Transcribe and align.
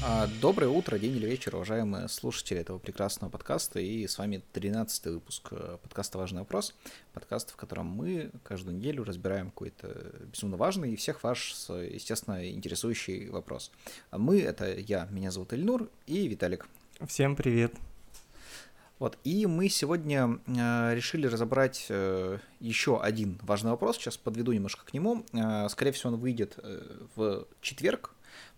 А, 0.00 0.28
доброе 0.40 0.68
утро, 0.68 0.96
день 0.96 1.16
или 1.16 1.26
вечер, 1.26 1.56
уважаемые 1.56 2.08
слушатели 2.08 2.60
этого 2.60 2.78
прекрасного 2.78 3.30
подкаста. 3.30 3.80
И 3.80 4.06
с 4.06 4.16
вами 4.18 4.42
13 4.52 5.06
выпуск 5.06 5.48
э, 5.50 5.76
подкаста 5.82 6.18
«Важный 6.18 6.40
вопрос». 6.40 6.74
Подкаст, 7.12 7.50
в 7.50 7.56
котором 7.56 7.86
мы 7.86 8.30
каждую 8.44 8.76
неделю 8.76 9.02
разбираем 9.02 9.50
какой-то 9.50 10.12
безумно 10.32 10.56
важный 10.56 10.92
и 10.92 10.96
всех 10.96 11.24
ваш, 11.24 11.52
естественно, 11.68 12.48
интересующий 12.48 13.28
вопрос. 13.28 13.72
А 14.10 14.18
мы— 14.18 14.40
это 14.42 14.72
я, 14.78 15.08
меня 15.10 15.32
зовут 15.32 15.52
Эльнур, 15.52 15.90
и 16.06 16.28
Виталик. 16.28 16.68
Всем 17.06 17.34
привет. 17.34 17.74
Вот, 19.00 19.16
и 19.24 19.46
мы 19.46 19.68
сегодня 19.68 20.38
э, 20.46 20.94
решили 20.94 21.26
разобрать 21.26 21.86
э, 21.88 22.38
еще 22.60 23.00
один 23.00 23.38
важный 23.42 23.70
вопрос. 23.72 23.96
Сейчас 23.96 24.16
подведу 24.16 24.52
немножко 24.52 24.84
к 24.84 24.92
нему. 24.92 25.24
Э, 25.32 25.68
скорее 25.68 25.92
всего, 25.92 26.12
он 26.12 26.20
выйдет 26.20 26.54
э, 26.58 26.82
в 27.14 27.46
четверг, 27.60 28.12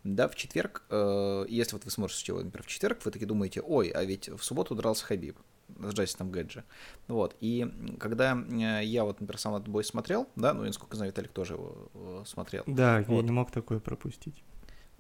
да, 0.04 0.28
в 0.28 0.34
четверг, 0.34 0.82
э, 0.90 1.44
если 1.48 1.74
вот 1.74 1.84
вы 1.84 1.90
сможете 1.90 2.32
его, 2.32 2.42
например, 2.42 2.64
в 2.64 2.66
четверг, 2.68 3.04
вы 3.04 3.10
таки 3.10 3.24
думаете, 3.24 3.60
ой, 3.60 3.88
а 3.88 4.04
ведь 4.04 4.28
в 4.28 4.42
субботу 4.42 4.74
дрался 4.74 5.04
Хабиб 5.04 5.38
с 5.78 5.92
Джастином 5.92 6.30
Гэджи. 6.30 6.64
Вот, 7.08 7.36
и 7.40 7.66
когда 7.98 8.36
э, 8.36 8.84
я 8.84 9.04
вот, 9.04 9.20
например, 9.20 9.38
сам 9.38 9.54
этот 9.54 9.68
бой 9.68 9.84
смотрел, 9.84 10.28
да, 10.36 10.54
ну, 10.54 10.64
и, 10.64 10.68
насколько 10.68 10.96
знаю, 10.96 11.12
Виталик 11.12 11.32
тоже 11.32 11.54
его 11.54 11.90
э, 11.94 12.22
смотрел. 12.26 12.64
Да, 12.66 13.04
вот. 13.06 13.16
я 13.16 13.22
не 13.22 13.30
мог 13.30 13.50
такое 13.50 13.80
пропустить. 13.80 14.42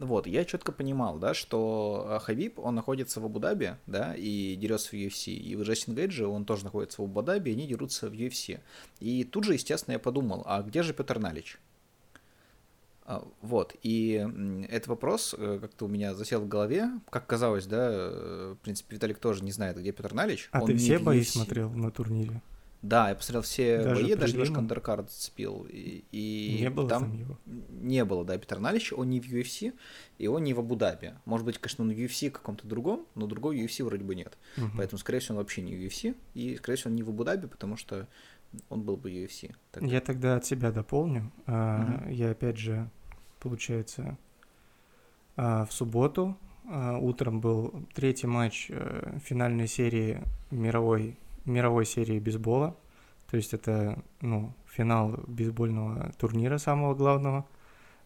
Вот, 0.00 0.26
я 0.26 0.46
четко 0.46 0.72
понимал, 0.72 1.18
да, 1.18 1.34
что 1.34 2.06
э, 2.08 2.18
Хабиб, 2.20 2.58
он 2.58 2.74
находится 2.74 3.20
в 3.20 3.26
Абу-Даби, 3.26 3.76
да, 3.86 4.14
и 4.14 4.56
дерется 4.56 4.90
в 4.90 4.92
UFC, 4.94 5.32
и 5.32 5.56
в 5.56 5.62
Джастин 5.62 5.94
Гэджи, 5.94 6.26
он 6.26 6.46
тоже 6.46 6.64
находится 6.64 7.02
в 7.02 7.04
Абу-Даби, 7.04 7.50
и 7.50 7.52
они 7.52 7.66
дерутся 7.66 8.08
в 8.08 8.12
UFC. 8.12 8.60
И 9.00 9.24
тут 9.24 9.44
же, 9.44 9.52
естественно, 9.52 9.92
я 9.92 9.98
подумал, 9.98 10.42
а 10.46 10.62
где 10.62 10.82
же 10.82 10.94
Петр 10.94 11.18
Налич? 11.18 11.58
А, 13.10 13.26
вот, 13.42 13.74
и 13.82 14.24
этот 14.68 14.86
вопрос 14.86 15.34
э, 15.36 15.58
как-то 15.60 15.86
у 15.86 15.88
меня 15.88 16.14
засел 16.14 16.42
в 16.42 16.46
голове, 16.48 16.90
как 17.10 17.26
казалось, 17.26 17.66
да, 17.66 17.88
э, 17.90 18.54
в 18.56 18.62
принципе, 18.62 18.94
Виталик 18.94 19.18
тоже 19.18 19.42
не 19.42 19.50
знает, 19.50 19.76
где 19.78 19.90
Петр 19.90 20.14
Налич. 20.14 20.48
А 20.52 20.60
Он 20.60 20.66
ты 20.68 20.76
все 20.76 21.00
бои 21.00 21.18
UFC. 21.20 21.24
смотрел 21.32 21.70
на 21.70 21.90
турнире? 21.90 22.40
Да, 22.82 23.08
я 23.08 23.16
посмотрел 23.16 23.42
все 23.42 23.82
Даже 23.82 24.02
бои, 24.04 24.14
даже 24.14 24.32
немножко 24.34 24.58
андеркард 24.60 25.10
зацепил. 25.10 25.66
И, 25.68 26.04
и 26.12 26.58
Не 26.60 26.70
было 26.70 26.88
там, 26.88 27.12
его? 27.12 27.36
не 27.46 28.04
было, 28.04 28.24
да, 28.24 28.38
Петр 28.38 28.60
Налич, 28.60 28.92
он 28.92 29.10
не 29.10 29.20
в 29.20 29.26
UFC, 29.26 29.74
и 30.18 30.28
он 30.28 30.44
не 30.44 30.54
в 30.54 30.60
Абу-Даби. 30.60 31.14
Может 31.24 31.44
быть, 31.44 31.58
конечно, 31.58 31.84
он 31.84 31.90
в 31.90 31.96
UFC 31.98 32.30
каком-то 32.30 32.68
другом, 32.68 33.06
но 33.16 33.26
другой 33.26 33.58
UFC 33.60 33.84
вроде 33.84 34.04
бы 34.04 34.14
нет. 34.14 34.38
Мгм. 34.56 34.72
Поэтому, 34.76 34.98
скорее 35.00 35.18
всего, 35.18 35.34
он 35.34 35.38
вообще 35.42 35.62
не 35.62 35.74
в 35.74 35.80
UFC, 35.80 36.14
и, 36.34 36.54
скорее 36.56 36.76
всего, 36.76 36.90
он 36.90 36.94
не 36.96 37.02
в 37.02 37.08
Абу-Даби, 37.10 37.48
потому 37.48 37.76
что 37.76 38.06
он 38.68 38.82
был 38.82 38.96
бы 38.96 39.10
UFC. 39.10 39.54
Так- 39.72 39.82
Я 39.82 40.00
тогда 40.00 40.36
от 40.36 40.46
себя 40.46 40.70
дополню. 40.70 41.32
Мгм. 41.46 42.08
Я 42.10 42.30
опять 42.30 42.56
же, 42.56 42.88
получается, 43.40 44.16
а, 45.36 45.64
в 45.64 45.72
субботу 45.72 46.36
а, 46.68 46.96
утром 46.98 47.40
был 47.40 47.72
третий 47.94 48.26
матч 48.26 48.66
э, 48.70 49.18
финальной 49.24 49.66
серии 49.66 50.22
мировой, 50.50 51.18
мировой 51.44 51.84
серии 51.86 52.18
бейсбола. 52.20 52.76
То 53.30 53.36
есть 53.36 53.54
это, 53.54 54.02
ну, 54.20 54.52
финал 54.66 55.20
бейсбольного 55.26 56.12
турнира 56.18 56.58
самого 56.58 56.94
главного. 56.94 57.46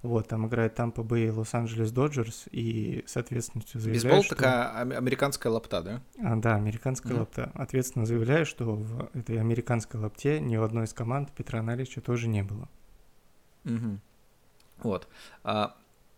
Вот, 0.03 0.29
там 0.29 0.47
играет 0.47 0.75
Тампа 0.75 1.03
Бэй 1.03 1.29
и 1.29 1.31
Лос-Анджелес 1.31 1.91
Доджерс, 1.91 2.45
и, 2.53 3.03
соответственно, 3.07 3.65
заявляю, 3.73 3.95
Бейсбол 4.03 4.23
что- 4.23 4.35
такая 4.37 4.83
ам- 4.83 4.93
американская 4.93 5.51
лапта, 5.51 5.81
да? 5.83 6.03
А, 6.23 6.37
да, 6.37 6.57
американская 6.57 7.13
Мгм. 7.13 7.21
лапта. 7.21 7.51
Ответственно 7.55 8.05
заявляю, 8.05 8.45
что 8.45 8.75
в 8.75 9.09
этой 9.15 9.41
американской 9.41 9.99
лапте 9.99 10.41
ни 10.41 10.59
в 10.59 10.63
одной 10.63 10.85
из 10.85 10.93
команд 10.93 11.33
Петра 11.33 11.63
Налича 11.63 12.03
тоже 12.03 12.29
не 12.29 12.43
было. 12.43 12.69
Мгм. 13.65 13.99
Вот. 14.79 15.09
А, 15.43 15.77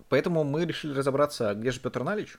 поэтому 0.08 0.44
мы 0.44 0.64
решили 0.64 0.94
разобраться, 0.94 1.54
где 1.54 1.70
же 1.70 1.80
Петр 1.80 2.02
Налич 2.02 2.38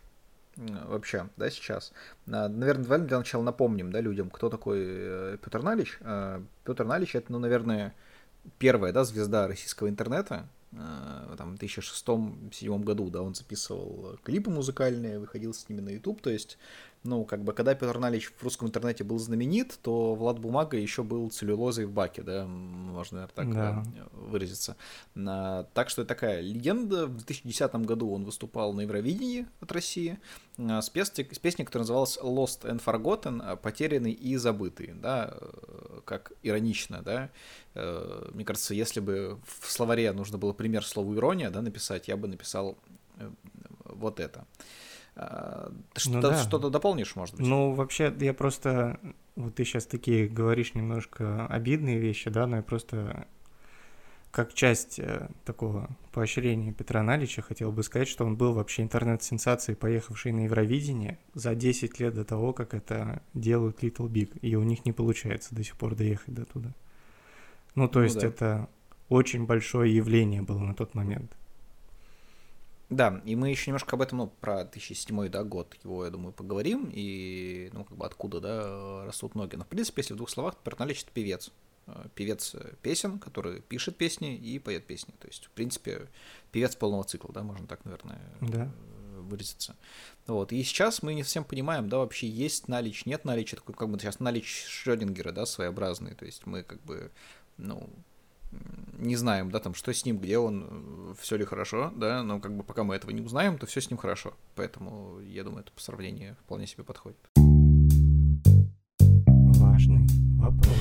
вообще, 0.57 1.29
да, 1.37 1.49
сейчас. 1.49 1.93
А, 2.27 2.47
наверное, 2.47 2.83
давай 2.83 2.99
для 2.99 3.17
начала 3.17 3.43
напомним, 3.43 3.91
да, 3.91 4.01
людям, 4.01 4.29
кто 4.29 4.49
такой 4.49 4.79
э, 4.83 5.37
Петр 5.43 5.61
Налич. 5.61 5.97
А, 6.01 6.43
Петр 6.63 6.85
Налич 6.85 7.15
это, 7.15 7.31
ну, 7.31 7.39
наверное, 7.39 7.95
первая, 8.57 8.91
да, 8.91 9.03
звезда 9.03 9.47
российского 9.47 9.89
интернета. 9.89 10.47
А, 10.75 11.35
Там, 11.37 11.55
в 11.55 11.59
2006-2007 11.59 12.83
году, 12.83 13.09
да, 13.09 13.21
он 13.21 13.35
записывал 13.35 14.17
клипы 14.23 14.49
музыкальные, 14.49 15.19
выходил 15.19 15.53
с 15.53 15.69
ними 15.69 15.81
на 15.81 15.89
YouTube, 15.89 16.21
то 16.21 16.29
есть 16.29 16.57
ну, 17.03 17.23
как 17.25 17.43
бы, 17.43 17.53
когда 17.53 17.73
Петр 17.73 17.97
Налич 17.99 18.31
в 18.37 18.43
русском 18.43 18.67
интернете 18.67 19.03
был 19.03 19.17
знаменит, 19.19 19.79
то 19.81 20.15
Влад 20.15 20.39
Бумага 20.39 20.77
еще 20.77 21.03
был 21.03 21.29
целлюлозой 21.29 21.85
в 21.85 21.91
баке, 21.91 22.21
да, 22.21 22.45
можно, 22.45 23.19
наверное, 23.19 23.35
так 23.35 23.53
Да. 23.53 23.83
э, 23.97 24.07
выразиться. 24.29 24.75
Так 25.15 25.89
что 25.89 26.05
такая 26.05 26.41
легенда. 26.41 27.07
В 27.07 27.15
2010 27.17 27.85
году 27.85 28.11
он 28.11 28.25
выступал 28.25 28.73
на 28.73 28.81
Евровидении 28.81 29.47
от 29.61 29.71
России 29.71 30.19
а, 30.57 30.81
с, 30.81 30.89
песни, 30.89 31.27
с 31.31 31.39
песней, 31.39 31.65
которая 31.65 31.83
называлась 31.83 32.17
Lost 32.17 32.63
and 32.63 32.83
Forgotten, 32.83 33.41
а, 33.43 33.55
потерянный 33.55 34.11
и 34.11 34.35
забытый, 34.37 34.93
да, 34.93 35.33
э, 35.39 36.01
как 36.03 36.31
иронично, 36.43 37.01
да. 37.03 37.29
Э, 37.75 38.29
Мне 38.33 38.43
кажется, 38.43 38.73
если 38.73 38.99
бы 38.99 39.39
в 39.45 39.71
словаре 39.71 40.11
нужно 40.11 40.37
было 40.37 40.53
пример 40.53 40.83
слову 40.85 41.15
ирония, 41.15 41.49
да, 41.51 41.61
написать, 41.61 42.07
я 42.07 42.17
бы 42.17 42.27
написал 42.27 42.77
э, 43.19 43.29
вот 43.85 44.19
это. 44.19 44.45
Ну 45.17 45.71
что-то, 45.95 46.29
да. 46.29 46.37
что-то 46.43 46.69
дополнишь, 46.69 47.15
может 47.15 47.35
быть? 47.35 47.47
Ну, 47.47 47.71
вообще, 47.71 48.13
я 48.19 48.33
просто... 48.33 48.99
Вот 49.35 49.55
ты 49.55 49.65
сейчас 49.65 49.85
такие 49.85 50.27
говоришь 50.27 50.75
немножко 50.75 51.47
обидные 51.47 51.97
вещи, 51.97 52.29
да, 52.29 52.45
но 52.45 52.57
я 52.57 52.61
просто 52.61 53.27
как 54.31 54.53
часть 54.53 54.99
э, 54.99 55.29
такого 55.45 55.89
поощрения 56.11 56.71
Петра 56.71 57.01
Налича 57.01 57.41
хотел 57.41 57.71
бы 57.71 57.81
сказать, 57.81 58.07
что 58.07 58.25
он 58.25 58.35
был 58.35 58.53
вообще 58.53 58.83
интернет-сенсацией, 58.83 59.75
поехавшей 59.75 60.31
на 60.31 60.41
Евровидение 60.41 61.17
за 61.33 61.55
10 61.55 61.99
лет 61.99 62.13
до 62.13 62.23
того, 62.23 62.53
как 62.53 62.75
это 62.75 63.23
делают 63.33 63.81
Little 63.83 64.07
Big, 64.07 64.37
и 64.41 64.55
у 64.55 64.63
них 64.63 64.85
не 64.85 64.91
получается 64.91 65.55
до 65.55 65.63
сих 65.63 65.75
пор 65.77 65.95
доехать 65.95 66.35
до 66.35 66.45
туда. 66.45 66.73
Ну, 67.73 67.87
то 67.87 67.99
Ну 67.99 68.05
есть 68.05 68.19
да. 68.19 68.27
это 68.27 68.69
очень 69.09 69.45
большое 69.47 69.95
явление 69.95 70.43
было 70.43 70.59
на 70.59 70.75
тот 70.75 70.93
момент. 70.93 71.35
Да, 72.89 73.21
и 73.25 73.35
мы 73.35 73.49
еще 73.49 73.69
немножко 73.69 73.95
об 73.97 74.01
этом, 74.01 74.19
ну, 74.19 74.27
про 74.27 74.63
2007 74.63 75.27
да, 75.29 75.43
год 75.43 75.75
его, 75.83 76.05
я 76.05 76.11
думаю, 76.11 76.31
поговорим, 76.31 76.89
и, 76.93 77.69
ну, 77.73 77.83
как 77.83 77.97
бы 77.97 78.05
откуда, 78.05 78.39
да, 78.39 79.05
растут 79.05 79.35
ноги. 79.35 79.55
Но, 79.57 79.65
в 79.65 79.67
принципе, 79.67 80.01
если 80.01 80.13
в 80.13 80.17
двух 80.17 80.29
словах, 80.29 80.55
Петр 80.63 80.79
Налич— 80.79 81.01
это 81.03 81.11
певец. 81.11 81.51
Э, 81.87 82.05
Певец 82.15 82.55
э, 82.55 82.75
песен, 82.81 83.19
который 83.19 83.61
пишет 83.61 83.97
песни 83.97 84.35
и 84.37 84.57
поет 84.59 84.85
песни. 84.87 85.13
То 85.19 85.27
есть, 85.27 85.45
в 85.45 85.49
принципе, 85.51 86.07
певец 86.53 86.75
полного 86.75 87.03
цикла, 87.03 87.33
да, 87.33 87.43
можно 87.43 87.67
так, 87.67 87.83
наверное, 87.83 88.21
Да. 88.39 88.71
выразиться. 89.17 89.75
Вот, 90.25 90.53
и 90.53 90.63
сейчас 90.63 91.01
мы 91.03 91.13
не 91.13 91.23
совсем 91.23 91.43
понимаем, 91.43 91.89
да, 91.89 91.97
вообще 91.97 92.27
есть 92.29 92.67
налич, 92.69 93.05
нет 93.05 93.25
наличия, 93.25 93.57
такой, 93.57 93.75
как 93.75 93.89
бы 93.89 93.99
сейчас 93.99 94.19
налич 94.21 94.63
Шрёдингера, 94.67 95.31
да, 95.33 95.45
своеобразный, 95.45 96.13
то 96.15 96.25
есть 96.25 96.45
мы 96.45 96.63
как 96.63 96.81
бы, 96.83 97.11
ну, 97.57 97.89
не 98.97 99.15
знаем, 99.15 99.51
да, 99.51 99.59
там, 99.59 99.73
что 99.73 99.93
с 99.93 100.05
ним, 100.05 100.17
где 100.17 100.37
он, 100.37 101.15
все 101.19 101.37
ли 101.37 101.45
хорошо, 101.45 101.91
да, 101.95 102.23
но 102.23 102.39
как 102.39 102.55
бы 102.55 102.63
пока 102.63 102.83
мы 102.83 102.95
этого 102.95 103.11
не 103.11 103.21
узнаем, 103.21 103.57
то 103.57 103.65
все 103.65 103.81
с 103.81 103.89
ним 103.89 103.97
хорошо. 103.97 104.33
Поэтому, 104.55 105.19
я 105.21 105.43
думаю, 105.43 105.61
это 105.61 105.71
сравнение 105.77 106.35
вполне 106.41 106.67
себе 106.67 106.83
подходит. 106.83 107.19
Важный 109.59 110.07
вопрос. 110.39 110.77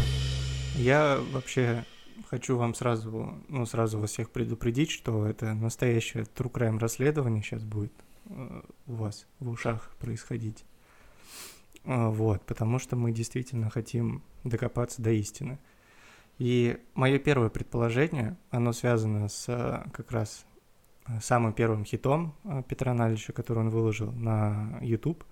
Я 0.77 1.21
вообще 1.33 1.85
хочу 2.29 2.57
вам 2.57 2.75
сразу, 2.75 3.35
ну, 3.49 3.67
сразу 3.67 3.99
вас 3.99 4.11
всех 4.11 4.31
предупредить, 4.31 4.91
что 4.91 5.27
это 5.27 5.55
настоящее 5.55 6.25
true 6.25 6.51
crime 6.51 6.79
расследование 6.79 7.43
сейчас 7.43 7.65
будет 7.65 7.93
э, 8.27 8.63
у 8.87 8.95
вас 8.95 9.27
в 9.41 9.51
ушах 9.51 9.91
происходить. 9.99 10.65
А, 11.85 12.11
Вот, 12.11 12.43
потому 12.43 12.79
что 12.79 12.97
мы 12.97 13.13
действительно 13.13 13.71
хотим 13.71 14.23
докопаться 14.45 15.03
до 15.03 15.11
истины. 15.11 15.59
И 16.39 16.79
мое 16.95 17.19
первое 17.19 17.49
предположение, 17.49 18.37
оно 18.51 18.73
связано 18.73 19.29
с 19.29 19.47
э, 19.49 19.89
как 19.93 20.13
раз 20.13 20.45
э, 21.07 21.19
самым 21.23 21.55
первым 21.55 21.85
хитом 21.85 22.35
э, 22.45 22.63
Петра 22.69 22.93
Налича, 22.93 23.33
который 23.33 23.61
он 23.61 23.71
выложил 23.71 24.13
на 24.13 24.79
YouTube. 24.83 25.25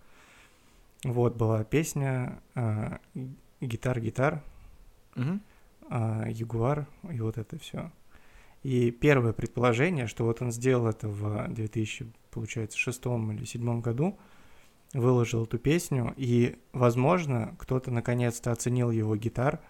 Вот 1.04 1.36
была 1.36 1.64
песня 1.64 2.40
«Гитар-гитар», 3.60 4.42
Мгм. 5.16 5.42
а, 5.90 6.26
Ягуар 6.28 6.86
и 7.10 7.20
вот 7.20 7.36
это 7.36 7.58
все. 7.58 7.92
И 8.62 8.90
первое 8.90 9.34
предположение, 9.34 10.06
что 10.06 10.24
вот 10.24 10.40
он 10.40 10.50
сделал 10.50 10.86
это 10.86 11.08
в 11.08 11.46
2000, 11.48 12.06
получается, 12.30 12.78
шестом 12.78 13.32
или 13.32 13.44
седьмом 13.44 13.82
году, 13.82 14.18
выложил 14.94 15.44
эту 15.44 15.58
песню, 15.58 16.14
и, 16.16 16.56
возможно, 16.72 17.54
кто-то 17.58 17.90
наконец-то 17.90 18.50
оценил 18.50 18.90
его 18.90 19.14
гитар, 19.16 19.60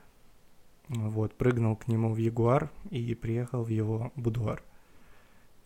вот, 0.89 1.35
прыгнул 1.35 1.77
к 1.77 1.89
нему 1.89 2.13
в 2.13 2.17
Ягуар 2.17 2.71
и 2.91 3.15
приехал 3.15 3.63
в 3.63 3.69
его 3.69 4.13
будуар. 4.17 4.63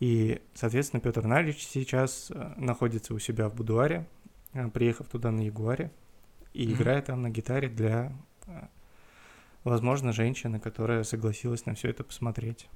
И, 0.00 0.40
соответственно, 0.54 1.00
Петр 1.00 1.24
Налич 1.24 1.66
сейчас 1.66 2.30
э, 2.30 2.54
находится 2.56 3.14
у 3.14 3.18
себя 3.18 3.48
в 3.48 3.54
будуаре, 3.54 4.06
э, 4.52 4.68
приехав 4.68 5.08
туда 5.08 5.32
на 5.32 5.40
Ягуаре, 5.40 5.90
и 6.54 6.66
Мгм. 6.66 6.74
играет 6.74 7.06
там 7.06 7.22
на 7.22 7.30
гитаре 7.30 7.68
для, 7.68 8.12
э, 8.46 8.66
возможно, 9.64 10.12
женщины, 10.12 10.60
которая 10.60 11.02
согласилась 11.02 11.66
на 11.66 11.74
все 11.74 11.88
это 11.90 12.04
посмотреть. 12.04 12.68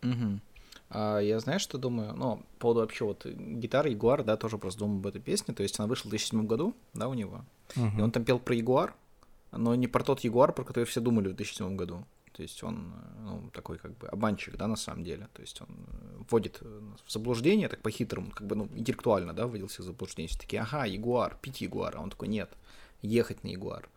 Мгм. 0.00 0.40
А 0.88 1.18
я 1.18 1.38
знаешь, 1.40 1.62
что 1.62 1.78
думаю? 1.78 2.14
Ну, 2.14 2.36
по 2.36 2.60
поводу 2.60 2.80
вообще 2.80 3.04
вот 3.04 3.26
гитары 3.26 3.90
Ягуар, 3.90 4.22
да, 4.22 4.36
тоже 4.36 4.56
просто 4.56 4.80
думаю 4.80 5.00
об 5.00 5.06
этой 5.06 5.20
песне. 5.20 5.52
То 5.52 5.62
есть 5.62 5.78
она 5.78 5.88
вышла 5.88 6.08
в 6.08 6.10
2007 6.10 6.46
году, 6.46 6.74
да, 6.94 7.08
у 7.08 7.14
него. 7.14 7.44
Uh-huh. 7.74 7.98
И 7.98 8.00
он 8.00 8.10
там 8.10 8.24
пел 8.24 8.38
про 8.38 8.54
Ягуар, 8.54 8.94
но 9.56 9.74
не 9.74 9.86
про 9.86 10.04
тот 10.04 10.20
Ягуар, 10.20 10.52
про 10.52 10.64
который 10.64 10.84
все 10.84 11.00
думали 11.00 11.28
в 11.28 11.34
2007 11.34 11.76
году. 11.76 12.04
То 12.32 12.42
есть 12.42 12.62
он 12.62 12.92
ну, 13.24 13.50
такой 13.52 13.78
как 13.78 13.96
бы 13.96 14.08
обманщик, 14.08 14.56
да, 14.56 14.66
на 14.66 14.76
самом 14.76 15.04
деле. 15.04 15.28
То 15.32 15.40
есть 15.40 15.60
он 15.62 15.68
вводит 16.28 16.60
в 16.60 17.10
заблуждение, 17.10 17.68
так 17.68 17.80
по-хитрому, 17.80 18.30
как 18.30 18.46
бы, 18.46 18.56
ну, 18.56 18.68
интеллектуально, 18.74 19.32
да, 19.32 19.46
вводился 19.46 19.82
в 19.82 19.86
заблуждение. 19.86 20.28
Все 20.28 20.38
такие, 20.38 20.60
ага, 20.60 20.84
Ягуар, 20.84 21.38
пить 21.40 21.62
Ягуар. 21.62 21.96
А 21.96 22.00
он 22.00 22.10
такой, 22.10 22.28
нет, 22.28 22.50
ехать 23.00 23.42
на 23.42 23.48
Ягуар. 23.48 23.88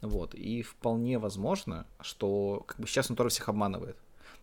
Вот, 0.00 0.34
и 0.34 0.62
вполне 0.62 1.18
возможно, 1.18 1.86
что 2.00 2.64
как 2.66 2.80
бы 2.80 2.86
сейчас 2.86 3.10
он 3.10 3.16
тоже 3.16 3.28
всех 3.28 3.48
обманывает. 3.48 3.96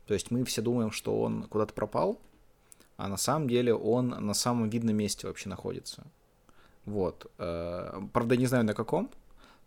То 0.06 0.13
есть 0.13 0.31
мы 0.31 0.44
все 0.45 0.62
думаем, 0.62 0.92
что 0.92 1.19
он 1.19 1.44
куда-то 1.44 1.74
пропал, 1.74 2.21
а 2.98 3.07
на 3.07 3.18
самом 3.18 3.50
деле 3.50 3.74
он 3.74 4.10
на 4.10 4.33
самом 4.33 4.69
видном 4.69 4.95
месте 4.95 5.27
вообще 5.27 5.50
находится. 5.50 6.06
Вот. 6.86 7.31
Э, 7.38 8.01
правда, 8.13 8.38
не 8.38 8.45
знаю 8.45 8.63
на 8.66 8.74
каком, 8.74 9.12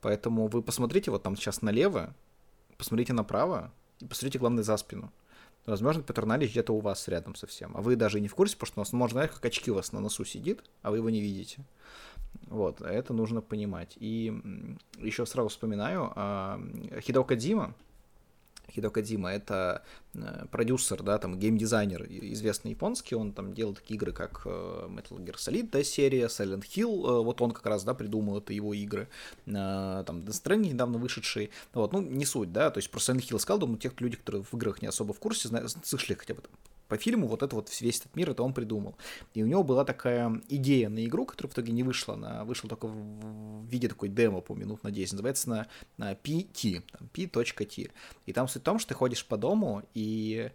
поэтому 0.02 0.49
вы 0.49 0.62
посмотрите 0.62 1.10
вот 1.10 1.22
там 1.22 1.37
сейчас 1.37 1.62
налево, 1.62 2.14
посмотрите 2.76 3.14
направо 3.14 3.72
и 4.00 4.06
посмотрите, 4.06 4.38
главное, 4.38 4.62
за 4.62 4.76
спину. 4.76 5.10
Возможно, 5.64 6.02
Петр 6.02 6.26
Налич 6.26 6.50
где-то 6.50 6.75
у 6.75 6.81
вас 6.81 7.06
рядом 7.06 7.37
совсем, 7.37 7.76
а 7.76 7.81
вы 7.81 7.94
даже 7.94 8.20
не 8.20 8.26
в 8.26 8.34
курсе, 8.34 8.56
потому 8.56 8.66
что 8.66 8.81
у 8.81 8.82
нас, 8.82 8.93
можно, 8.93 9.14
знаете, 9.14 9.34
как 9.34 9.44
очки 9.46 9.70
у 9.70 9.75
вас 9.75 9.93
на 9.93 10.00
носу 10.00 10.25
сидит, 10.25 10.64
а 10.82 10.90
вы 10.90 10.96
его 10.96 11.08
не 11.08 11.20
видите. 11.20 11.64
Вот, 12.49 12.81
это 12.81 13.14
нужно 13.14 13.40
понимать. 13.40 13.96
И 14.00 14.32
еще 14.99 15.25
сразу 15.25 15.49
вспоминаю, 15.50 16.12
а, 16.16 16.60
Хидо 17.00 17.22
Кадзима, 17.22 17.75
Хидо 18.70 18.91
Кадима, 18.91 19.31
это 19.31 19.82
э, 20.14 20.47
продюсер, 20.50 21.03
да, 21.03 21.19
там, 21.19 21.38
геймдизайнер 21.38 22.06
известный 22.32 22.70
японский, 22.70 23.14
он 23.14 23.32
там 23.32 23.55
делал 23.55 23.75
такие 23.75 23.97
игры, 23.97 24.12
как 24.12 24.43
э, 24.44 24.49
Metal 24.88 25.19
Gear 25.19 25.37
Solid, 25.37 25.70
да, 25.70 25.82
серия, 25.85 26.26
Silent 26.26 26.62
Hill, 26.62 27.20
э, 27.20 27.25
вот 27.25 27.41
он 27.43 27.50
как 27.53 27.67
раз, 27.67 27.85
да, 27.85 27.94
придумал 27.94 28.38
это 28.38 28.53
его 28.53 28.73
игры, 28.75 29.09
там, 29.44 30.20
Death 30.20 30.43
Stranding 30.43 30.73
недавно 30.73 30.99
вышедший, 30.99 31.50
вот, 31.75 31.93
ну, 31.93 32.00
не 32.00 32.25
суть, 32.25 32.53
да, 32.53 32.70
то 32.70 32.79
есть 32.79 32.91
про 32.91 32.99
Silent 32.99 33.20
Hill 33.20 33.38
сказал, 33.38 33.59
думаю, 33.59 33.79
тех 33.79 34.00
люди, 34.00 34.17
которые 34.17 34.43
в 34.43 34.55
играх 34.55 34.81
не 34.81 34.88
особо 34.88 35.12
в 35.12 35.19
курсе, 35.19 35.49
знают, 35.49 35.70
слышали 35.85 36.14
хотя 36.14 36.35
бы 36.35 36.43
по 36.92 36.98
фильму 36.98 37.26
вот 37.26 37.42
это 37.42 37.56
вот 37.56 37.70
весь 37.80 38.00
этот 38.00 38.14
мир, 38.16 38.28
это 38.28 38.42
он 38.42 38.52
придумал. 38.52 38.96
И 39.32 39.42
у 39.42 39.46
него 39.46 39.62
была 39.62 39.82
такая 39.86 40.42
идея 40.50 40.90
на 40.90 41.02
игру, 41.06 41.24
которая 41.24 41.50
в 41.50 41.54
итоге 41.54 41.72
не 41.72 41.82
вышла, 41.82 42.12
она 42.12 42.44
вышла 42.44 42.68
только 42.68 42.86
в 42.86 43.64
виде 43.66 43.88
такой 43.88 44.10
демо 44.10 44.42
по 44.42 44.54
минут 44.54 44.84
на 44.84 44.90
10, 44.90 45.14
называется 45.14 45.48
на, 45.48 45.66
на 45.96 46.12
PT, 46.12 46.82
там, 46.92 47.08
p.t. 47.08 47.90
И 48.26 48.32
там 48.34 48.46
суть 48.46 48.60
в 48.60 48.64
том, 48.66 48.78
что 48.78 48.90
ты 48.90 48.94
ходишь 48.94 49.24
по 49.24 49.38
дому, 49.38 49.84
и 49.94 50.50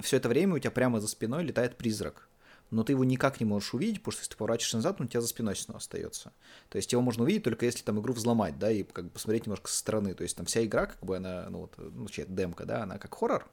все 0.00 0.16
это 0.16 0.30
время 0.30 0.54
у 0.54 0.58
тебя 0.58 0.70
прямо 0.70 1.00
за 1.00 1.06
спиной 1.06 1.44
летает 1.44 1.76
призрак 1.76 2.30
но 2.70 2.82
ты 2.82 2.92
его 2.92 3.04
никак 3.04 3.40
не 3.40 3.46
можешь 3.46 3.72
увидеть, 3.74 4.00
потому 4.00 4.12
что 4.12 4.22
если 4.22 4.32
ты 4.32 4.36
поворачиваешься 4.38 4.76
назад, 4.78 4.96
он 4.98 5.06
у 5.06 5.08
тебя 5.08 5.20
за 5.20 5.28
спиной 5.28 5.54
снова 5.54 5.78
остается. 5.78 6.32
То 6.70 6.76
есть 6.76 6.90
его 6.92 7.02
можно 7.02 7.22
увидеть 7.22 7.44
только 7.44 7.66
если 7.66 7.82
там 7.82 8.00
игру 8.00 8.14
взломать, 8.14 8.58
да, 8.58 8.70
и 8.70 8.82
как 8.82 9.04
бы 9.04 9.10
посмотреть 9.10 9.46
немножко 9.46 9.70
со 9.70 9.78
стороны. 9.78 10.14
То 10.14 10.22
есть 10.22 10.36
там 10.36 10.46
вся 10.46 10.64
игра, 10.64 10.86
как 10.86 11.04
бы 11.04 11.16
она, 11.16 11.46
ну 11.50 11.60
вот, 11.60 11.74
ну, 11.76 12.06
демка, 12.26 12.64
да, 12.64 12.82
она 12.82 12.98
как 12.98 13.14
хоррор, 13.14 13.48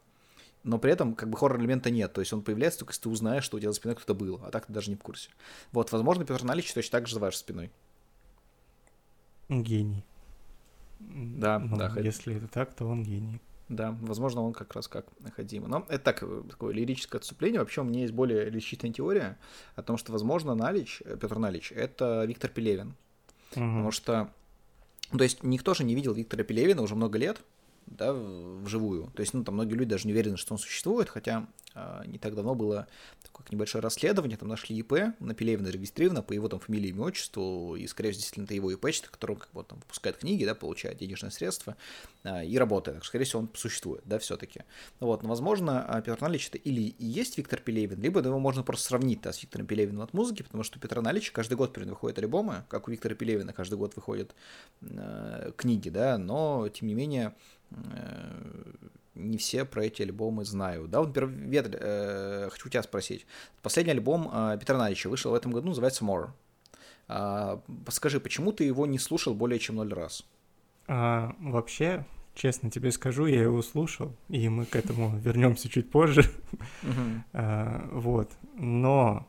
но 0.64 0.78
при 0.78 0.92
этом 0.92 1.16
как 1.16 1.30
бы 1.30 1.38
хоррор-элемента 1.38 1.90
нет, 1.90 2.14
то 2.14 2.22
есть 2.22 2.34
он 2.34 2.44
появляется 2.44 2.80
только 2.80 2.94
если 2.94 3.04
ты 3.04 3.10
узнаешь, 3.10 3.44
что 3.44 3.58
у 3.58 3.60
тебя 3.60 3.72
за 3.72 3.76
спиной 3.76 3.96
кто-то 3.96 4.14
был, 4.14 4.42
а 4.44 4.52
так 4.52 4.66
ты 4.66 4.74
даже 4.74 4.90
не 4.90 4.96
в 4.96 5.02
курсе. 5.02 5.30
Вот, 5.72 5.92
возможно, 5.92 6.26
Петр 6.26 6.44
Налич 6.44 6.74
точно 6.74 7.00
так 7.00 7.08
же 7.08 7.16
за 7.16 7.20
вашей 7.20 7.38
спиной. 7.38 7.72
Гений. 9.50 10.06
Да, 11.00 11.60
ну, 11.60 11.78
да. 11.78 11.94
Если 12.00 12.36
это 12.36 12.48
так, 12.48 12.74
то 12.74 12.86
он 12.86 13.04
гений. 13.04 13.42
Да, 13.70 13.98
возможно, 14.02 14.42
он 14.42 14.52
как 14.54 14.74
раз 14.76 14.88
как 14.88 15.06
Хадима. 15.36 15.68
Но 15.68 15.86
это 15.88 16.04
так, 16.04 16.24
э, 16.24 16.44
такое 16.50 16.74
лирическое 16.74 17.20
отступление. 17.20 17.62
Вообще 17.62 17.82
у 17.82 17.84
меня 17.86 18.02
есть 18.02 18.14
более 18.14 18.50
личная 18.50 18.92
теория 18.92 19.40
о 19.76 19.82
том, 19.82 19.96
что, 19.96 20.12
возможно, 20.12 20.56
Налич, 20.56 21.02
э, 21.06 21.18
Петр 21.20 21.38
Налич, 21.38 21.72
это 21.72 22.26
Виктор 22.26 22.52
Пелевин. 22.52 22.96
Угу. 23.52 23.60
Потому 23.60 23.92
что, 23.92 24.30
то 25.10 25.24
есть 25.24 25.44
никто 25.44 25.74
же 25.74 25.86
не 25.86 25.96
видел 25.96 26.14
Виктора 26.14 26.44
Пелевина 26.44 26.82
уже 26.82 26.96
много 26.96 27.18
лет, 27.18 27.42
да, 27.98 28.14
вживую. 28.14 29.12
То 29.16 29.22
есть, 29.22 29.34
ну, 29.34 29.44
там 29.44 29.56
многие 29.56 29.74
люди 29.74 29.90
даже 29.90 30.08
не 30.08 30.14
уверены, 30.14 30.38
что 30.38 30.54
он 30.54 30.58
существует, 30.58 31.10
хотя 31.10 31.48
а, 31.74 32.04
не 32.06 32.18
так 32.18 32.36
давно 32.36 32.56
было 32.56 32.88
такое 33.24 33.46
небольшое 33.52 33.82
расследование, 33.82 34.38
там 34.38 34.50
нашли 34.50 34.76
ИП 34.78 35.16
на 35.20 35.34
Пелевина 35.34 35.68
зарегистрировано 35.68 36.22
по 36.22 36.34
его 36.34 36.50
там 36.50 36.60
фамилии, 36.60 36.90
имя, 36.90 37.04
отчеству, 37.04 37.76
и, 37.76 37.88
скорее 37.88 38.12
всего, 38.12 38.20
действительно, 38.20 38.46
это 38.46 38.54
его 38.56 38.72
ИП, 38.72 38.86
который 39.10 39.38
как 39.38 39.50
бы, 39.54 39.64
там, 39.64 39.80
выпускает 39.80 40.18
книги, 40.18 40.44
да, 40.46 40.54
получает 40.54 40.98
денежные 40.98 41.32
средства 41.32 41.78
а, 42.24 42.44
и 42.44 42.58
работает. 42.58 42.98
Так 42.98 43.06
скорее 43.06 43.26
всего, 43.26 43.42
он 43.42 43.50
существует, 43.54 44.04
да, 44.06 44.20
все-таки. 44.20 44.62
Вот, 45.00 45.24
но, 45.24 45.30
возможно, 45.30 45.86
а, 45.86 46.02
Петр 46.02 46.22
Налич 46.22 46.50
это 46.50 46.58
или 46.58 46.82
и 46.82 47.06
есть 47.06 47.38
Виктор 47.38 47.60
Пелевин, 47.60 48.02
либо 48.02 48.20
его 48.20 48.40
можно 48.40 48.64
просто 48.64 48.88
сравнить 48.88 49.22
да, 49.22 49.32
с 49.32 49.42
Виктором 49.42 49.66
Пелевиным 49.66 50.02
от 50.02 50.14
музыки, 50.14 50.44
потому 50.44 50.64
что 50.64 50.78
у 50.78 50.82
Петра 50.82 51.02
каждый 51.34 51.56
год 51.56 51.74
перед 51.74 52.20
альбомы, 52.20 52.66
как 52.68 52.88
у 52.88 52.92
Виктора 52.92 53.16
Пелевина 53.16 53.54
каждый 53.54 53.78
год 53.78 53.96
выходят 53.96 54.36
э, 54.82 55.52
книги, 55.56 55.90
да, 55.90 56.18
но, 56.18 56.70
тем 56.70 56.88
не 56.88 56.94
менее, 56.94 57.28
э, 57.28 57.61
не 59.16 59.38
все 59.38 59.66
про 59.66 59.86
эти 59.86 60.02
альбомы 60.02 60.46
знают. 60.46 60.90
Да, 60.90 61.00
вот, 61.00 61.16
например, 61.16 61.30
Ветрь, 61.50 61.78
э, 61.80 62.50
хочу 62.52 62.70
тебя 62.70 62.84
спросить. 62.84 63.26
Последний 63.62 63.92
альбом 63.94 64.30
э, 64.34 64.58
Петра 64.60 64.78
Налича 64.78 65.10
вышел 65.10 65.32
в 65.32 65.36
этом 65.36 65.52
году, 65.52 65.70
называется 65.70 66.04
More. 66.04 66.30
А, 67.08 67.62
скажи, 67.90 68.20
почему 68.20 68.52
ты 68.52 68.64
его 68.64 68.86
не 68.86 68.98
слушал 68.98 69.34
более 69.34 69.60
чем 69.60 69.76
ноль 69.76 69.94
раз? 69.94 70.26
А, 70.88 71.36
вообще, 71.40 72.06
честно 72.36 72.72
тебе 72.72 72.92
скажу, 72.92 73.26
я 73.26 73.42
его 73.42 73.62
слушал, 73.62 74.16
и 74.30 74.48
мы 74.48 74.66
к 74.66 74.76
этому 74.76 75.18
вернемся 75.20 75.70
чуть 75.70 75.90
позже. 75.90 76.24
А, 77.34 77.90
вот. 77.92 78.30
Но 78.56 79.28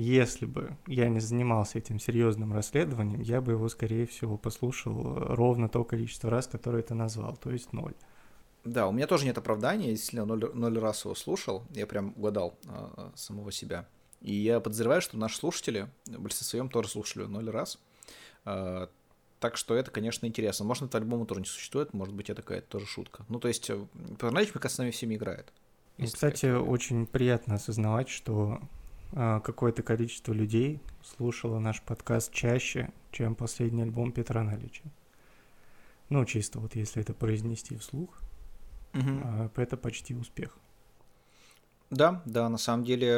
если 0.00 0.44
бы 0.44 0.76
я 0.86 1.08
не 1.08 1.20
занимался 1.20 1.78
этим 1.78 2.00
серьезным 2.00 2.52
расследованием, 2.52 3.20
я 3.20 3.40
бы 3.40 3.52
его, 3.52 3.68
скорее 3.68 4.06
всего, 4.06 4.36
послушал 4.36 5.14
ровно 5.34 5.68
то 5.68 5.84
количество 5.84 6.30
раз, 6.30 6.46
которое 6.48 6.82
ты 6.82 6.94
назвал, 6.94 7.36
то 7.36 7.50
есть 7.50 7.72
ноль. 7.72 7.94
Да, 8.64 8.88
у 8.88 8.92
меня 8.92 9.06
тоже 9.06 9.24
нет 9.24 9.38
оправдания, 9.38 9.90
если 9.90 10.16
я 10.16 10.24
ноль, 10.24 10.50
ноль 10.52 10.78
раз 10.78 11.04
его 11.04 11.14
слушал, 11.14 11.62
я 11.70 11.86
прям 11.86 12.12
угадал 12.16 12.58
э, 12.66 13.10
самого 13.14 13.52
себя. 13.52 13.86
И 14.20 14.34
я 14.34 14.58
подозреваю, 14.58 15.02
что 15.02 15.18
наши 15.18 15.36
слушатели 15.36 15.88
в 16.06 16.18
большинстве 16.18 16.46
своем 16.46 16.68
тоже 16.70 16.88
слушали 16.88 17.24
ноль 17.24 17.50
раз. 17.50 17.78
Э, 18.46 18.88
так 19.38 19.56
что 19.58 19.74
это, 19.74 19.90
конечно, 19.90 20.26
интересно. 20.26 20.64
Может, 20.64 20.84
этот 20.84 20.94
альбом 20.96 21.26
тоже 21.26 21.42
не 21.42 21.46
существует, 21.46 21.92
может 21.92 22.14
быть, 22.14 22.30
это 22.30 22.40
какая-то 22.40 22.66
тоже 22.66 22.86
шутка. 22.86 23.26
Ну, 23.28 23.38
то 23.38 23.48
есть, 23.48 23.70
персонаж, 24.18 24.44
мне 24.44 24.52
кажется, 24.54 24.76
с 24.76 24.78
нами 24.78 24.90
всеми 24.90 25.16
играет. 25.16 25.52
И, 25.98 26.06
кстати, 26.06 26.46
очень 26.46 27.06
приятно 27.06 27.56
осознавать, 27.56 28.08
что 28.08 28.58
э, 28.60 28.66
какое-то 29.14 29.82
количество 29.82 30.32
людей 30.32 30.80
слушало 31.02 31.58
наш 31.60 31.80
подкаст 31.82 32.32
чаще, 32.32 32.90
чем 33.12 33.34
последний 33.34 33.82
альбом 33.82 34.10
Петра 34.12 34.42
Налича. 34.42 34.82
Ну, 36.08 36.24
чисто 36.24 36.58
вот 36.58 36.74
если 36.74 37.00
это 37.00 37.14
произнести 37.14 37.76
вслух. 37.76 38.18
Угу. 38.92 39.50
Это 39.56 39.76
почти 39.76 40.14
успех. 40.14 40.56
Да, 41.90 42.22
да, 42.24 42.48
на 42.48 42.58
самом 42.58 42.84
деле 42.84 43.08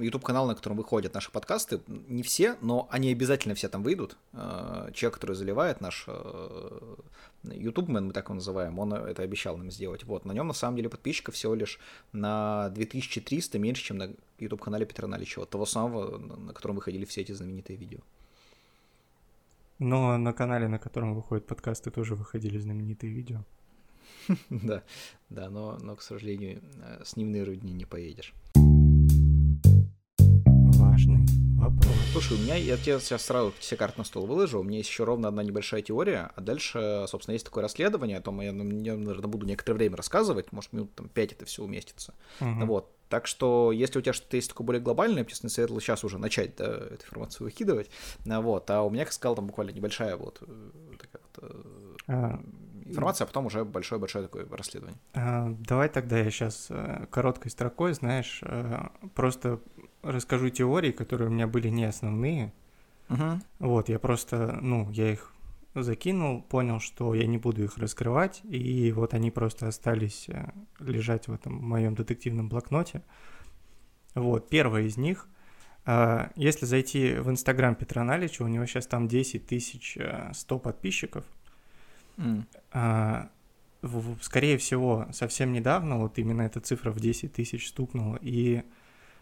YouTube 0.00 0.24
канал, 0.24 0.46
на 0.46 0.54
котором 0.54 0.76
выходят 0.76 1.12
наши 1.12 1.30
подкасты, 1.30 1.80
не 1.86 2.22
все, 2.22 2.56
но 2.62 2.88
они 2.90 3.10
обязательно 3.10 3.54
все 3.54 3.68
там 3.68 3.82
выйдут. 3.82 4.16
Э, 4.32 4.90
человек, 4.94 5.14
который 5.14 5.34
заливает 5.36 5.80
наш 5.80 6.04
э, 6.06 6.94
YouTube, 7.42 7.88
мы 7.88 8.12
так 8.12 8.26
его 8.26 8.36
называем, 8.36 8.78
он 8.78 8.94
это 8.94 9.22
обещал 9.22 9.56
нам 9.56 9.70
сделать. 9.70 10.04
Вот, 10.04 10.24
на 10.24 10.32
нем 10.32 10.46
на 10.46 10.54
самом 10.54 10.76
деле 10.76 10.88
подписчиков 10.88 11.34
всего 11.34 11.54
лишь 11.54 11.78
на 12.12 12.70
2300 12.70 13.58
меньше, 13.58 13.82
чем 13.82 13.98
на 13.98 14.10
YouTube 14.38 14.62
канале 14.62 14.86
Петра 14.86 15.08
Наличева, 15.08 15.44
того 15.44 15.66
самого, 15.66 16.16
на 16.16 16.52
котором 16.52 16.76
выходили 16.76 17.04
все 17.04 17.20
эти 17.22 17.32
знаменитые 17.32 17.76
видео. 17.76 17.98
Но 19.78 20.16
на 20.16 20.32
канале, 20.32 20.68
на 20.68 20.78
котором 20.78 21.14
выходят 21.14 21.46
подкасты, 21.46 21.90
тоже 21.90 22.14
выходили 22.14 22.58
знаменитые 22.58 23.12
видео. 23.12 23.44
Да, 24.50 24.82
да, 25.30 25.50
но, 25.50 25.78
но, 25.80 25.96
к 25.96 26.02
сожалению, 26.02 26.62
э, 26.82 27.02
с 27.04 27.16
ним 27.16 27.32
на 27.32 27.44
Рудни 27.44 27.72
не 27.72 27.84
поедешь. 27.84 28.34
Важный 30.76 31.26
вопрос. 31.56 31.94
Слушай, 32.12 32.38
у 32.38 32.40
меня, 32.40 32.56
я 32.56 32.76
тебе 32.76 33.00
сейчас 33.00 33.24
сразу 33.24 33.52
все 33.58 33.76
карты 33.76 33.98
на 33.98 34.04
стол 34.04 34.26
выложу, 34.26 34.60
у 34.60 34.62
меня 34.62 34.78
есть 34.78 34.90
еще 34.90 35.04
ровно 35.04 35.28
одна 35.28 35.42
небольшая 35.42 35.82
теория, 35.82 36.30
а 36.34 36.40
дальше, 36.40 37.04
собственно, 37.08 37.34
есть 37.34 37.44
такое 37.44 37.62
расследование, 37.62 38.18
о 38.18 38.22
том 38.22 38.40
я, 38.40 38.52
ну, 38.52 38.64
наверное, 38.64 39.28
буду 39.28 39.46
некоторое 39.46 39.76
время 39.76 39.96
рассказывать, 39.96 40.52
может, 40.52 40.72
минут 40.72 40.94
там 40.94 41.08
5 41.08 41.32
это 41.32 41.44
все 41.46 41.62
уместится. 41.62 42.14
Угу. 42.40 42.66
Вот, 42.66 42.92
так 43.08 43.26
что, 43.26 43.72
если 43.72 43.98
у 43.98 44.02
тебя 44.02 44.12
что-то 44.12 44.36
есть 44.36 44.50
такое 44.50 44.66
более 44.66 44.82
глобальное, 44.82 45.20
я 45.20 45.24
честно, 45.24 45.48
советовал 45.48 45.80
сейчас 45.80 46.04
уже 46.04 46.18
начать 46.18 46.56
да, 46.56 46.64
эту 46.66 47.04
информацию 47.06 47.46
выкидывать. 47.46 47.90
Вот. 48.24 48.70
А 48.70 48.82
у 48.82 48.90
меня, 48.90 49.04
как 49.04 49.12
сказал, 49.14 49.34
там 49.34 49.46
буквально 49.46 49.70
небольшая 49.70 50.16
вот 50.16 50.42
э, 50.42 50.70
такая 50.98 51.22
вот, 51.36 51.56
а, 52.06 52.40
информация, 52.88 53.24
а 53.24 53.28
потом 53.28 53.46
уже 53.46 53.64
большое-большое 53.64 54.24
такое 54.24 54.46
расследование. 54.50 54.98
А, 55.14 55.54
давай 55.60 55.88
тогда 55.88 56.18
я 56.18 56.30
сейчас 56.30 56.66
э, 56.70 57.06
короткой 57.10 57.50
строкой, 57.50 57.92
знаешь, 57.92 58.40
э, 58.42 58.88
просто 59.14 59.60
расскажу 60.02 60.48
теории, 60.50 60.92
которые 60.92 61.28
у 61.28 61.32
меня 61.32 61.46
были 61.46 61.68
не 61.68 61.84
основные. 61.84 62.52
Угу. 63.10 63.40
Вот, 63.60 63.88
я 63.88 63.98
просто, 63.98 64.58
ну, 64.60 64.90
я 64.90 65.12
их 65.12 65.32
закинул, 65.74 66.42
понял, 66.42 66.80
что 66.80 67.14
я 67.14 67.26
не 67.26 67.38
буду 67.38 67.64
их 67.64 67.78
раскрывать, 67.78 68.40
и 68.44 68.92
вот 68.92 69.14
они 69.14 69.30
просто 69.30 69.68
остались 69.68 70.28
э, 70.28 70.50
лежать 70.80 71.28
в 71.28 71.32
этом 71.32 71.54
моем 71.54 71.94
детективном 71.94 72.48
блокноте. 72.48 73.02
Вот, 74.14 74.48
первая 74.48 74.84
из 74.84 74.96
них, 74.96 75.28
если 76.34 76.66
зайти 76.66 77.14
в 77.14 77.30
Инстаграм 77.30 77.74
Петра 77.74 78.02
Налича, 78.02 78.42
у 78.42 78.48
него 78.48 78.66
сейчас 78.66 78.86
там 78.86 79.06
10 79.06 79.46
тысяч 79.46 79.96
100 80.32 80.58
подписчиков. 80.58 81.24
Mm. 82.18 83.28
Скорее 84.20 84.58
всего, 84.58 85.06
совсем 85.12 85.52
недавно 85.52 85.98
вот 85.98 86.18
именно 86.18 86.42
эта 86.42 86.60
цифра 86.60 86.90
в 86.90 87.00
10 87.00 87.32
тысяч 87.32 87.68
стукнула, 87.68 88.18
и 88.20 88.64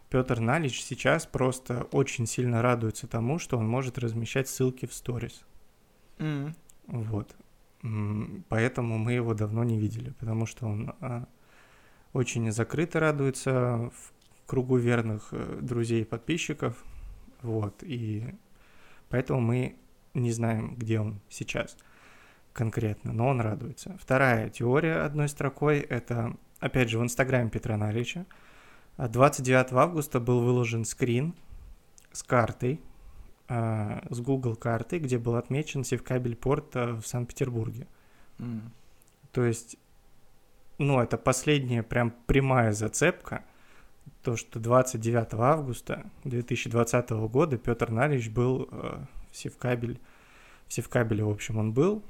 Петр 0.09 0.41
Налич 0.41 0.83
сейчас 0.83 1.27
просто 1.27 1.85
очень 1.93 2.27
сильно 2.27 2.63
радуется 2.63 3.07
тому, 3.07 3.39
что 3.39 3.59
он 3.59 3.69
может 3.69 3.99
размещать 3.99 4.49
ссылки 4.49 4.87
в 4.87 4.95
сторис. 4.95 5.45
Mm. 6.19 6.55
Вот. 6.87 7.37
Поэтому 8.49 8.99
мы 8.99 9.13
его 9.13 9.35
давно 9.35 9.63
не 9.63 9.79
видели, 9.79 10.11
потому 10.11 10.47
что 10.47 10.67
он 10.67 10.95
а, 11.01 11.29
очень 12.13 12.51
закрыто 12.51 12.99
радуется 13.01 13.91
в 13.95 14.47
кругу 14.47 14.77
верных 14.77 15.29
э, 15.33 15.59
друзей 15.61 16.03
и 16.03 16.05
подписчиков. 16.05 16.83
Вот. 17.43 17.83
И 17.83 18.25
поэтому 19.09 19.41
мы 19.41 19.77
не 20.15 20.33
знаем, 20.33 20.75
где 20.77 21.01
он 21.01 21.21
сейчас 21.29 21.77
конкретно, 22.57 23.13
но 23.13 23.29
он 23.29 23.41
радуется. 23.41 23.97
Вторая 24.01 24.49
теория 24.49 25.03
одной 25.03 25.29
строкой— 25.29 25.79
это, 25.91 26.35
опять 26.59 26.89
же, 26.89 26.99
в 26.99 27.03
Инстаграме 27.03 27.51
Петра 27.51 27.77
Налича. 27.77 28.25
29 28.97 29.73
августа 29.73 30.21
был 30.21 30.41
выложен 30.41 30.87
скрин 30.87 31.35
с 32.13 32.23
картой, 32.23 32.81
э, 33.49 34.01
с 34.09 34.21
Google 34.21 34.57
картой, 34.57 35.01
где 35.01 35.19
был 35.19 35.37
отмечен 35.37 35.85
севкабель 35.85 36.35
порта 36.35 36.95
в 36.95 37.07
Санкт-Петербурге. 37.07 37.87
Mm. 38.39 38.63
То 39.33 39.45
есть, 39.45 39.77
ну, 40.79 41.01
это 41.03 41.19
последняя 41.19 41.83
прям 41.83 42.11
прямая 42.27 42.73
зацепка, 42.73 43.45
то, 44.23 44.37
что 44.37 44.59
29 44.59 45.35
августа 45.35 46.11
2020 46.25 47.11
года 47.11 47.59
Петр 47.59 47.91
Налич 47.91 48.31
был 48.31 48.67
э, 48.71 49.05
в 49.31 49.37
Севкабель, 49.37 50.01
в 50.67 50.73
Севкабеле, 50.73 51.23
в 51.23 51.31
общем, 51.31 51.59
он 51.59 51.73
был, 51.73 52.03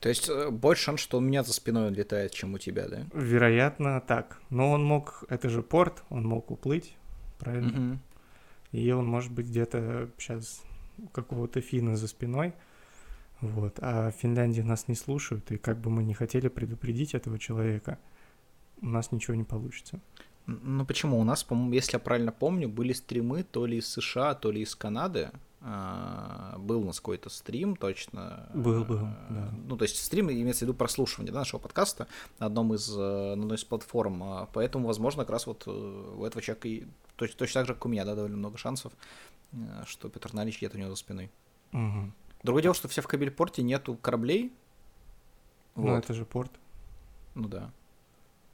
то 0.00 0.08
есть 0.08 0.28
э, 0.28 0.50
больше 0.50 0.84
шанс, 0.84 1.00
что 1.00 1.18
у 1.18 1.20
меня 1.20 1.42
за 1.42 1.52
спиной 1.52 1.88
он 1.88 1.94
летает, 1.94 2.32
чем 2.32 2.54
у 2.54 2.58
тебя, 2.58 2.88
да? 2.88 3.06
Вероятно, 3.12 4.00
так. 4.00 4.40
Но 4.50 4.70
он 4.70 4.84
мог, 4.84 5.24
это 5.28 5.48
же 5.48 5.62
порт, 5.62 6.04
он 6.08 6.24
мог 6.24 6.50
уплыть, 6.50 6.96
правильно? 7.38 7.92
Угу. 7.92 7.98
И 8.72 8.90
он 8.92 9.06
может 9.06 9.32
быть 9.32 9.46
где-то 9.46 10.10
сейчас 10.18 10.62
какого-то 11.12 11.60
фина 11.60 11.96
за 11.96 12.06
спиной. 12.06 12.54
Вот. 13.40 13.78
А 13.80 14.10
в 14.10 14.14
Финляндии 14.14 14.60
нас 14.60 14.88
не 14.88 14.94
слушают, 14.94 15.50
и 15.50 15.58
как 15.58 15.78
бы 15.78 15.90
мы 15.90 16.04
не 16.04 16.14
хотели 16.14 16.48
предупредить 16.48 17.14
этого 17.14 17.38
человека, 17.38 17.98
у 18.80 18.86
нас 18.86 19.12
ничего 19.12 19.34
не 19.34 19.44
получится. 19.44 20.00
Ну 20.46 20.86
почему? 20.86 21.18
У 21.18 21.24
нас, 21.24 21.44
по-моему, 21.44 21.72
если 21.72 21.94
я 21.94 21.98
правильно 21.98 22.32
помню, 22.32 22.68
были 22.68 22.92
стримы 22.92 23.42
то 23.42 23.66
ли 23.66 23.78
из 23.78 23.88
США, 23.88 24.34
то 24.34 24.50
ли 24.50 24.62
из 24.62 24.74
Канады. 24.74 25.30
А, 25.60 26.56
был 26.58 26.82
у 26.82 26.84
нас 26.84 27.00
какой-то 27.00 27.30
стрим, 27.30 27.74
точно. 27.74 28.48
Был, 28.54 28.84
был, 28.84 29.08
да. 29.28 29.52
Ну, 29.66 29.76
то 29.76 29.84
есть 29.84 30.02
стрим 30.02 30.30
имеется 30.30 30.60
в 30.64 30.68
виду 30.68 30.74
прослушивание 30.74 31.32
да, 31.32 31.40
нашего 31.40 31.60
подкаста 31.60 32.06
на 32.38 32.46
одном 32.46 32.74
из, 32.74 32.88
э, 32.96 33.34
на 33.34 33.42
одной 33.42 33.56
из 33.56 33.64
платформ. 33.64 34.22
А, 34.22 34.48
поэтому, 34.52 34.86
возможно, 34.86 35.24
как 35.24 35.30
раз 35.30 35.46
вот 35.46 35.64
э, 35.66 35.70
у 35.70 36.24
этого 36.24 36.40
человека 36.42 36.68
и 36.68 36.86
точно, 37.16 37.38
точно 37.38 37.60
так 37.60 37.66
же, 37.66 37.74
как 37.74 37.86
у 37.86 37.88
меня, 37.88 38.04
да, 38.04 38.14
довольно 38.14 38.36
много 38.36 38.56
шансов, 38.56 38.92
э, 39.52 39.56
что 39.86 40.08
Петр 40.08 40.32
Налич 40.32 40.58
где-то 40.58 40.76
у 40.76 40.80
него 40.80 40.90
за 40.90 40.96
спиной. 40.96 41.28
Угу. 41.72 42.12
Другое 42.44 42.62
дело, 42.62 42.74
что 42.74 42.86
все 42.86 43.02
в 43.02 43.08
Кабельпорте 43.08 43.62
нету 43.62 43.96
кораблей. 43.96 44.52
Ну, 45.74 45.88
вот. 45.88 46.04
это 46.04 46.14
же 46.14 46.24
порт. 46.24 46.52
Ну 47.34 47.48
да. 47.48 47.72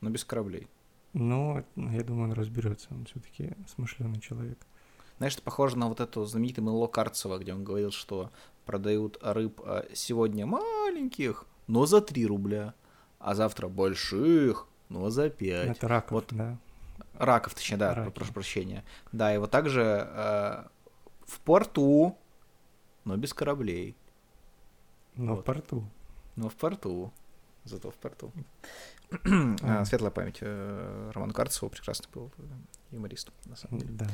Но 0.00 0.08
без 0.08 0.24
кораблей. 0.24 0.68
Ну, 1.12 1.64
я 1.76 2.02
думаю, 2.02 2.30
он 2.30 2.32
разберется. 2.32 2.88
Он 2.90 3.04
все-таки 3.04 3.52
смышленый 3.68 4.20
человек. 4.20 4.58
Знаешь, 5.18 5.34
это 5.34 5.42
похоже 5.42 5.78
на 5.78 5.88
вот 5.88 6.00
эту 6.00 6.24
знаменитую 6.24 6.64
МЛО 6.64 6.88
Карцева, 6.88 7.38
где 7.38 7.54
он 7.54 7.64
говорил, 7.64 7.92
что 7.92 8.30
продают 8.64 9.18
рыб 9.22 9.60
а, 9.64 9.86
сегодня 9.94 10.46
маленьких, 10.46 11.44
но 11.66 11.86
за 11.86 12.00
3 12.00 12.26
рубля, 12.26 12.74
а 13.18 13.34
завтра 13.34 13.68
больших, 13.68 14.66
но 14.88 15.10
за 15.10 15.30
5. 15.30 15.76
Это 15.76 15.88
раков, 15.88 16.10
вот, 16.10 16.26
да. 16.30 16.58
Раков, 17.14 17.54
точнее, 17.54 17.76
да, 17.76 17.94
Раки. 17.94 18.10
прошу 18.10 18.32
прощения. 18.32 18.84
Да, 19.12 19.34
и 19.34 19.38
вот 19.38 19.50
также 19.50 19.82
э, 19.82 20.64
в 21.26 21.40
порту, 21.40 22.18
но 23.04 23.16
без 23.16 23.32
кораблей. 23.32 23.96
Но 25.14 25.36
вот. 25.36 25.42
в 25.42 25.44
порту. 25.44 25.84
Но 26.36 26.48
в 26.48 26.54
порту. 26.54 27.12
Зато 27.64 27.90
в 27.90 27.94
порту. 27.94 28.32
А. 29.62 29.84
Светлая 29.84 30.10
память. 30.10 30.38
Э, 30.40 31.10
Роман 31.14 31.30
Карцева 31.30 31.68
прекрасный 31.68 32.08
был 32.12 32.32
юморист, 32.90 33.30
на 33.46 33.54
самом 33.54 33.78
деле. 33.78 33.92
Да. 33.92 34.08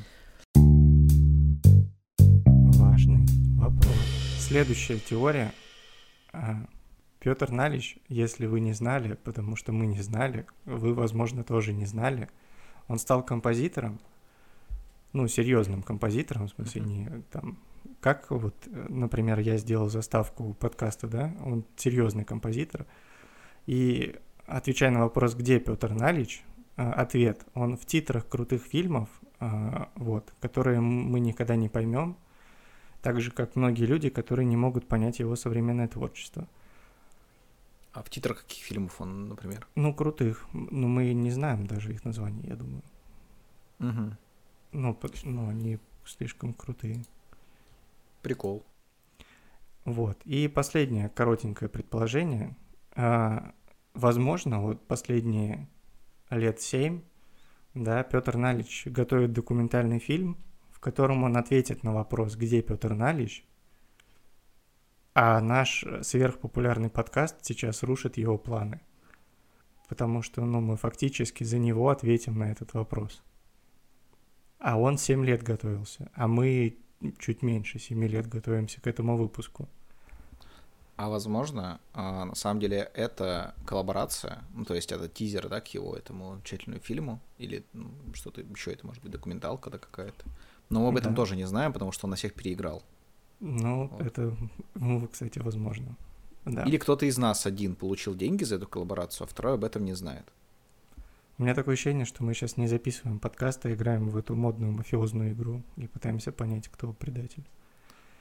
Важный 3.00 3.26
вопрос. 3.56 3.96
Следующая 4.38 4.98
теория. 4.98 5.52
А, 6.32 6.66
Петр 7.18 7.50
Налич, 7.50 7.96
если 8.08 8.44
вы 8.44 8.60
не 8.60 8.74
знали, 8.74 9.14
потому 9.24 9.56
что 9.56 9.72
мы 9.72 9.86
не 9.86 10.02
знали, 10.02 10.46
вы, 10.66 10.92
возможно, 10.92 11.42
тоже 11.42 11.72
не 11.72 11.86
знали, 11.86 12.28
он 12.88 12.98
стал 12.98 13.22
композитором, 13.22 14.00
ну, 15.14 15.28
серьезным 15.28 15.82
композитором, 15.82 16.48
в 16.48 16.50
смысле, 16.50 16.82
не 16.82 17.08
там, 17.30 17.58
как 18.00 18.30
вот, 18.30 18.54
например, 18.66 19.38
я 19.38 19.56
сделал 19.56 19.88
заставку 19.88 20.52
подкаста, 20.54 21.08
да, 21.08 21.32
он 21.42 21.64
серьезный 21.76 22.24
композитор, 22.24 22.86
и 23.66 24.16
отвечая 24.46 24.90
на 24.90 25.00
вопрос, 25.00 25.34
где 25.34 25.58
Петр 25.58 25.92
Налич, 25.92 26.42
а, 26.76 26.92
ответ, 26.92 27.46
он 27.54 27.78
в 27.78 27.86
титрах 27.86 28.28
крутых 28.28 28.62
фильмов, 28.64 29.08
а, 29.38 29.88
вот, 29.94 30.34
которые 30.40 30.80
мы 30.80 31.20
никогда 31.20 31.56
не 31.56 31.70
поймем, 31.70 32.18
так 33.02 33.20
же, 33.20 33.30
как 33.30 33.56
многие 33.56 33.84
люди, 33.84 34.10
которые 34.10 34.46
не 34.46 34.56
могут 34.56 34.86
понять 34.86 35.18
его 35.18 35.36
современное 35.36 35.88
творчество. 35.88 36.48
А 37.92 38.02
в 38.02 38.10
титрах 38.10 38.42
каких 38.42 38.64
фильмов 38.64 39.00
он, 39.00 39.28
например? 39.28 39.66
Ну, 39.74 39.94
крутых. 39.94 40.46
Ну, 40.52 40.86
мы 40.86 41.12
не 41.12 41.30
знаем 41.30 41.66
даже 41.66 41.92
их 41.92 42.04
названий, 42.04 42.46
я 42.46 42.56
думаю. 42.56 42.82
Угу. 43.80 44.16
Ну, 44.72 44.98
ну, 45.24 45.48
они 45.48 45.78
слишком 46.04 46.54
крутые. 46.54 47.04
Прикол. 48.22 48.64
Вот. 49.84 50.18
И 50.24 50.46
последнее 50.46 51.08
коротенькое 51.08 51.68
предположение. 51.68 52.56
А, 52.92 53.52
возможно, 53.94 54.60
вот 54.60 54.86
последние 54.86 55.68
лет 56.28 56.60
семь, 56.60 57.02
да, 57.74 58.02
Петр 58.04 58.36
Налич 58.36 58.86
готовит 58.86 59.32
документальный 59.32 59.98
фильм, 59.98 60.36
в 60.80 60.82
котором 60.82 61.24
он 61.24 61.36
ответит 61.36 61.82
на 61.82 61.92
вопрос, 61.92 62.36
где 62.36 62.62
Петр 62.62 62.94
Налич, 62.94 63.44
а 65.12 65.38
наш 65.42 65.84
сверхпопулярный 66.00 66.88
подкаст 66.88 67.36
сейчас 67.42 67.82
рушит 67.82 68.16
его 68.16 68.38
планы. 68.38 68.80
Потому 69.90 70.22
что 70.22 70.40
ну, 70.40 70.62
мы 70.62 70.78
фактически 70.78 71.44
за 71.44 71.58
него 71.58 71.90
ответим 71.90 72.38
на 72.38 72.50
этот 72.50 72.72
вопрос. 72.72 73.22
А 74.58 74.80
он 74.80 74.96
7 74.96 75.22
лет 75.22 75.42
готовился, 75.42 76.10
а 76.14 76.26
мы 76.26 76.78
чуть 77.18 77.42
меньше 77.42 77.78
7 77.78 78.02
лет 78.06 78.26
готовимся 78.26 78.80
к 78.80 78.86
этому 78.86 79.18
выпуску. 79.18 79.68
А 80.96 81.10
возможно, 81.10 81.78
а, 81.92 82.24
на 82.24 82.34
самом 82.34 82.58
деле 82.60 82.90
это 82.94 83.54
коллаборация, 83.66 84.44
ну, 84.54 84.64
то 84.64 84.74
есть 84.74 84.92
это 84.92 85.08
тизер, 85.08 85.50
да, 85.50 85.60
к 85.60 85.68
его 85.68 85.94
этому 85.94 86.36
замечательному 86.36 86.82
фильму, 86.82 87.20
или 87.36 87.66
ну, 87.74 87.90
что-то 88.14 88.40
еще, 88.40 88.72
это 88.72 88.86
может 88.86 89.02
быть 89.02 89.12
документалка 89.12 89.68
да 89.68 89.76
какая-то. 89.76 90.24
Но 90.70 90.80
мы 90.80 90.88
об 90.88 90.96
этом 90.96 91.12
да. 91.12 91.16
тоже 91.16 91.36
не 91.36 91.46
знаем, 91.46 91.72
потому 91.72 91.92
что 91.92 92.06
он 92.06 92.10
на 92.10 92.16
всех 92.16 92.34
переиграл. 92.34 92.82
Ну, 93.40 93.88
вот. 93.88 94.00
это, 94.00 94.36
ну, 94.74 95.06
кстати, 95.08 95.38
возможно. 95.38 95.96
Да. 96.44 96.62
Или 96.62 96.78
кто-то 96.78 97.06
из 97.06 97.18
нас 97.18 97.44
один 97.44 97.74
получил 97.74 98.14
деньги 98.14 98.44
за 98.44 98.56
эту 98.56 98.66
коллаборацию, 98.66 99.24
а 99.24 99.28
второй 99.28 99.54
об 99.54 99.64
этом 99.64 99.84
не 99.84 99.94
знает. 99.94 100.24
У 101.38 101.42
меня 101.42 101.54
такое 101.54 101.74
ощущение, 101.74 102.04
что 102.04 102.22
мы 102.22 102.34
сейчас 102.34 102.56
не 102.56 102.66
записываем 102.66 103.18
подкаст, 103.18 103.64
а 103.64 103.72
играем 103.72 104.10
в 104.10 104.16
эту 104.16 104.36
модную 104.36 104.72
мафиозную 104.72 105.32
игру 105.32 105.62
и 105.76 105.86
пытаемся 105.86 106.32
понять, 106.32 106.68
кто 106.68 106.92
предатель. 106.92 107.44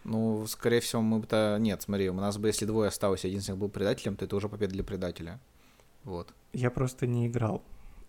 Ну, 0.05 0.47
скорее 0.47 0.79
всего, 0.79 1.01
мы 1.01 1.19
бы-то... 1.19 1.57
Нет, 1.59 1.81
смотри, 1.81 2.09
у 2.09 2.13
нас 2.13 2.37
бы, 2.37 2.47
если 2.47 2.65
двое 2.65 2.87
осталось, 2.87 3.25
один 3.25 3.39
из 3.39 3.47
них 3.49 3.57
был 3.57 3.69
предателем, 3.69 4.15
то 4.15 4.25
это 4.25 4.35
уже 4.35 4.47
победа 4.47 4.73
для 4.73 4.83
предателя. 4.83 5.39
Вот. 6.05 6.33
Я 6.53 6.71
просто 6.71 7.07
не 7.07 7.27
играл. 7.27 7.61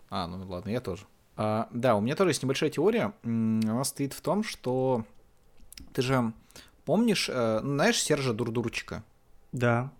А, 0.08 0.28
ну 0.28 0.48
ладно, 0.48 0.70
я 0.70 0.80
тоже. 0.80 1.06
А, 1.42 1.68
да, 1.72 1.96
у 1.96 2.02
меня 2.02 2.16
тоже 2.16 2.30
есть 2.30 2.42
небольшая 2.42 2.68
теория. 2.68 3.14
Она 3.24 3.84
стоит 3.84 4.12
в 4.12 4.20
том, 4.20 4.44
что... 4.44 5.06
Ты 5.94 6.02
же 6.02 6.34
помнишь, 6.84 7.30
э, 7.32 7.60
знаешь 7.62 8.02
Сержа 8.02 8.34
Дурдурчика? 8.34 9.02
Да 9.50 9.90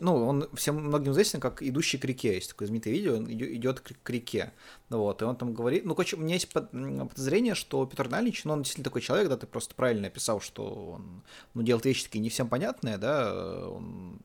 ну, 0.00 0.26
он 0.26 0.48
всем 0.54 0.76
многим 0.76 1.12
известен 1.12 1.40
как 1.40 1.62
идущий 1.62 1.98
к 1.98 2.04
реке. 2.04 2.34
Есть 2.34 2.50
такое 2.50 2.66
знаменитое 2.68 2.92
видео, 2.92 3.16
он 3.16 3.32
идет 3.32 3.80
к 3.80 4.10
реке. 4.10 4.52
Вот, 4.88 5.22
и 5.22 5.24
он 5.24 5.36
там 5.36 5.54
говорит, 5.54 5.84
ну, 5.84 5.94
короче, 5.94 6.16
у 6.16 6.20
меня 6.20 6.34
есть 6.34 6.48
подозрение, 6.52 7.54
что 7.54 7.86
Петр 7.86 8.08
Налич, 8.08 8.44
ну, 8.44 8.52
он 8.52 8.62
действительно 8.62 8.84
такой 8.84 9.00
человек, 9.00 9.28
да, 9.28 9.36
ты 9.36 9.46
просто 9.46 9.74
правильно 9.74 10.08
описал, 10.08 10.40
что 10.40 10.94
он, 10.96 11.22
ну, 11.54 11.62
делает 11.62 11.84
вещи 11.86 12.04
такие 12.04 12.20
не 12.20 12.28
всем 12.28 12.48
понятные, 12.48 12.98
да, 12.98 13.68
он 13.68 14.20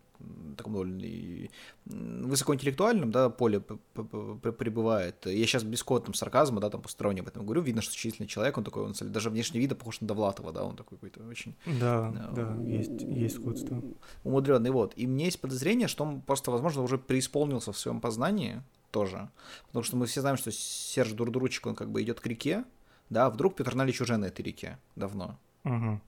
таком 0.56 0.74
довольно 0.74 1.50
высокоинтеллектуальном, 1.86 3.12
да, 3.12 3.30
поле 3.30 3.60
пребывает. 3.60 5.26
Я 5.26 5.46
сейчас 5.46 5.64
без 5.64 5.82
какого-то 5.82 6.14
сарказма, 6.14 6.62
да, 6.62 6.70
там 6.70 6.82
посторонне 6.82 7.22
об 7.22 7.28
этом 7.28 7.46
говорю, 7.46 7.62
видно, 7.62 7.82
что 7.82 7.96
численный 7.96 8.28
человек, 8.28 8.58
он 8.58 8.64
такой, 8.64 8.84
он 8.84 8.94
даже 9.00 9.30
внешне 9.30 9.60
вида 9.60 9.76
похож 9.76 10.02
на 10.02 10.08
Довлатова, 10.08 10.52
да, 10.52 10.64
он 10.64 10.76
такой 10.76 10.98
какой-то 10.98 11.24
очень... 11.28 11.56
Да, 11.66 12.12
да, 12.12 12.30
да 12.32 12.64
есть, 12.64 13.02
есть 13.02 13.36
сходство. 13.36 13.82
Умудренный, 14.24 14.72
вот. 14.72 14.94
И 14.96 15.06
меня 15.06 15.26
есть 15.26 15.40
подозрение, 15.40 15.88
что 15.88 16.04
он 16.04 16.22
просто, 16.22 16.52
возможно, 16.52 16.82
уже 16.82 16.98
преисполнился 16.98 17.72
в 17.72 17.78
своем 17.78 18.02
познании 18.02 18.62
тоже, 18.92 19.30
потому 19.68 19.84
что 19.84 19.98
мы 19.98 20.06
все 20.06 20.22
знаем, 20.22 20.38
что 20.38 20.52
Серж 20.52 21.12
Дурдуручик, 21.12 21.66
он 21.66 21.76
как 21.76 21.90
бы 21.92 22.02
идет 22.02 22.20
к 22.20 22.28
реке, 22.28 22.64
да, 23.10 23.26
а 23.26 23.30
вдруг 23.30 23.56
Петр 23.56 23.76
Налич 23.76 24.02
уже 24.02 24.18
на 24.18 24.26
этой 24.26 24.42
реке 24.42 24.80
давно. 24.96 25.38
Угу. 25.64 26.02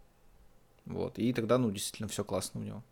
Вот, 0.86 1.20
и 1.20 1.34
тогда, 1.34 1.58
ну, 1.58 1.70
действительно, 1.70 2.08
все 2.08 2.24
классно 2.24 2.62
у 2.62 2.64
него. 2.64 2.84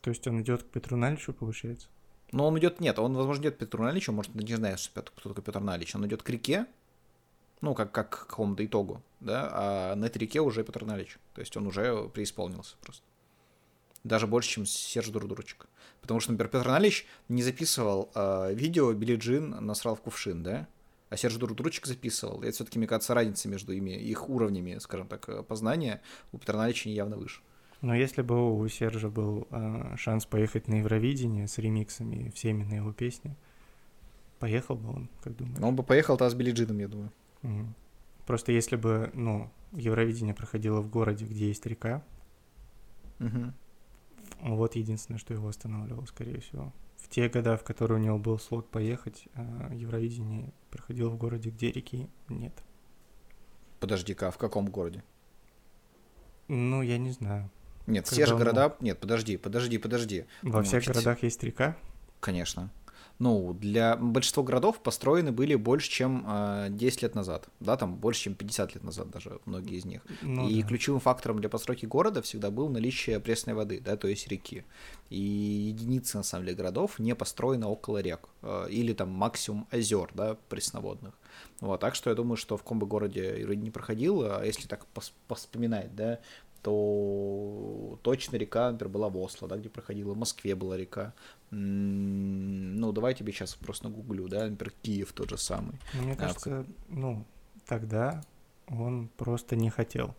То 0.00 0.10
есть 0.10 0.26
он 0.26 0.40
идет 0.42 0.62
к 0.62 0.66
Петру 0.66 0.96
Наличу, 0.96 1.32
получается? 1.32 1.88
Ну, 2.32 2.44
он 2.44 2.58
идет, 2.58 2.80
нет, 2.80 2.98
он, 2.98 3.14
возможно, 3.14 3.42
идет 3.42 3.56
к 3.56 3.58
Петру 3.58 3.82
Наличу, 3.82 4.12
может, 4.12 4.34
не 4.34 4.76
что 4.76 5.02
кто 5.02 5.30
такой 5.30 5.42
Петр 5.42 5.60
Налич. 5.60 5.94
Он 5.94 6.06
идет 6.06 6.22
к 6.22 6.28
реке, 6.28 6.66
ну, 7.60 7.74
как, 7.74 7.90
как 7.90 8.10
к 8.10 8.26
какому-то 8.26 8.64
итогу, 8.64 9.02
да, 9.20 9.48
а 9.52 9.94
на 9.96 10.04
этой 10.04 10.18
реке 10.18 10.40
уже 10.40 10.62
Петр 10.62 10.84
Налич. 10.84 11.18
То 11.34 11.40
есть 11.40 11.56
он 11.56 11.66
уже 11.66 12.08
преисполнился 12.10 12.76
просто. 12.80 13.02
Даже 14.04 14.26
больше, 14.26 14.50
чем 14.50 14.66
Серж 14.66 15.08
Дурдурочек. 15.08 15.66
Потому 16.00 16.20
что, 16.20 16.32
например, 16.32 16.50
Петр 16.50 16.68
Налич 16.68 17.06
не 17.28 17.42
записывал 17.42 18.10
э, 18.14 18.54
видео 18.54 18.92
Билли 18.92 19.16
Джин 19.16 19.50
насрал 19.64 19.96
в 19.96 20.02
кувшин, 20.02 20.42
да? 20.42 20.68
А 21.10 21.16
Серж 21.16 21.34
Дурдурочек 21.36 21.86
записывал. 21.86 22.42
И 22.42 22.46
это 22.46 22.54
все-таки, 22.54 22.78
мне 22.78 22.86
кажется, 22.86 23.14
разница 23.14 23.48
между 23.48 23.72
ими, 23.72 23.90
их 23.90 24.28
уровнями, 24.28 24.78
скажем 24.78 25.08
так, 25.08 25.46
познания 25.46 26.00
у 26.32 26.38
Петра 26.38 26.58
Налича 26.58 26.90
явно 26.90 27.16
выше. 27.16 27.40
Но 27.80 27.94
если 27.94 28.22
бы 28.22 28.58
у 28.58 28.68
Сержа 28.68 29.08
был 29.08 29.46
э, 29.50 29.94
шанс 29.96 30.26
поехать 30.26 30.66
на 30.66 30.74
Евровидение 30.74 31.46
с 31.46 31.58
ремиксами 31.58 32.30
всеми 32.30 32.64
на 32.64 32.74
его 32.74 32.92
песни, 32.92 33.36
поехал 34.40 34.74
бы 34.74 34.90
он, 34.90 35.08
как 35.22 35.36
думаешь? 35.36 35.58
Ну, 35.58 35.68
он 35.68 35.76
бы 35.76 35.84
поехал-то 35.84 36.28
с 36.28 36.34
Билли 36.34 36.50
Джином, 36.50 36.78
я 36.78 36.88
думаю. 36.88 37.12
Угу. 37.42 37.66
Просто 38.26 38.50
если 38.50 38.76
бы, 38.76 39.10
ну, 39.14 39.50
Евровидение 39.72 40.34
проходило 40.34 40.80
в 40.80 40.90
городе, 40.90 41.24
где 41.24 41.48
есть 41.48 41.64
река, 41.66 42.02
угу. 43.20 43.52
вот 44.40 44.74
единственное, 44.74 45.18
что 45.18 45.34
его 45.34 45.48
останавливало, 45.48 46.06
скорее 46.06 46.40
всего. 46.40 46.72
В 46.96 47.08
те 47.08 47.28
года, 47.28 47.56
в 47.56 47.62
которые 47.62 48.00
у 48.00 48.02
него 48.02 48.18
был 48.18 48.40
слот 48.40 48.68
поехать, 48.70 49.28
э, 49.34 49.70
Евровидение 49.72 50.52
проходило 50.70 51.10
в 51.10 51.16
городе, 51.16 51.50
где 51.50 51.70
реки 51.70 52.08
нет. 52.28 52.52
Подожди-ка, 53.78 54.28
а 54.28 54.30
в 54.32 54.38
каком 54.38 54.66
городе? 54.66 55.04
Ну, 56.48 56.82
я 56.82 56.98
не 56.98 57.12
знаю. 57.12 57.50
Нет, 57.88 58.04
Когда 58.04 58.14
все 58.14 58.26
же 58.26 58.36
города... 58.36 58.76
Нет, 58.80 58.98
подожди, 58.98 59.36
подожди, 59.36 59.78
подожди. 59.78 60.24
Во 60.42 60.58
ну, 60.58 60.64
всех 60.64 60.84
городах 60.84 61.22
есть 61.22 61.42
река? 61.42 61.76
Конечно. 62.20 62.70
Ну, 63.18 63.52
для 63.52 63.96
большинства 63.96 64.44
городов 64.44 64.80
построены 64.80 65.32
были 65.32 65.56
больше, 65.56 65.90
чем 65.90 66.24
э, 66.28 66.68
10 66.70 67.02
лет 67.02 67.14
назад. 67.16 67.48
Да, 67.58 67.76
там 67.76 67.96
больше, 67.96 68.24
чем 68.24 68.34
50 68.34 68.74
лет 68.74 68.84
назад 68.84 69.10
даже 69.10 69.40
многие 69.44 69.76
из 69.76 69.84
них. 69.84 70.02
Ну, 70.22 70.48
и 70.48 70.62
да. 70.62 70.68
ключевым 70.68 71.00
фактором 71.00 71.40
для 71.40 71.48
постройки 71.48 71.84
города 71.84 72.22
всегда 72.22 72.50
был 72.52 72.68
наличие 72.68 73.18
пресной 73.18 73.54
воды, 73.54 73.80
да, 73.80 73.96
то 73.96 74.06
есть 74.06 74.28
реки. 74.28 74.64
И 75.10 75.20
единицы, 75.20 76.18
на 76.18 76.22
самом 76.22 76.44
деле, 76.44 76.56
городов 76.56 77.00
не 77.00 77.14
построены 77.16 77.66
около 77.66 77.98
рек. 77.98 78.28
Э, 78.42 78.68
или 78.70 78.92
там 78.92 79.08
максимум 79.08 79.66
озер, 79.72 80.10
да, 80.14 80.36
пресноводных. 80.48 81.14
Вот, 81.60 81.80
так 81.80 81.96
что 81.96 82.10
я 82.10 82.16
думаю, 82.16 82.36
что 82.36 82.56
в 82.56 82.62
каком 82.62 82.78
бы 82.78 82.86
городе 82.86 83.44
не 83.56 83.72
проходил, 83.72 84.22
а 84.22 84.44
если 84.44 84.68
так 84.68 84.86
пос 84.86 85.12
поспоминать, 85.26 85.94
да, 85.96 86.20
то 86.62 87.98
точно 88.02 88.36
река, 88.36 88.70
например, 88.70 88.92
была 88.92 89.08
в 89.08 89.16
Осло, 89.18 89.48
да, 89.48 89.56
где 89.56 89.68
проходила, 89.68 90.12
в 90.12 90.16
Москве 90.16 90.54
была 90.54 90.76
река. 90.76 91.14
Ну, 91.50 92.92
давай 92.92 93.14
тебе 93.14 93.32
сейчас 93.32 93.54
просто 93.54 93.88
нагуглю, 93.88 94.28
да, 94.28 94.46
например, 94.46 94.74
Киев 94.82 95.12
тот 95.12 95.30
же 95.30 95.38
самый. 95.38 95.78
Мне 95.94 96.12
а, 96.12 96.16
кажется, 96.16 96.64
в... 96.88 96.96
ну, 96.96 97.24
тогда 97.66 98.22
он 98.66 99.08
просто 99.16 99.56
не 99.56 99.70
хотел. 99.70 100.14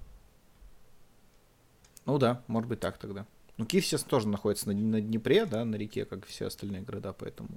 Ну 2.06 2.18
да, 2.18 2.42
может 2.48 2.70
быть 2.70 2.80
так 2.80 2.98
тогда. 2.98 3.26
Ну, 3.58 3.66
Киев 3.66 3.86
сейчас 3.86 4.04
тоже 4.04 4.30
находится 4.30 4.70
на, 4.70 4.74
на 4.74 5.02
Днепре, 5.02 5.46
да, 5.46 5.66
на 5.66 5.76
реке, 5.76 6.06
как 6.06 6.26
все 6.26 6.48
остальные 6.48 6.82
города, 6.84 7.12
поэтому... 7.12 7.50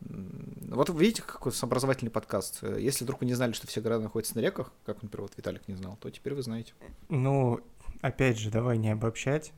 Вот 0.00 0.88
видите, 0.88 1.20
какой 1.20 1.52
образовательный 1.60 2.10
подкаст. 2.10 2.62
Если 2.62 3.04
вдруг 3.04 3.20
вы 3.20 3.26
не 3.26 3.34
знали, 3.34 3.52
что 3.52 3.66
все 3.66 3.82
города 3.82 4.02
находятся 4.02 4.36
на 4.36 4.40
реках, 4.40 4.72
как, 4.86 5.02
например, 5.02 5.24
вот 5.24 5.36
Виталик 5.36 5.68
не 5.68 5.74
знал, 5.74 5.98
то 6.00 6.10
теперь 6.10 6.32
вы 6.32 6.42
знаете. 6.42 6.72
Ну, 7.10 7.60
опять 8.00 8.38
же, 8.38 8.50
давай 8.50 8.78
не 8.78 8.90
обобщать. 8.90 9.52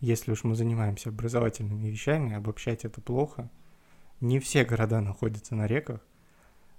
Если 0.00 0.32
уж 0.32 0.44
мы 0.44 0.54
занимаемся 0.54 1.10
образовательными 1.10 1.88
вещами, 1.88 2.34
обобщать 2.34 2.84
это 2.84 3.00
плохо. 3.00 3.50
Не 4.20 4.38
все 4.40 4.64
города 4.64 5.00
находятся 5.00 5.54
на 5.54 5.66
реках, 5.66 6.00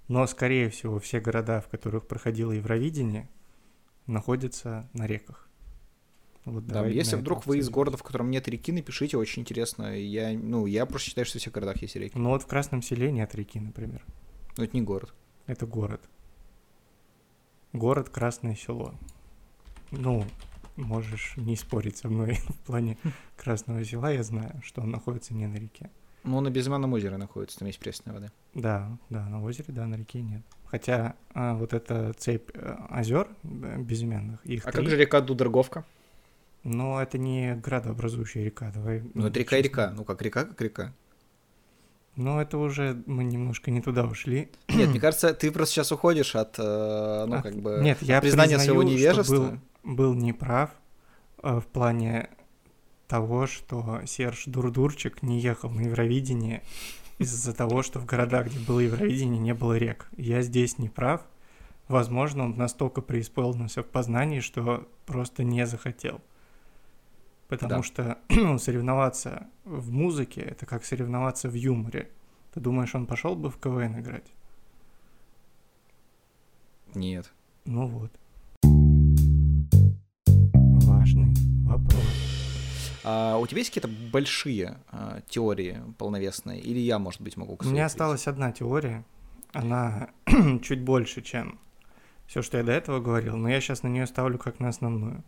но, 0.08 0.26
скорее 0.26 0.68
всего, 0.70 0.98
все 0.98 1.20
города, 1.20 1.60
в 1.60 1.68
которых 1.68 2.06
проходило 2.06 2.52
Евровидение, 2.52 3.28
находятся 4.06 4.88
на 4.92 5.06
реках. 5.06 5.48
Вот 6.44 6.66
да, 6.66 6.86
если 6.86 7.16
вдруг 7.16 7.46
вы 7.46 7.58
из 7.58 7.70
города, 7.70 7.96
в 7.96 8.02
котором 8.02 8.30
нет 8.30 8.46
реки, 8.48 8.70
напишите, 8.70 9.16
очень 9.16 9.42
интересно. 9.42 9.98
Я, 9.98 10.32
ну, 10.32 10.66
я 10.66 10.84
просто 10.84 11.08
считаю, 11.08 11.24
что 11.24 11.38
в 11.38 11.40
всех 11.40 11.54
городах 11.54 11.80
есть 11.80 11.96
реки. 11.96 12.18
Ну 12.18 12.30
вот 12.30 12.42
в 12.42 12.46
Красном 12.46 12.82
селе 12.82 13.10
нет 13.10 13.34
реки, 13.34 13.58
например. 13.58 14.04
Ну 14.58 14.64
это 14.64 14.76
не 14.76 14.82
город. 14.82 15.14
Это 15.46 15.66
город. 15.66 16.02
Город 17.72 18.10
Красное 18.10 18.54
село. 18.54 18.94
Ну, 19.90 20.26
можешь 20.76 21.34
не 21.36 21.56
спорить 21.56 21.96
со 21.96 22.08
мной 22.08 22.34
в 22.48 22.66
плане 22.66 22.98
Красного 23.36 23.84
села, 23.84 24.12
я 24.12 24.22
знаю, 24.22 24.60
что 24.64 24.82
он 24.82 24.90
находится 24.90 25.34
не 25.34 25.46
на 25.46 25.56
реке. 25.56 25.90
Ну, 26.24 26.38
он 26.38 26.44
на 26.44 26.50
Безымянном 26.50 26.92
озере 26.94 27.16
находится, 27.18 27.58
там 27.58 27.66
есть 27.66 27.78
пресная 27.78 28.14
вода. 28.14 28.32
Да, 28.54 28.96
да, 29.10 29.26
на 29.28 29.42
озере, 29.42 29.66
да, 29.68 29.86
на 29.86 29.96
реке 29.96 30.22
нет. 30.22 30.42
Хотя 30.64 31.16
а, 31.34 31.54
вот 31.54 31.74
эта 31.74 32.14
цепь 32.14 32.50
э, 32.54 32.76
озер 32.88 33.28
э, 33.42 33.78
безымянных, 33.78 34.44
их 34.46 34.66
А 34.66 34.72
три... 34.72 34.80
как 34.80 34.90
же 34.90 34.96
река 34.96 35.20
Дудорговка? 35.20 35.84
Ну, 36.64 36.98
это 36.98 37.18
не 37.18 37.54
градообразующая 37.56 38.42
река, 38.42 38.72
давай. 38.74 39.02
Ну, 39.12 39.26
это 39.26 39.38
река 39.38 39.58
и 39.58 39.62
река, 39.62 39.92
ну 39.94 40.04
как 40.04 40.22
река, 40.22 40.44
как 40.44 40.60
река. 40.62 40.94
Ну, 42.16 42.40
это 42.40 42.56
уже 42.58 43.02
мы 43.06 43.24
немножко 43.24 43.70
не 43.70 43.82
туда 43.82 44.06
ушли. 44.06 44.50
Нет, 44.68 44.88
мне 44.88 45.00
кажется, 45.00 45.34
ты 45.34 45.50
просто 45.50 45.74
сейчас 45.74 45.92
уходишь 45.92 46.34
от, 46.34 46.58
э, 46.58 47.24
ну, 47.28 47.36
от... 47.36 47.42
как 47.42 47.56
бы, 47.56 47.80
Нет, 47.82 47.98
я 48.00 48.20
признания 48.20 48.56
признаю, 48.56 48.66
своего 48.66 48.82
невежества. 48.82 49.24
Что 49.24 49.34
был, 49.34 49.58
был 49.84 50.14
неправ 50.14 50.70
э, 51.42 51.60
в 51.60 51.66
плане 51.66 52.30
того, 53.06 53.46
что 53.46 54.00
Серж 54.06 54.44
Дурдурчик 54.46 55.22
не 55.22 55.38
ехал 55.40 55.70
на 55.70 55.82
Евровидение 55.82 56.62
из-за 57.18 57.54
того, 57.54 57.82
что 57.82 58.00
в 58.00 58.06
городах, 58.06 58.46
где 58.46 58.58
было 58.58 58.80
Евровидение, 58.80 59.38
не 59.38 59.54
было 59.54 59.76
рек. 59.76 60.08
Я 60.16 60.42
здесь 60.42 60.78
не 60.78 60.88
прав. 60.88 61.22
Возможно, 61.86 62.44
он 62.44 62.56
настолько 62.56 63.02
преисполнился 63.02 63.82
в 63.82 63.86
познании, 63.86 64.40
что 64.40 64.88
просто 65.06 65.44
не 65.44 65.66
захотел. 65.66 66.20
Потому 67.48 67.76
да. 67.76 67.82
что 67.82 68.18
ну, 68.30 68.58
соревноваться 68.58 69.48
в 69.64 69.92
музыке 69.92 70.40
это 70.40 70.66
как 70.66 70.84
соревноваться 70.84 71.48
в 71.48 71.54
юморе. 71.54 72.10
Ты 72.52 72.60
думаешь, 72.60 72.94
он 72.94 73.06
пошел 73.06 73.36
бы 73.36 73.50
в 73.50 73.58
КВН 73.58 74.00
играть? 74.00 74.32
Нет. 76.94 77.32
Ну 77.64 77.86
вот. 77.86 78.12
Важный 81.14 81.34
вопрос. 81.66 82.04
А 83.04 83.36
у 83.36 83.46
тебя 83.46 83.58
есть 83.58 83.70
какие-то 83.70 83.88
большие 84.10 84.78
а, 84.90 85.20
теории 85.28 85.82
полновесные? 85.98 86.60
Или 86.60 86.78
я, 86.78 86.98
может 86.98 87.20
быть, 87.20 87.36
могу 87.36 87.58
У 87.60 87.64
меня 87.66 87.86
осталась 87.86 88.26
одна 88.26 88.50
теория. 88.50 89.04
Она 89.52 90.08
чуть 90.62 90.80
больше, 90.80 91.22
чем 91.22 91.58
все, 92.26 92.42
что 92.42 92.56
я 92.56 92.64
до 92.64 92.72
этого 92.72 93.00
говорил, 93.00 93.36
но 93.36 93.48
я 93.48 93.60
сейчас 93.60 93.82
на 93.82 93.88
нее 93.88 94.06
ставлю 94.06 94.38
как 94.38 94.58
на 94.58 94.68
основную. 94.68 95.22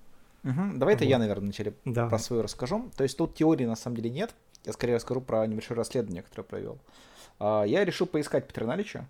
Угу. 0.44 0.76
Давай 0.76 0.94
это 0.94 1.04
я, 1.04 1.18
наверное, 1.18 1.44
вначале 1.44 1.74
Давай. 1.84 2.08
про 2.08 2.18
свою 2.18 2.42
расскажу. 2.42 2.90
То 2.96 3.02
есть 3.02 3.16
тут 3.18 3.34
теории 3.34 3.66
на 3.66 3.76
самом 3.76 3.96
деле 3.96 4.10
нет. 4.10 4.34
Я 4.64 4.72
скорее 4.72 4.94
расскажу 4.94 5.20
про 5.20 5.46
небольшое 5.46 5.76
расследование, 5.76 6.22
которое 6.22 6.44
провел. 6.44 6.78
А, 7.38 7.64
я 7.64 7.84
решил 7.84 8.06
поискать 8.06 8.48
Петра 8.48 8.66
Налича. 8.66 9.06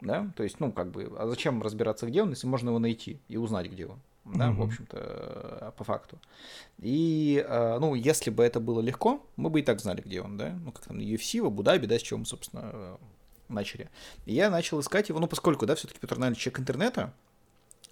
Да, 0.00 0.32
то 0.36 0.42
есть, 0.42 0.58
ну, 0.58 0.72
как 0.72 0.90
бы, 0.90 1.12
а 1.16 1.28
зачем 1.28 1.62
разбираться, 1.62 2.06
где 2.06 2.22
он, 2.22 2.30
если 2.30 2.48
можно 2.48 2.70
его 2.70 2.80
найти 2.80 3.20
и 3.28 3.36
узнать, 3.36 3.70
где 3.70 3.86
он, 3.86 4.00
да, 4.24 4.50
угу. 4.50 4.62
в 4.62 4.64
общем-то, 4.66 4.96
э, 4.98 5.72
по 5.76 5.84
факту. 5.84 6.18
И, 6.78 7.44
э, 7.46 7.78
ну, 7.80 7.94
если 7.94 8.30
бы 8.30 8.44
это 8.44 8.60
было 8.60 8.80
легко, 8.80 9.24
мы 9.36 9.50
бы 9.50 9.60
и 9.60 9.62
так 9.62 9.80
знали, 9.80 10.00
где 10.00 10.22
он, 10.22 10.36
да, 10.36 10.50
ну, 10.50 10.72
как 10.72 10.84
там, 10.84 10.98
UFC, 10.98 11.40
в 11.40 11.46
Абу-Даби, 11.46 11.86
да, 11.86 11.98
с 11.98 12.02
чего 12.02 12.20
мы, 12.20 12.26
собственно, 12.26 12.70
э, 12.72 12.96
начали. 13.48 13.90
И 14.24 14.34
я 14.34 14.50
начал 14.50 14.80
искать 14.80 15.08
его, 15.08 15.18
ну, 15.18 15.26
поскольку, 15.26 15.66
да, 15.66 15.74
все-таки 15.74 15.98
Петр 16.00 16.18
Налич 16.18 16.38
человек 16.38 16.60
интернета, 16.60 17.12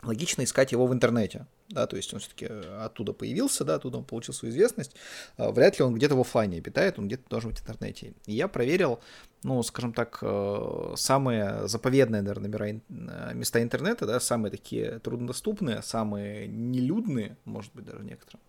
логично 0.03 0.45
искать 0.45 0.73
его 0.73 0.87
в 0.87 0.93
интернете, 0.93 1.47
да, 1.69 1.87
то 1.87 1.97
есть 1.97 2.13
он 2.13 2.21
все-таки 2.21 2.47
э, 2.49 2.85
оттуда 2.85 3.13
появился, 3.13 3.65
да, 3.65 3.77
оттуда 3.77 3.99
он 3.99 4.05
получил 4.05 4.35
свою 4.35 4.53
известность, 4.53 4.97
а, 5.37 5.53
вряд 5.53 5.79
ли 5.79 5.85
он 5.85 5.95
где-то 5.95 6.17
в 6.17 6.21
офлайне 6.21 6.59
обитает, 6.59 6.99
он 6.99 7.07
где-то 7.07 7.29
должен 7.29 7.51
быть 7.51 7.61
в 7.61 7.63
интернете. 7.63 8.15
И 8.27 8.33
я 8.33 8.49
проверил, 8.49 9.01
ну, 9.43 9.63
скажем 9.63 9.93
так, 9.93 10.19
э, 10.23 10.93
самые 10.97 11.69
заповедные, 11.69 12.23
наверное, 12.23 12.81
э, 12.89 13.35
места 13.35 13.63
интернета, 13.63 14.07
да, 14.07 14.21
самые 14.21 14.51
такие 14.51 14.99
труднодоступные, 14.99 15.83
самые 15.83 16.49
нелюдные, 16.49 17.37
может 17.45 17.73
быть, 17.75 17.85
даже 17.85 18.05
некоторым. 18.05 18.41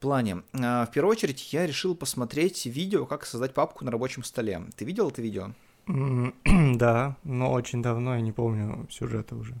плане. 0.00 0.42
В 0.52 0.88
первую 0.94 1.10
очередь 1.10 1.52
я 1.52 1.66
решил 1.66 1.96
посмотреть 1.96 2.66
видео, 2.66 3.04
как 3.04 3.26
создать 3.26 3.52
папку 3.52 3.84
на 3.84 3.90
рабочем 3.90 4.22
столе. 4.22 4.62
Ты 4.76 4.84
видел 4.84 5.08
это 5.08 5.22
видео? 5.22 5.54
Да, 6.76 7.16
но 7.24 7.50
очень 7.52 7.82
давно, 7.82 8.14
я 8.14 8.20
не 8.20 8.32
помню 8.32 8.86
сюжета 8.90 9.34
уже. 9.34 9.54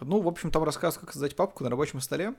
Ну, 0.00 0.20
в 0.20 0.28
общем, 0.28 0.50
там 0.50 0.64
рассказ, 0.64 0.98
как 0.98 1.12
создать 1.12 1.36
папку 1.36 1.64
на 1.64 1.70
рабочем 1.70 2.00
столе. 2.00 2.34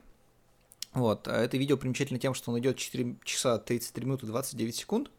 Вот, 0.92 1.28
а 1.28 1.36
это 1.36 1.56
видео 1.56 1.76
примечательно 1.76 2.18
тем, 2.18 2.34
что 2.34 2.50
он 2.50 2.58
идет 2.58 2.76
4 2.76 3.16
часа 3.24 3.58
33 3.58 4.06
минуты 4.06 4.26
29 4.26 4.74
секунд. 4.74 5.10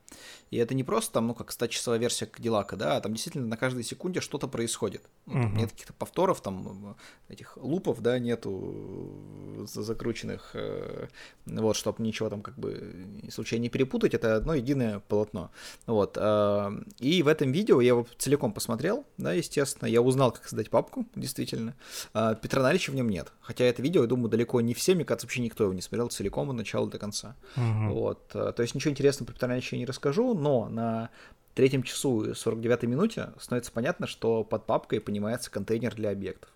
И 0.52 0.58
это 0.58 0.76
не 0.76 0.84
просто 0.84 1.13
там, 1.13 1.28
ну, 1.28 1.34
как 1.34 1.50
100-часовая 1.50 1.97
версия 1.97 2.26
Кадиллака, 2.26 2.76
да, 2.76 2.97
а 2.97 3.02
там 3.02 3.13
действительно 3.13 3.47
на 3.47 3.56
каждой 3.56 3.84
секунде 3.84 4.19
что-то 4.19 4.47
происходит. 4.47 5.02
Ну, 5.26 5.34
там 5.34 5.56
Нет 5.56 5.71
каких-то 5.71 5.93
повторов, 5.93 6.41
там, 6.41 6.97
этих 7.30 7.56
лупов, 7.58 8.02
да, 8.02 8.19
нету 8.19 9.65
закрученных, 9.65 10.52
э, 10.54 11.08
вот, 11.45 11.78
чтобы 11.78 12.04
ничего 12.04 12.30
там 12.30 12.41
как 12.41 12.58
бы 12.58 13.06
случайно 13.32 13.63
не 13.63 13.69
перепутать, 13.69 14.13
это 14.13 14.36
одно 14.36 14.54
единое 14.54 15.00
полотно. 15.00 15.52
Вот, 15.86 16.17
э, 16.19 16.71
и 17.00 17.24
в 17.24 17.30
этом 17.30 17.54
видео 17.54 17.80
я 17.80 17.89
его 17.89 18.06
целиком 18.17 18.52
посмотрел, 18.52 19.06
да, 19.17 19.32
естественно, 19.32 19.88
я 19.88 20.02
узнал, 20.02 20.32
как 20.34 20.43
создать 20.43 20.69
папку, 20.69 21.06
действительно. 21.15 21.76
Э, 22.13 22.36
Петра 22.41 22.62
Налича 22.62 22.91
в 22.91 22.95
нем 22.95 23.10
нет, 23.10 23.32
хотя 23.39 23.63
это 23.63 23.82
видео, 23.82 24.02
я 24.02 24.08
думаю, 24.08 24.30
далеко 24.30 24.60
не 24.60 24.74
все, 24.74 24.95
мне 24.95 25.06
кажется, 25.06 25.28
вообще 25.28 25.41
никто 25.41 25.63
его 25.63 25.74
не 25.74 25.82
смотрел 25.82 26.10
целиком 26.10 26.50
от 26.50 26.58
начала 26.58 26.89
до 26.89 27.00
конца. 27.00 27.38
Угу. 27.56 27.93
Вот, 27.93 28.28
то 28.28 28.56
есть 28.58 28.76
ничего 28.76 28.91
интересного 28.91 29.28
про 29.28 29.34
Петра 29.36 29.47
Налича 29.47 29.76
я 29.76 29.80
не 29.80 29.86
рассказал, 29.86 30.00
расскажу, 30.01 30.33
но 30.33 30.67
на 30.67 31.09
третьем 31.53 31.83
часу 31.83 32.23
и 32.23 32.33
49 32.33 32.83
минуте 32.83 33.29
становится 33.39 33.71
понятно, 33.71 34.07
что 34.07 34.43
под 34.43 34.65
папкой 34.65 34.99
понимается 34.99 35.51
контейнер 35.51 35.93
для 35.95 36.09
объектов. 36.09 36.49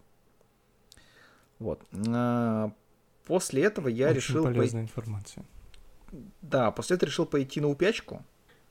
Вот. 1.59 1.81
А, 2.07 2.71
после 3.25 3.63
этого 3.63 3.87
я 3.87 4.07
Очень 4.07 4.15
решил... 4.15 4.43
полезная 4.43 4.81
пой... 4.81 4.89
информация. 4.89 5.45
Да, 6.41 6.71
после 6.71 6.95
этого 6.95 7.09
решил 7.09 7.25
пойти 7.25 7.61
на 7.61 7.67
упячку. 7.67 8.23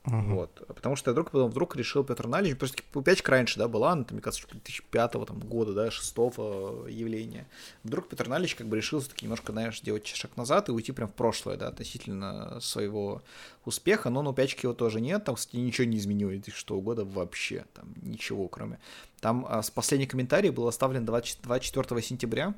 Uh-huh. 0.07 0.35
Вот. 0.35 0.67
Потому 0.69 0.97
что 0.97 1.11
я 1.11 1.13
вдруг, 1.13 1.31
потом 1.31 1.51
вдруг 1.51 1.77
решил 1.77 2.05
Петр 2.05 2.27
Налич, 2.27 2.59
просто 2.59 2.83
упячка 2.93 3.33
раньше, 3.33 3.59
да, 3.59 3.69
была, 3.69 3.93
она, 3.93 4.05
там, 4.05 4.17
мне 4.17 4.23
кажется, 4.23 4.47
2005 4.51 5.13
там, 5.13 5.41
года, 5.41 5.73
да, 5.73 5.91
6 5.91 6.15
явления. 6.17 7.47
Вдруг 7.85 8.09
Петр 8.09 8.29
Налич 8.29 8.55
как 8.55 8.67
бы 8.67 8.77
решил 8.77 9.01
таки 9.01 9.25
немножко, 9.25 9.53
знаешь, 9.53 9.81
сделать 9.81 10.07
шаг 10.07 10.37
назад 10.37 10.69
и 10.69 10.73
уйти 10.73 10.93
прям 10.93 11.09
в 11.09 11.15
прошлое, 11.15 11.57
да, 11.57 11.69
относительно 11.69 12.61
своего 12.61 13.23
успеха, 13.65 14.11
но 14.11 14.21
на 14.21 14.31
упячке 14.31 14.67
его 14.67 14.75
тоже 14.75 15.01
нет, 15.01 15.25
там, 15.25 15.37
кстати, 15.37 15.57
ничего 15.57 15.87
не 15.87 15.97
изменилось 15.97 16.35
2006 16.35 16.71
года 16.71 17.05
вообще, 17.07 17.65
там, 17.73 17.87
ничего, 18.03 18.49
кроме... 18.49 18.79
Там 19.21 19.47
а, 19.49 19.63
с 19.63 19.71
последний 19.71 20.07
комментарий 20.07 20.51
был 20.51 20.69
оставлен 20.69 21.07
20, 21.07 21.41
24 21.43 22.03
сентября, 22.03 22.53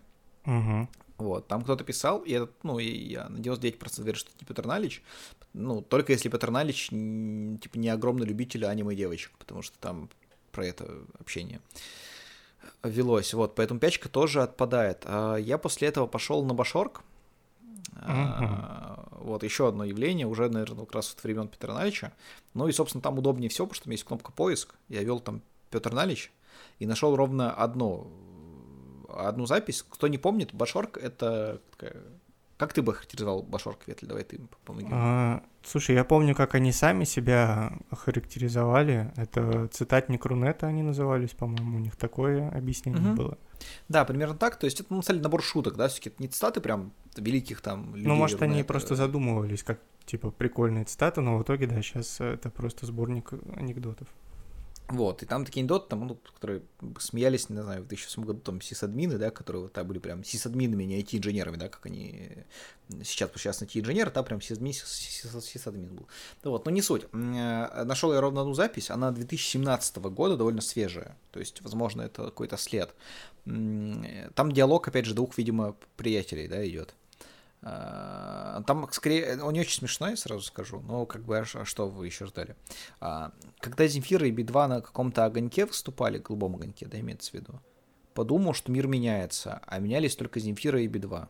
uh-huh. 0.45 0.89
Вот, 1.19 1.49
там 1.49 1.63
кто-то 1.63 1.83
писал, 1.83 2.21
и 2.21 2.33
это, 2.33 2.51
ну, 2.63 2.79
и 2.79 2.87
я 2.87 3.29
на 3.29 3.39
99% 3.39 4.03
верю, 4.03 4.19
что 4.19 4.31
это 4.31 4.39
не 4.41 4.47
Петр 4.47 4.67
Налич, 4.67 5.03
ну, 5.55 5.81
только 5.81 6.13
если 6.13 6.29
Петр 6.29 6.51
Налич, 6.51 6.89
типа, 6.89 7.79
не 7.79 7.89
огромный 7.89 8.27
любитель 8.27 8.67
аниме 8.67 8.95
девочек, 8.95 9.33
потому 9.39 9.63
что 9.63 9.79
там 9.79 10.11
про 10.53 10.67
это 10.67 10.99
общение 11.19 11.61
велось, 12.83 13.33
вот, 13.33 13.55
поэтому 13.55 13.81
пячка 13.81 14.09
тоже 14.09 14.43
отпадает. 14.43 15.03
А 15.05 15.37
я 15.37 15.57
после 15.57 15.89
этого 15.89 16.07
пошел 16.07 16.45
на 16.45 16.53
Башорг, 16.53 17.03
uh-huh. 17.93 19.23
вот, 19.23 19.43
еще 19.43 19.69
одно 19.69 19.85
явление, 19.85 20.27
уже, 20.27 20.51
наверное, 20.51 20.85
как 20.85 20.97
раз 20.97 21.15
от 21.15 21.23
времен 21.25 21.49
Петра 21.49 21.73
Налича, 21.73 22.13
ну, 22.53 22.69
и, 22.69 22.73
собственно, 22.73 23.03
там 23.03 23.19
удобнее 23.19 23.49
все, 23.49 23.65
потому 23.65 23.75
что 23.75 23.85
там 23.85 23.93
есть 23.93 24.05
кнопка 24.05 24.33
поиск, 24.33 24.75
я 24.89 25.03
вел 25.03 25.21
там 25.21 25.41
Петр 25.71 25.93
Налич, 25.93 26.31
и 26.79 26.87
нашел 26.87 27.17
ровно 27.17 27.53
одно 27.53 28.07
одну 29.19 29.47
запись. 29.47 29.85
Кто 29.89 30.09
не 30.09 30.19
помнит, 30.19 30.53
Башорк— 30.55 30.97
это. 31.03 31.61
Как 32.57 32.73
ты 32.73 32.81
бы 32.81 32.95
характеризовал 32.95 33.43
Башорк, 33.43 33.87
Ветль? 33.87 34.07
Давай 34.07 34.25
ты 34.25 34.41
помоги. 34.65 34.89
А, 34.91 35.43
слушай, 35.63 35.95
я 35.95 36.05
помню, 36.05 36.35
как 36.35 36.55
они 36.55 36.73
сами 36.73 37.05
себя 37.05 37.79
характеризовали. 37.93 39.13
Это 39.17 39.69
цитатник 39.69 40.25
Рунета 40.25 40.67
они 40.67 40.83
назывались, 40.83 41.33
по-моему, 41.33 41.77
у 41.77 41.81
них 41.81 41.97
такое 41.97 42.49
объяснение 42.49 43.11
угу. 43.11 43.17
было. 43.17 43.39
Да, 43.89 44.07
примерно 44.07 44.37
так. 44.37 44.57
То 44.57 44.65
есть 44.65 44.81
это, 44.81 44.95
ну, 44.95 45.03
на 45.07 45.15
набор 45.15 45.43
шуток, 45.43 45.77
да, 45.77 45.89
все-таки 45.89 46.09
это 46.09 46.23
не 46.23 46.29
цитаты 46.29 46.63
прям 46.63 46.93
великих 47.15 47.61
там 47.61 47.95
людей. 47.95 48.09
Ну, 48.09 48.15
может, 48.15 48.41
они 48.41 48.63
просто 48.63 48.95
задумывались, 48.97 49.63
как, 49.63 49.79
типа, 50.07 50.31
прикольные 50.31 50.85
цитаты, 50.85 51.21
но 51.21 51.37
в 51.37 51.43
итоге, 51.43 51.67
да, 51.67 51.83
сейчас 51.83 52.23
это 52.23 52.49
просто 52.49 52.87
сборник 52.87 53.33
анекдотов. 53.55 54.09
Вот, 54.89 55.23
и 55.25 55.27
там 55.27 55.45
такие 55.45 55.63
анекдоты, 55.63 55.89
там, 55.89 56.07
ну, 56.07 56.15
которые 56.35 56.63
смеялись, 57.01 57.51
не 57.51 57.61
знаю, 57.61 57.83
в 57.83 57.89
2008 57.89 58.23
году, 58.25 58.41
там, 58.41 58.61
сисадмины, 58.61 59.19
да, 59.19 59.33
которые 59.33 59.63
вот, 59.63 59.73
там 59.73 59.87
были 59.87 59.99
прям 59.99 60.23
сисадминами, 60.23 60.85
не 60.85 61.03
IT-инженерами, 61.03 61.57
да, 61.57 61.69
как 61.69 61.87
они 61.87 62.45
сейчас, 63.03 63.29
потому 63.29 63.41
что 63.41 63.53
сейчас 63.53 63.63
IT-инженер, 63.63 64.11
там 64.11 64.25
прям 64.25 64.41
сисадмин, 64.41 64.73
сисадмин 64.73 65.89
был. 65.89 66.07
Ну, 66.45 66.53
вот, 66.53 66.67
но 66.67 66.71
не 66.71 66.83
суть. 66.83 67.07
Э, 67.13 67.85
Нашел 67.85 68.13
я 68.13 68.21
ровно 68.21 68.43
одну 68.43 68.55
запись, 68.55 68.91
она 68.91 69.11
2017 69.11 69.97
года, 69.97 70.37
довольно 70.37 70.61
свежая, 70.61 71.17
то 71.33 71.41
есть, 71.41 71.63
возможно, 71.63 72.03
это 72.03 72.27
какой-то 72.27 72.57
след. 72.57 72.95
Там 73.45 74.53
диалог, 74.53 74.87
опять 74.87 75.07
же, 75.07 75.15
двух, 75.15 75.37
видимо, 75.37 75.75
приятелей, 75.97 76.47
да, 76.47 76.65
идет. 76.65 76.95
А, 77.69 78.63
там, 78.65 78.89
скорее, 78.93 79.43
он 79.43 79.53
не 79.53 79.61
очень 79.61 79.79
смешной, 79.79 80.17
сразу 80.17 80.41
скажу, 80.43 80.81
но 80.83 81.05
как 81.05 81.25
бы, 81.25 81.37
а 81.37 81.45
что 81.45 81.89
вы 81.89 82.07
еще 82.07 82.27
ждали? 82.27 82.55
А, 83.01 83.33
когда 83.59 83.89
Земфира 83.89 84.25
и 84.29 84.31
Би-2 84.31 84.67
на 84.69 84.81
каком-то 84.81 85.25
огоньке 85.25 85.67
выступали, 85.67 86.19
голубом 86.19 86.55
огоньке, 86.55 86.87
да, 86.87 87.01
имеется 87.01 87.33
в 87.33 87.35
виду, 87.35 87.61
подумал, 88.15 88.55
что 88.55 88.71
мир 88.71 88.87
меняется, 88.87 89.63
а 89.67 89.81
менялись 89.81 90.15
только 90.15 90.39
Земфира 90.39 90.81
и 90.81 90.87
Би-2. 90.87 91.27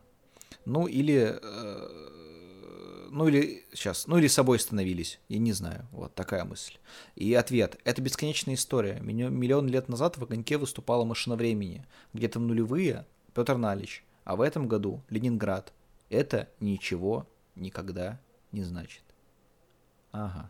Ну, 0.65 0.85
или... 0.85 1.39
Э, 1.41 3.07
ну, 3.09 3.27
или... 3.27 3.65
Сейчас. 3.73 4.05
Ну, 4.05 4.19
или 4.19 4.27
собой 4.27 4.59
становились. 4.59 5.19
Я 5.29 5.39
не 5.39 5.53
знаю. 5.53 5.87
Вот 5.91 6.13
такая 6.13 6.43
мысль. 6.43 6.75
И 7.15 7.33
ответ. 7.33 7.79
Это 7.83 7.99
бесконечная 8.03 8.53
история. 8.53 8.99
Миллион 9.01 9.69
лет 9.69 9.89
назад 9.89 10.17
в 10.17 10.23
огоньке 10.23 10.57
выступала 10.57 11.03
машина 11.03 11.35
времени. 11.35 11.87
Где-то 12.13 12.37
в 12.37 12.43
нулевые 12.43 13.07
Петр 13.33 13.57
Налич. 13.57 14.05
А 14.23 14.35
в 14.35 14.41
этом 14.41 14.67
году 14.67 15.01
Ленинград 15.09 15.73
это 16.09 16.49
ничего 16.59 17.27
никогда 17.55 18.19
не 18.51 18.63
значит. 18.63 19.03
Ага. 20.11 20.49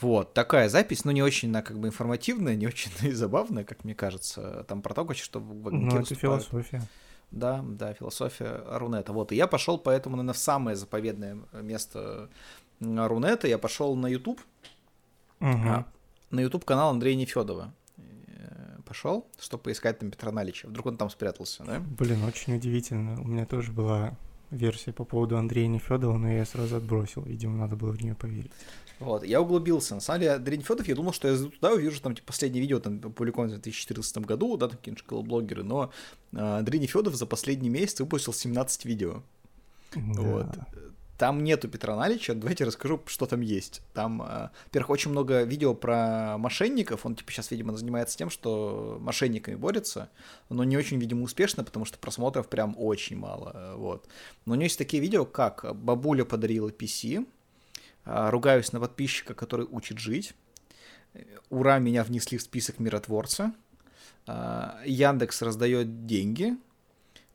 Вот, 0.00 0.32
такая 0.32 0.68
запись, 0.68 1.04
ну, 1.04 1.10
не 1.10 1.22
очень, 1.22 1.48
она 1.48 1.60
как 1.60 1.78
бы 1.78 1.88
информативная, 1.88 2.54
не 2.54 2.66
очень 2.66 2.92
и 3.02 3.12
забавная, 3.12 3.64
как 3.64 3.84
мне 3.84 3.94
кажется. 3.94 4.64
Там 4.68 4.80
про 4.82 4.94
то, 4.94 5.12
что 5.14 5.40
в 5.40 5.70
Ну, 5.70 5.98
это 5.98 6.14
философия. 6.14 6.82
Да, 7.30 7.62
да, 7.66 7.92
философия 7.94 8.62
Рунета. 8.66 9.12
Вот, 9.12 9.32
и 9.32 9.36
я 9.36 9.46
пошел 9.46 9.76
поэтому, 9.76 10.16
наверное, 10.16 10.34
в 10.34 10.38
самое 10.38 10.76
заповедное 10.76 11.38
место 11.52 12.30
Рунета. 12.80 13.48
Я 13.48 13.58
пошел 13.58 13.94
на 13.96 14.06
YouTube. 14.06 14.40
Угу. 15.40 15.84
На 16.30 16.40
YouTube 16.40 16.64
канал 16.64 16.90
Андрея 16.90 17.16
Нефедова 17.16 17.74
пошел, 18.88 19.26
чтобы 19.38 19.64
поискать 19.64 19.98
там 19.98 20.10
Петра 20.10 20.32
Налича. 20.32 20.66
Вдруг 20.66 20.86
он 20.86 20.96
там 20.96 21.10
спрятался, 21.10 21.62
да? 21.64 21.80
Блин, 21.80 22.24
очень 22.24 22.56
удивительно. 22.56 23.20
У 23.20 23.28
меня 23.28 23.44
тоже 23.44 23.70
была 23.70 24.16
версия 24.50 24.92
по 24.92 25.04
поводу 25.04 25.36
Андрея 25.36 25.68
Нефедова, 25.68 26.16
но 26.16 26.32
я 26.32 26.46
сразу 26.46 26.76
отбросил. 26.76 27.22
Видимо, 27.22 27.58
надо 27.58 27.76
было 27.76 27.92
в 27.92 28.02
нее 28.02 28.14
поверить. 28.14 28.50
Вот, 28.98 29.24
я 29.24 29.40
углубился. 29.40 29.94
На 29.94 30.00
самом 30.00 30.20
деле, 30.20 30.32
Андрей 30.32 30.58
Нефедов, 30.58 30.88
я 30.88 30.94
думал, 30.94 31.12
что 31.12 31.28
я 31.28 31.36
туда 31.36 31.72
увижу 31.72 32.00
там 32.00 32.14
типа, 32.14 32.28
последнее 32.28 32.62
видео, 32.62 32.80
там, 32.80 32.96
опубликованное 32.96 33.58
в 33.58 33.62
2014 33.62 34.18
году, 34.18 34.56
да, 34.56 34.68
там 34.68 34.78
какие-нибудь 34.78 35.26
блогеры, 35.26 35.62
но 35.62 35.92
а, 36.34 36.58
Андрей 36.58 36.80
Нефедов 36.80 37.14
за 37.14 37.26
последний 37.26 37.68
месяц 37.68 38.00
выпустил 38.00 38.32
17 38.32 38.84
видео. 38.86 39.22
Да. 39.94 40.22
Вот. 40.22 40.46
Там 41.18 41.42
нету 41.42 41.68
Петра 41.68 41.96
Налича, 41.96 42.32
давайте 42.32 42.62
расскажу, 42.62 43.02
что 43.06 43.26
там 43.26 43.40
есть. 43.40 43.82
Там, 43.92 44.22
э, 44.22 44.50
во-первых, 44.66 44.90
очень 44.90 45.10
много 45.10 45.42
видео 45.42 45.74
про 45.74 46.38
мошенников, 46.38 47.04
он, 47.04 47.16
типа, 47.16 47.32
сейчас, 47.32 47.50
видимо, 47.50 47.76
занимается 47.76 48.16
тем, 48.16 48.30
что 48.30 48.98
мошенниками 49.00 49.56
борется, 49.56 50.10
но 50.48 50.62
не 50.62 50.76
очень, 50.76 51.00
видимо, 51.00 51.24
успешно, 51.24 51.64
потому 51.64 51.86
что 51.86 51.98
просмотров 51.98 52.48
прям 52.48 52.76
очень 52.78 53.16
мало, 53.16 53.74
вот. 53.76 54.08
Но 54.46 54.52
у 54.52 54.54
него 54.54 54.64
есть 54.64 54.78
такие 54.78 55.02
видео, 55.02 55.24
как 55.24 55.74
«Бабуля 55.74 56.24
подарила 56.24 56.68
PC», 56.68 57.26
э, 58.04 58.30
«Ругаюсь 58.30 58.72
на 58.72 58.78
подписчика, 58.78 59.34
который 59.34 59.66
учит 59.68 59.98
жить», 59.98 60.34
«Ура, 61.50 61.80
меня 61.80 62.04
внесли 62.04 62.38
в 62.38 62.42
список 62.42 62.78
миротворца», 62.78 63.52
э, 64.28 64.70
«Яндекс 64.86 65.42
раздает 65.42 66.06
деньги», 66.06 66.56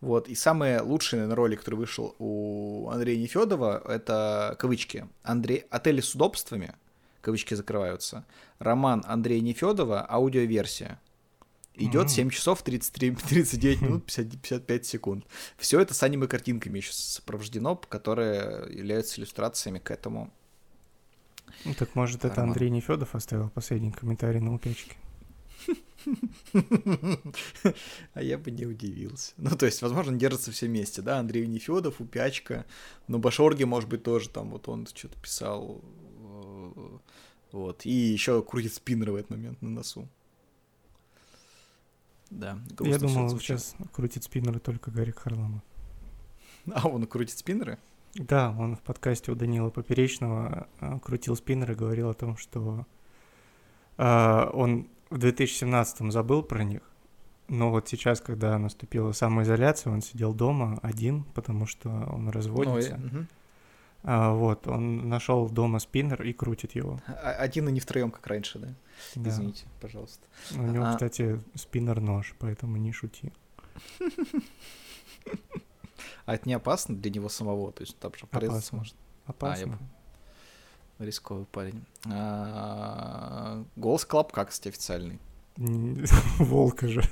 вот, 0.04 0.28
и 0.28 0.36
самый 0.36 0.82
лучший, 0.82 1.16
наверное, 1.16 1.36
ролик, 1.38 1.60
который 1.60 1.76
вышел 1.76 2.14
у 2.20 2.90
Андрея 2.90 3.18
Нефедова, 3.18 3.82
это 3.88 4.54
кавычки. 4.60 5.08
Андрей... 5.24 5.64
Отели 5.70 6.02
с 6.02 6.14
удобствами, 6.14 6.76
кавычки 7.22 7.54
закрываются. 7.54 8.26
Роман 8.60 9.06
Андрея 9.08 9.40
Нефедова, 9.40 10.06
аудиоверсия. 10.10 11.00
Идет 11.76 12.08
mm-hmm. 12.08 12.28
7 12.28 12.30
часов 12.32 12.62
33, 12.64 13.12
39 13.16 13.82
минут 13.82 14.06
50, 14.06 14.42
55 14.42 14.86
секунд. 14.86 15.26
Все 15.58 15.80
это 15.80 15.94
с 15.94 16.04
аниме-картинками 16.04 16.80
еще 16.80 16.92
сопровождено, 16.92 17.78
которые 17.78 18.68
являются 18.76 19.22
иллюстрациями 19.22 19.80
к 19.80 19.90
этому. 19.90 20.34
Ну, 21.64 21.74
так 21.76 21.96
может, 21.96 22.26
это 22.26 22.36
Роман. 22.36 22.50
Андрей 22.50 22.70
Нефедов 22.70 23.16
оставил 23.16 23.50
последний 23.50 23.92
комментарий 23.92 24.42
на 24.42 24.54
упечке? 24.54 24.98
А 28.14 28.22
я 28.22 28.38
бы 28.38 28.52
не 28.52 28.66
удивился. 28.66 29.34
Ну, 29.38 29.50
то 29.52 29.66
есть, 29.66 29.82
возможно, 29.82 30.18
держатся 30.18 30.52
все 30.52 30.68
вместе, 30.68 31.02
да, 31.02 31.20
Андрей 31.20 31.48
Нефедов, 31.48 32.02
Упячка, 32.02 32.66
но 33.08 33.20
Башорги, 33.20 33.64
может 33.64 33.90
быть, 33.90 34.04
тоже 34.04 34.30
там, 34.30 34.50
вот 34.50 34.68
он 34.68 34.86
что-то 34.88 35.18
писал, 35.20 35.82
э, 36.20 36.98
вот, 37.52 37.86
и 37.86 37.92
еще 37.92 38.42
крутит 38.44 38.74
спиннеры 38.74 39.14
в 39.14 39.16
этот 39.16 39.32
момент 39.32 39.62
на 39.62 39.70
носу. 39.70 40.08
Да, 42.30 42.58
Я 42.80 42.98
думал, 42.98 43.30
сейчас 43.40 43.76
крутит 43.94 44.24
спиннеры 44.24 44.60
только 44.60 44.90
Гарик 44.92 45.20
Харламов. 45.20 45.62
А 46.74 46.88
он 46.88 47.06
крутит 47.06 47.38
спиннеры? 47.38 47.78
Да, 48.16 48.56
он 48.58 48.76
в 48.76 48.82
подкасте 48.82 49.32
у 49.32 49.36
Данила 49.36 49.70
Поперечного 49.70 50.68
э, 50.80 51.00
крутил 51.00 51.36
спиннеры, 51.36 51.76
говорил 51.76 52.10
о 52.10 52.14
том, 52.14 52.38
что 52.38 52.86
э, 53.98 54.50
он 54.54 54.88
в 55.10 55.18
2017 55.18 56.12
забыл 56.12 56.44
про 56.44 56.64
них, 56.64 56.82
но 57.48 57.72
вот 57.72 57.88
сейчас, 57.88 58.22
когда 58.22 58.58
наступила 58.58 59.12
самоизоляция, 59.12 59.94
он 59.94 60.02
сидел 60.02 60.34
дома 60.34 60.80
один, 60.82 61.24
потому 61.24 61.66
что 61.66 61.90
он 61.90 62.30
разводится. 62.30 62.98
Ну, 62.98 63.08
угу. 63.08 63.28
а, 64.04 64.34
вот, 64.34 64.68
он 64.68 65.10
нашел 65.10 65.50
дома 65.50 65.80
спиннер 65.80 66.22
и 66.24 66.34
крутит 66.34 66.74
его. 66.74 67.00
А, 67.08 67.32
один 67.34 67.68
и 67.70 67.72
не 67.72 67.80
втроем, 67.80 68.12
как 68.12 68.26
раньше, 68.28 68.60
да? 68.60 68.70
да. 69.16 69.30
Извините, 69.30 69.66
пожалуйста. 69.82 70.26
У 70.56 70.62
него, 70.62 70.86
а... 70.86 70.94
кстати, 70.94 71.40
спиннер-нож, 71.56 72.36
поэтому 72.40 72.78
не 72.78 72.92
шути. 72.92 73.32
А 76.26 76.36
это 76.36 76.48
не 76.48 76.54
опасно 76.54 76.96
для 76.96 77.12
него 77.12 77.28
самого? 77.30 77.72
То 77.72 77.82
есть 77.82 77.98
там 78.00 78.14
же 78.16 78.26
порезаться 78.28 78.76
может? 78.76 78.96
Опасно. 79.26 79.78
Рисковый 81.00 81.46
парень. 81.46 81.84
А, 82.06 83.64
голос 83.76 84.06
Колобка, 84.06 84.46
кстати, 84.46 84.70
официальный. 84.70 85.20
Волка 86.40 86.88
же. 86.88 87.04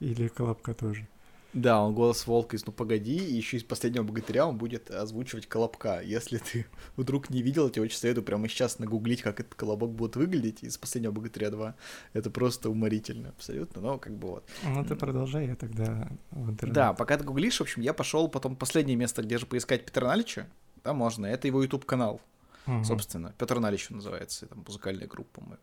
Или 0.00 0.28
Колобка 0.28 0.74
тоже. 0.74 1.08
Да, 1.54 1.82
он 1.82 1.94
голос 1.94 2.26
волка 2.26 2.56
из 2.56 2.66
«Ну 2.66 2.72
погоди», 2.72 3.16
и 3.16 3.34
еще 3.34 3.56
из 3.56 3.64
«Последнего 3.64 4.02
богатыря» 4.02 4.46
он 4.46 4.58
будет 4.58 4.90
озвучивать 4.90 5.46
Колобка. 5.46 6.00
Если 6.02 6.38
ты 6.38 6.66
вдруг 6.96 7.30
не 7.30 7.40
видел, 7.42 7.64
я 7.64 7.70
тебе 7.70 7.84
очень 7.84 7.96
советую 7.96 8.22
прямо 8.22 8.48
сейчас 8.48 8.78
нагуглить, 8.78 9.22
как 9.22 9.40
этот 9.40 9.54
Колобок 9.54 9.90
будет 9.90 10.16
выглядеть 10.16 10.62
из 10.62 10.76
«Последнего 10.76 11.12
богатыря 11.12 11.48
2». 11.48 11.74
Это 12.12 12.30
просто 12.30 12.68
уморительно 12.68 13.30
абсолютно, 13.30 13.80
но 13.80 13.98
как 13.98 14.12
бы 14.12 14.28
вот. 14.28 14.44
Ну 14.62 14.84
ты 14.84 14.94
продолжай, 14.94 15.46
я 15.46 15.56
тогда 15.56 16.08
в 16.32 16.50
интернет. 16.50 16.74
Да, 16.74 16.92
пока 16.92 17.16
ты 17.16 17.24
гуглишь, 17.24 17.58
в 17.58 17.62
общем, 17.62 17.80
я 17.80 17.94
пошел 17.94 18.28
потом 18.28 18.54
последнее 18.54 18.96
место, 18.96 19.22
где 19.22 19.38
же 19.38 19.46
поискать 19.46 19.86
Петра 19.86 20.06
Налича, 20.06 20.46
там 20.82 20.98
можно, 20.98 21.24
это 21.24 21.46
его 21.46 21.62
YouTube-канал, 21.62 22.20
угу. 22.68 22.84
собственно. 22.84 23.34
Петр 23.38 23.58
Налич 23.58 23.90
называется, 23.90 24.46
там 24.46 24.64
музыкальная 24.66 25.06
группа, 25.06 25.40
по-моему. 25.40 25.62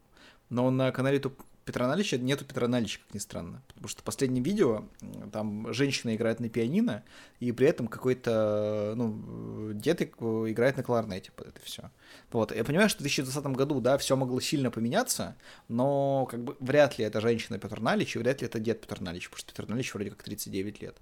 Но 0.50 0.70
на 0.70 0.92
канале 0.92 1.18
YouTube 1.18 1.42
Петра 1.66 1.88
Налича 1.88 2.20
нету 2.20 2.46
Петра 2.46 2.68
Налича, 2.68 3.00
как 3.00 3.16
ни 3.16 3.18
странно. 3.18 3.64
Потому 3.70 3.88
что 3.88 4.02
в 4.02 4.04
последнем 4.04 4.44
видео 4.44 4.86
там 5.32 5.74
женщина 5.74 6.16
играет 6.16 6.40
на 6.40 6.48
пианино, 6.48 7.04
и 7.40 7.52
при 7.52 7.68
этом 7.68 7.88
какой-то, 7.88 8.94
ну, 8.96 9.74
дед 9.74 10.04
играет 10.04 10.78
на 10.78 10.84
кларнете 10.84 11.32
под 11.32 11.48
это 11.48 11.62
все. 11.64 11.90
Вот. 12.32 12.56
Я 12.56 12.64
понимаю, 12.64 12.88
что 12.88 13.00
в 13.00 13.02
2020 13.02 13.48
году, 13.58 13.82
да, 13.82 13.98
все 13.98 14.16
могло 14.16 14.40
сильно 14.40 14.70
поменяться, 14.70 15.36
но 15.68 16.28
как 16.30 16.44
бы 16.44 16.56
вряд 16.60 17.00
ли 17.00 17.06
это 17.06 17.20
женщина 17.20 17.58
Петр 17.58 17.82
Налич, 17.82 18.16
и 18.16 18.20
вряд 18.20 18.42
ли 18.42 18.48
это 18.48 18.60
дед 18.60 18.82
Петр 18.82 19.02
Налич, 19.02 19.30
потому 19.30 19.40
что 19.40 19.54
Петр 19.56 19.68
Налич 19.68 19.92
вроде 19.96 20.12
как 20.12 20.22
39 20.22 20.82
лет. 20.84 20.98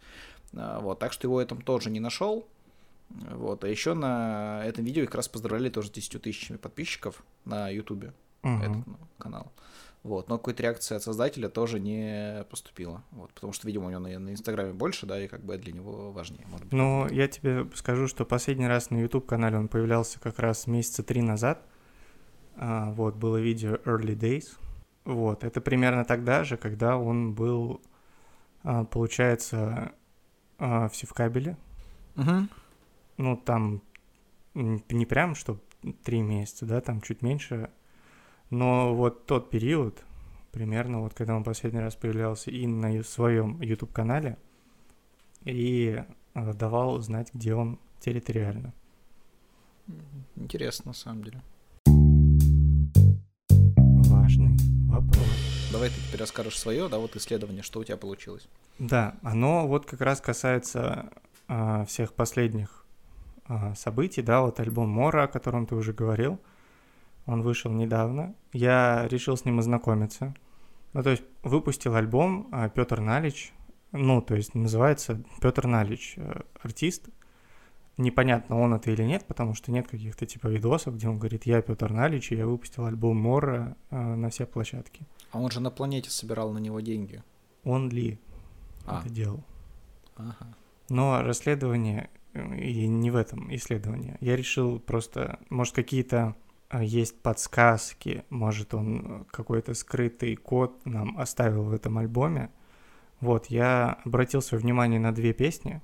А, 0.56 0.80
вот. 0.80 0.98
Так 0.98 1.12
что 1.12 1.28
его 1.28 1.42
я 1.42 1.46
там 1.46 1.62
тоже 1.62 1.90
не 1.90 2.00
нашел. 2.00 2.48
Вот. 3.10 3.64
А 3.64 3.68
еще 3.68 3.94
на 3.94 4.64
этом 4.66 4.86
видео 4.86 5.06
как 5.06 5.16
раз 5.16 5.28
поздравляли 5.28 5.70
тоже 5.70 5.90
с 5.90 5.92
10 5.92 6.22
тысячами 6.22 6.58
подписчиков 6.58 7.24
на 7.46 7.70
Ютубе. 7.70 8.14
Uh-huh. 8.44 8.60
Этот 8.60 8.88
ну, 8.88 8.98
канал. 9.18 9.52
Вот, 10.04 10.28
но 10.28 10.38
какой-то 10.38 10.64
реакции 10.64 10.96
от 10.96 11.04
создателя 11.04 11.48
тоже 11.48 11.80
не 11.80 12.46
поступило. 12.50 13.04
Вот, 13.12 13.32
потому 13.32 13.54
что, 13.54 13.66
видимо, 13.68 13.88
у 13.88 13.90
него 13.90 14.02
на, 14.02 14.20
на 14.20 14.32
Инстаграме 14.32 14.74
больше, 14.74 15.06
да, 15.06 15.24
и 15.24 15.30
как 15.30 15.46
бы 15.46 15.58
для 15.58 15.72
него 15.72 16.12
важнее. 16.12 16.46
Может 16.48 16.66
быть, 16.66 16.74
ну, 16.74 17.08
я 17.08 17.30
тебе 17.30 17.66
скажу, 17.74 18.08
что 18.08 18.26
последний 18.26 18.68
раз 18.68 18.90
на 18.90 19.00
YouTube-канале 19.00 19.58
он 19.58 19.70
появлялся 19.70 20.20
как 20.20 20.40
раз 20.40 20.68
месяца 20.68 21.04
три 21.04 21.22
назад. 21.22 21.66
А, 22.58 22.92
вот, 22.92 23.16
было 23.16 23.38
видео 23.38 23.76
Early 23.86 24.18
Days. 24.18 24.58
Вот, 25.06 25.46
это 25.46 25.62
примерно 25.62 26.04
тогда 26.04 26.44
же, 26.44 26.58
когда 26.58 26.98
он 26.98 27.34
был, 27.34 27.82
а, 28.64 28.84
получается, 28.84 29.94
а, 30.58 30.90
в 30.90 30.98
Севкабеле. 30.98 31.56
Угу. 32.18 32.48
Ну, 33.18 33.38
там 33.38 33.82
не 34.54 35.06
прям, 35.06 35.36
что 35.36 35.60
три 36.04 36.22
месяца, 36.22 36.66
да, 36.66 36.82
там 36.82 37.02
чуть 37.02 37.22
меньше 37.22 37.70
но 38.54 38.94
вот 38.94 39.26
тот 39.26 39.50
период, 39.50 40.04
примерно 40.52 41.02
вот 41.02 41.16
когда 41.16 41.36
он 41.36 41.44
последний 41.44 41.80
раз 41.80 41.96
появлялся 41.96 42.52
и 42.52 42.68
на 42.68 43.04
своем 43.04 43.60
YouTube-канале, 43.62 44.38
и 45.44 46.04
э, 46.36 46.54
давал 46.54 47.00
знать, 47.02 47.34
где 47.34 47.56
он 47.56 47.80
территориально. 48.00 48.72
Интересно, 50.36 50.90
на 50.90 50.94
самом 50.94 51.24
деле. 51.24 51.42
Важный 54.08 54.56
вопрос. 54.88 55.28
Давай 55.72 55.90
ты 55.90 55.96
теперь 56.08 56.22
расскажешь 56.22 56.60
свое, 56.60 56.88
да, 56.90 57.00
вот 57.00 57.16
исследование, 57.16 57.64
что 57.64 57.80
у 57.80 57.84
тебя 57.84 57.98
получилось. 57.98 58.48
Да, 58.78 59.16
оно 59.24 59.68
вот 59.68 59.88
как 59.88 60.02
раз 60.02 60.22
касается 60.22 61.10
а, 61.48 61.86
всех 61.86 62.14
последних 62.14 62.83
событий, 63.76 64.22
да, 64.22 64.42
вот 64.42 64.60
альбом 64.60 64.90
Мора, 64.90 65.24
о 65.24 65.28
котором 65.28 65.66
ты 65.66 65.76
уже 65.76 65.94
говорил– 65.94 66.40
он 67.26 67.42
вышел 67.42 67.72
недавно. 67.72 68.36
Я 68.52 69.08
решил 69.08 69.38
с 69.38 69.46
ним 69.46 69.60
ознакомиться. 69.60 70.36
Ну, 70.94 71.04
то 71.04 71.12
есть 71.12 71.24
выпустил 71.42 71.96
альбом 71.96 72.50
а, 72.52 72.70
Петр 72.70 73.00
Налич. 73.00 73.54
Ну, 73.92 74.22
то 74.22 74.36
есть 74.36 74.56
называется 74.56 75.24
Петр 75.40 75.68
Налич, 75.68 76.16
э, 76.18 76.42
артист. 76.62 77.10
Непонятно, 77.98 78.60
он 78.60 78.74
это 78.74 78.90
или 78.90 79.04
нет, 79.04 79.26
потому 79.28 79.54
что 79.54 79.72
нет 79.72 79.88
каких-то 79.88 80.26
типа 80.26 80.48
видосов, 80.48 80.96
где 80.96 81.08
он 81.08 81.20
говорит, 81.20 81.46
я 81.46 81.62
Петр 81.62 81.92
Налич, 81.92 82.32
и 82.32 82.36
я 82.36 82.48
выпустил 82.48 82.86
альбом 82.86 83.18
Мора 83.18 83.78
э, 83.92 83.96
на 83.96 84.30
все 84.30 84.48
площадки. 84.48 85.06
А 85.32 85.40
он 85.40 85.52
же 85.52 85.60
на 85.60 85.70
планете 85.70 86.10
собирал 86.10 86.52
на 86.52 86.58
него 86.58 86.80
деньги. 86.80 87.24
Он 87.64 87.90
ли 87.90 88.20
а. 88.86 89.00
это 89.00 89.10
делал. 89.10 89.44
Ага. 90.16 90.56
Но 90.90 91.22
расследование 91.22 92.10
и 92.34 92.88
не 92.88 93.12
в 93.12 93.16
этом 93.16 93.54
исследование. 93.56 94.18
Я 94.20 94.36
решил 94.36 94.80
просто, 94.80 95.40
может, 95.50 95.76
какие-то 95.76 96.36
а, 96.74 96.84
есть 96.84 97.22
подсказки, 97.22 98.26
может 98.32 98.74
он 98.74 99.06
э, 99.06 99.24
какой-то 99.30 99.76
скрытый 99.76 100.36
код 100.36 100.84
нам 100.86 101.20
оставил 101.20 101.66
в 101.66 101.72
этом 101.74 102.00
альбоме. 102.00 102.50
Вот, 103.20 103.46
я 103.48 104.00
обратил 104.04 104.42
свое 104.42 104.62
внимание 104.64 105.00
на 105.00 105.14
две 105.14 105.34
песни. 105.34 105.84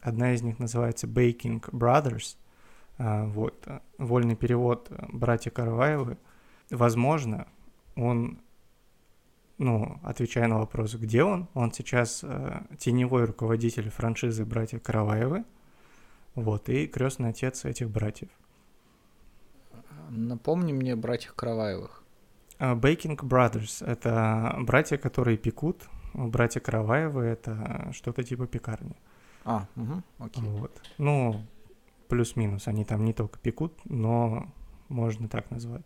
Одна 0.00 0.32
из 0.32 0.40
них 0.40 0.58
называется 0.58 1.06
Baking 1.06 1.60
Brothers. 1.72 2.38
А, 2.96 3.26
вот, 3.26 3.62
э, 3.66 3.80
вольный 3.98 4.34
перевод 4.34 4.86
э, 4.90 5.04
«Братья 5.12 5.50
Караваевы». 5.50 6.16
Возможно, 6.70 7.46
он, 7.94 8.40
ну, 9.58 10.00
отвечая 10.02 10.48
на 10.48 10.60
вопрос, 10.60 10.94
где 10.94 11.22
он, 11.22 11.48
он 11.52 11.70
сейчас 11.72 12.24
теневой 12.78 13.24
руководитель 13.24 13.90
франшизы 13.90 14.46
«Братья 14.46 14.78
Караваевы», 14.78 15.44
вот, 16.34 16.68
и 16.68 16.86
крестный 16.86 17.30
отец 17.30 17.64
этих 17.64 17.90
братьев. 17.90 18.28
Напомни 20.10 20.72
мне 20.72 20.96
братьев 20.96 21.34
Караваевых. 21.34 22.02
А, 22.58 22.74
Baking 22.74 23.16
Brothers— 23.18 23.84
это 23.86 24.56
братья, 24.60 24.96
которые 24.96 25.36
пекут. 25.36 25.88
Братья 26.14 26.60
Караваевы— 26.60 27.22
это 27.24 27.90
что-то 27.92 28.22
типа 28.22 28.46
пекарни. 28.46 28.96
А, 29.44 29.66
угу, 29.76 30.02
окей. 30.18 30.42
Вот. 30.44 30.82
Ну, 30.98 31.44
плюс-минус. 32.08 32.68
Они 32.68 32.84
там 32.84 33.04
не 33.04 33.12
только 33.12 33.38
пекут, 33.38 33.72
но 33.84 34.52
можно 34.88 35.28
так 35.28 35.50
назвать. 35.50 35.84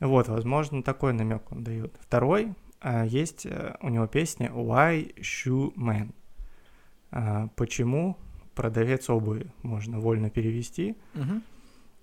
Вот, 0.00 0.28
возможно, 0.28 0.82
такой 0.82 1.12
намек 1.12 1.52
он 1.52 1.62
дает. 1.62 1.94
Второй, 2.00 2.54
а, 2.80 3.04
есть 3.04 3.46
э, 3.46 3.76
у 3.80 3.88
него 3.88 4.06
песня 4.06 4.48
Why 4.48 5.14
Shoe 5.16 5.72
Man. 5.74 6.12
А, 7.10 7.48
почему 7.54 8.16
продавец 8.54 9.10
обуви 9.10 9.52
можно 9.62 10.00
вольно 10.00 10.30
перевести. 10.30 10.96
Угу. 11.14 11.40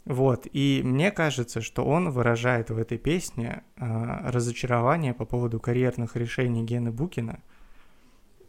Вот, 0.05 0.47
и 0.51 0.81
мне 0.83 1.11
кажется, 1.11 1.61
что 1.61 1.85
он 1.85 2.09
выражает 2.09 2.71
в 2.71 2.77
этой 2.77 2.97
песне 2.97 3.63
э, 3.77 4.29
разочарование 4.31 5.13
по 5.13 5.25
поводу 5.25 5.59
карьерных 5.59 6.15
решений 6.15 6.63
Гены 6.63 6.91
Букина, 6.91 7.39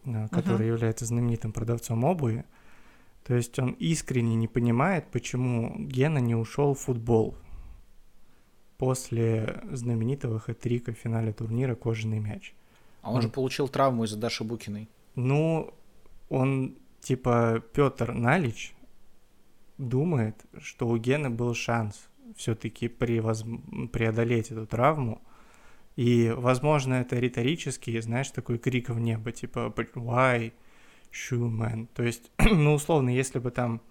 э, 0.04 0.28
который 0.30 0.66
uh-huh. 0.66 0.72
является 0.72 1.04
знаменитым 1.04 1.52
продавцом 1.52 2.04
обуви. 2.04 2.46
То 3.24 3.34
есть 3.34 3.58
он 3.58 3.72
искренне 3.72 4.34
не 4.34 4.48
понимает, 4.48 5.10
почему 5.12 5.76
Гена 5.78 6.18
не 6.18 6.34
ушел 6.34 6.72
в 6.72 6.80
футбол 6.80 7.36
после 8.78 9.62
знаменитого 9.70 10.40
хэт-трика 10.40 10.92
в 10.92 10.96
финале 10.96 11.32
турнира 11.32 11.74
«Кожаный 11.74 12.18
мяч». 12.18 12.54
А 13.02 13.10
он, 13.10 13.16
он 13.16 13.22
же 13.22 13.28
получил 13.28 13.68
травму 13.68 14.04
из-за 14.04 14.16
Даши 14.16 14.42
Букиной. 14.42 14.88
Ну, 15.14 15.74
он 16.30 16.76
типа 17.02 17.62
Петр 17.74 18.12
Налич, 18.12 18.74
думает, 19.76 20.44
что 20.58 20.88
у 20.88 20.96
Гены 20.96 21.28
был 21.30 21.54
шанс 21.54 22.08
все-таки 22.36 22.88
превоз... 22.88 23.44
преодолеть 23.92 24.50
эту 24.50 24.66
травму 24.66 25.20
И, 25.96 26.32
возможно, 26.34 26.94
это 26.94 27.16
риторический, 27.18 28.00
знаешь, 28.00 28.30
такой 28.30 28.58
крик 28.58 28.88
в 28.88 28.98
небо, 28.98 29.32
типа 29.32 29.72
«Why, 29.76 30.52
shoe 31.10 31.50
man?» 31.50 31.88
То 31.94 32.02
есть, 32.02 32.30
ну, 32.38 32.74
условно, 32.74 33.10
если 33.10 33.38
бы 33.38 33.50
там 33.50 33.82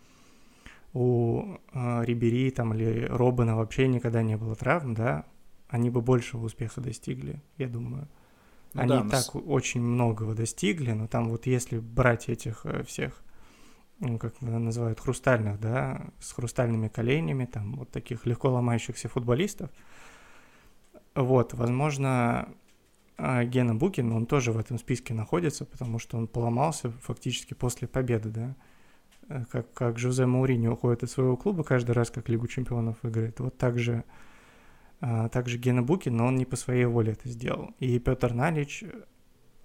у 0.94 1.58
э, 1.74 2.04
Рибери 2.04 2.52
там 2.52 2.74
или 2.74 3.06
Робина 3.06 3.56
вообще 3.56 3.88
никогда 3.88 4.24
не 4.24 4.36
было 4.38 4.56
травм, 4.56 4.94
да, 4.94 5.26
они 5.70 5.90
бы 5.90 6.02
большего 6.02 6.46
успеха 6.46 6.82
достигли, 6.82 7.42
я 7.58 7.68
думаю. 7.68 8.08
Ну, 8.74 8.82
они 8.82 9.10
да, 9.10 9.10
так 9.10 9.36
очень 9.36 9.82
многого 9.82 10.34
достигли, 10.34 10.92
но 10.92 11.08
там 11.08 11.30
вот 11.30 11.46
если 11.46 11.80
брать 11.80 12.30
этих 12.30 12.66
э, 12.66 12.84
всех, 12.84 13.22
ну, 14.00 14.18
как 14.18 14.40
называют, 14.42 15.00
хрустальных, 15.00 15.60
да, 15.60 16.10
с 16.20 16.32
хрустальными 16.32 16.88
коленями, 16.88 17.46
там 17.46 17.76
вот 17.76 17.92
таких 17.92 18.26
легко 18.26 18.50
ломающихся 18.50 19.10
футболистов, 19.10 19.70
вот, 21.16 21.54
возможно, 21.54 22.48
а, 23.18 23.44
Гена 23.44 23.76
Букин, 23.76 24.12
он 24.14 24.26
тоже 24.26 24.52
в 24.52 24.58
этом 24.58 24.80
списке 24.80 25.14
находится, 25.14 25.66
потому 25.66 26.00
что 26.00 26.18
он 26.18 26.28
поломался 26.28 26.92
фактически 27.02 27.54
после 27.54 27.88
победы, 27.88 28.30
да, 28.30 28.56
э, 29.28 29.46
как, 29.52 29.74
как 29.74 30.00
Жозе 30.00 30.26
Маурини 30.26 30.68
уходит 30.68 31.04
из 31.04 31.12
своего 31.12 31.36
клуба 31.36 31.64
каждый 31.64 31.92
раз, 31.92 32.10
как 32.10 32.30
Лигу 32.30 32.48
чемпионов 32.48 32.98
выиграет, 33.02 33.40
вот 33.42 33.58
так 33.58 33.78
же 33.78 34.06
также 35.32 35.58
Гена 35.58 35.82
Букин, 35.82 36.16
но 36.16 36.28
он 36.28 36.36
не 36.36 36.46
по 36.46 36.56
своей 36.56 36.86
воле 36.86 37.14
это 37.14 37.28
сделал. 37.28 37.72
И 37.80 37.98
Петр 38.00 38.34
Налич, 38.34 38.84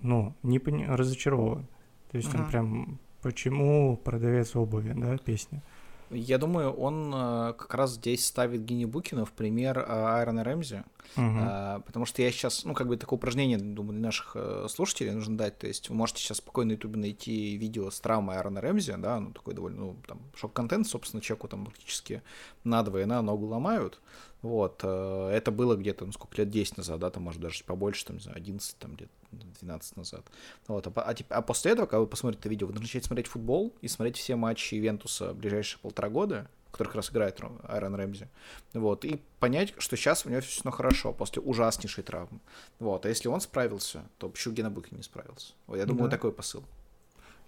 ну, 0.00 0.34
не 0.42 0.58
разочарован. 0.86 1.66
То 2.10 2.16
есть 2.16 2.32
uh-huh. 2.32 2.42
он 2.42 2.48
прям 2.48 2.98
«Почему 3.22 3.96
продавец 3.96 4.56
обуви?» 4.56 4.92
да, 4.96 5.18
песня. 5.18 5.62
Я 6.10 6.38
думаю, 6.38 6.72
он 6.72 7.12
э, 7.14 7.54
как 7.58 7.74
раз 7.74 7.94
здесь 7.94 8.24
ставит 8.24 8.64
Гини 8.64 8.84
Букина 8.84 9.24
в 9.24 9.32
пример 9.32 9.78
э, 9.78 9.84
Айрона 9.88 10.44
Рэмзи, 10.44 10.84
uh-huh. 11.16 11.82
потому 11.82 12.06
что 12.06 12.22
я 12.22 12.30
сейчас, 12.30 12.64
ну, 12.64 12.74
как 12.74 12.86
бы 12.86 12.96
такое 12.96 13.16
упражнение, 13.16 13.58
думаю, 13.58 13.94
для 13.94 14.06
наших 14.06 14.36
слушателей 14.68 15.12
нужно 15.12 15.36
дать, 15.36 15.58
то 15.58 15.66
есть 15.66 15.88
вы 15.88 15.96
можете 15.96 16.20
сейчас 16.20 16.38
спокойно 16.38 16.68
на 16.68 16.72
ютубе 16.72 16.98
найти 16.98 17.56
видео 17.56 17.90
с 17.90 18.00
травмой 18.00 18.36
Айрона 18.36 18.60
Рэмзи, 18.60 18.94
да, 18.98 19.18
ну, 19.18 19.32
такой 19.32 19.54
довольно, 19.54 19.78
ну, 19.78 19.96
там, 20.06 20.20
шок-контент, 20.36 20.86
собственно, 20.86 21.20
человеку 21.20 21.48
там 21.48 21.64
практически 21.66 22.22
надвое 22.64 23.06
на 23.06 23.22
ногу 23.22 23.46
ломают, 23.46 24.00
вот, 24.42 24.84
это 24.84 25.50
было 25.50 25.76
где-то, 25.76 26.06
ну, 26.06 26.12
сколько 26.12 26.36
лет, 26.38 26.50
10 26.50 26.78
назад, 26.78 27.00
да, 27.00 27.10
там, 27.10 27.24
может, 27.24 27.40
даже 27.40 27.64
побольше, 27.64 28.06
там, 28.06 28.16
не 28.16 28.22
знаю, 28.22 28.36
11, 28.36 28.76
там, 28.78 28.94
где-то 28.94 29.12
12 29.60 29.96
назад. 29.96 30.24
Вот, 30.68 30.86
а, 30.86 30.90
а, 30.96 31.14
а 31.28 31.42
после 31.42 31.72
этого, 31.72 31.86
когда 31.86 32.00
вы 32.00 32.06
посмотрите 32.06 32.40
это 32.40 32.48
видео, 32.48 32.66
вы 32.66 32.74
начнете 32.74 33.06
смотреть 33.06 33.26
футбол 33.26 33.74
и 33.80 33.88
смотреть 33.88 34.16
все 34.16 34.36
матчи 34.36 34.74
Ивентуса 34.74 35.32
ближайшие 35.34 35.80
полтора 35.80 36.08
года, 36.08 36.48
в 36.68 36.72
которых 36.72 36.94
раз 36.94 37.10
играет 37.10 37.40
Айрон 37.68 37.94
Рэмзи, 37.94 38.28
вот, 38.74 39.04
и 39.04 39.20
понять, 39.38 39.74
что 39.78 39.96
сейчас 39.96 40.26
у 40.26 40.30
него 40.30 40.40
все 40.40 40.70
хорошо 40.70 41.12
после 41.12 41.40
ужаснейшей 41.40 42.04
травмы. 42.04 42.40
Вот, 42.78 43.06
а 43.06 43.08
если 43.08 43.28
он 43.28 43.40
справился, 43.40 44.02
то 44.18 44.28
почему 44.28 44.54
Гена 44.54 44.70
Букин 44.70 44.96
не 44.96 45.02
справился? 45.02 45.54
Вот, 45.66 45.76
я 45.76 45.86
думаю, 45.86 46.10
да. 46.10 46.16
такой 46.16 46.32
посыл. 46.32 46.64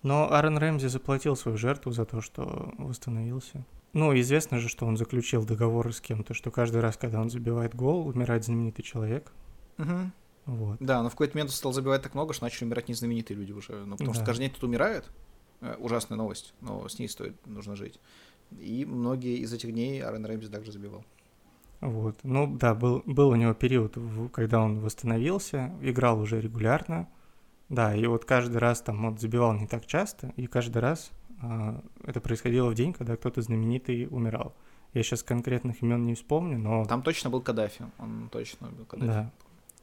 Но 0.03 0.33
Аарон 0.33 0.59
Рэмзи 0.59 0.87
заплатил 0.87 1.37
свою 1.37 1.59
жертву 1.59 1.91
за 1.91 2.05
то, 2.05 2.21
что 2.21 2.73
восстановился. 2.79 3.65
Ну, 3.93 4.19
известно 4.19 4.59
же, 4.59 4.69
что 4.69 4.87
он 4.87 4.97
заключил 4.97 5.45
договор 5.45 5.93
с 5.93 6.01
кем-то, 6.01 6.35
что 6.35 6.51
каждый 6.51 6.81
раз, 6.81 6.97
когда 6.97 7.21
он 7.21 7.31
забивает 7.31 7.75
гол, 7.75 8.07
умирает 8.07 8.45
знаменитый 8.45 8.85
человек. 8.85 9.33
Угу. 9.79 10.11
Вот. 10.49 10.79
Да, 10.81 11.03
но 11.03 11.11
в 11.11 11.13
какой-то 11.13 11.37
момент 11.37 11.51
стал 11.51 11.75
забивать 11.75 12.01
так 12.01 12.15
много, 12.15 12.33
что 12.33 12.45
начали 12.45 12.65
умирать 12.65 12.89
незнаменитые 12.89 13.37
люди 13.37 13.53
уже. 13.53 13.85
Ну, 13.85 13.93
потому 13.93 14.13
да. 14.13 14.15
что 14.15 14.25
каждый 14.25 14.45
день 14.45 14.51
тут 14.51 14.65
умирает. 14.65 15.05
Э, 15.61 15.77
ужасная 15.79 16.17
новость, 16.17 16.55
но 16.63 16.89
с 16.89 16.99
ней 16.99 17.07
стоит, 17.07 17.35
нужно 17.47 17.77
жить. 17.77 18.01
И 18.59 18.87
многие 18.87 19.37
из 19.39 19.53
этих 19.53 19.73
дней 19.73 20.03
Арен 20.03 20.25
Рэмзи 20.25 20.49
также 20.49 20.73
забивал. 20.73 21.05
Вот. 21.83 22.17
Ну 22.23 22.57
да, 22.57 22.75
был, 22.75 23.03
был 23.05 23.29
у 23.29 23.35
него 23.35 23.53
период, 23.53 23.99
когда 24.33 24.61
он 24.61 24.81
восстановился, 24.81 25.71
играл 25.83 26.19
уже 26.19 26.41
регулярно. 26.41 27.11
Да, 27.69 27.95
и 27.95 28.07
вот 28.07 28.25
каждый 28.25 28.57
раз 28.57 28.81
там 28.81 29.11
вот 29.11 29.21
забивал 29.21 29.53
не 29.53 29.67
так 29.67 29.85
часто, 29.85 30.33
и 30.37 30.47
каждый 30.47 30.79
раз 30.79 31.11
а, 31.43 31.85
это 32.05 32.23
происходило 32.23 32.71
в 32.71 32.75
день, 32.75 32.95
когда 32.95 33.17
кто-то 33.17 33.43
знаменитый 33.43 34.09
умирал. 34.11 34.55
Я 34.95 35.03
сейчас 35.03 35.23
конкретных 35.23 35.83
имен 35.83 36.07
не 36.07 36.15
вспомню, 36.15 36.59
но... 36.59 36.87
Там 36.87 37.03
точно 37.03 37.29
был 37.29 37.43
Каддафи, 37.43 37.85
он 37.99 38.31
точно 38.33 38.69
был 38.69 38.87
Каддафи. 38.87 39.13
Да, 39.13 39.33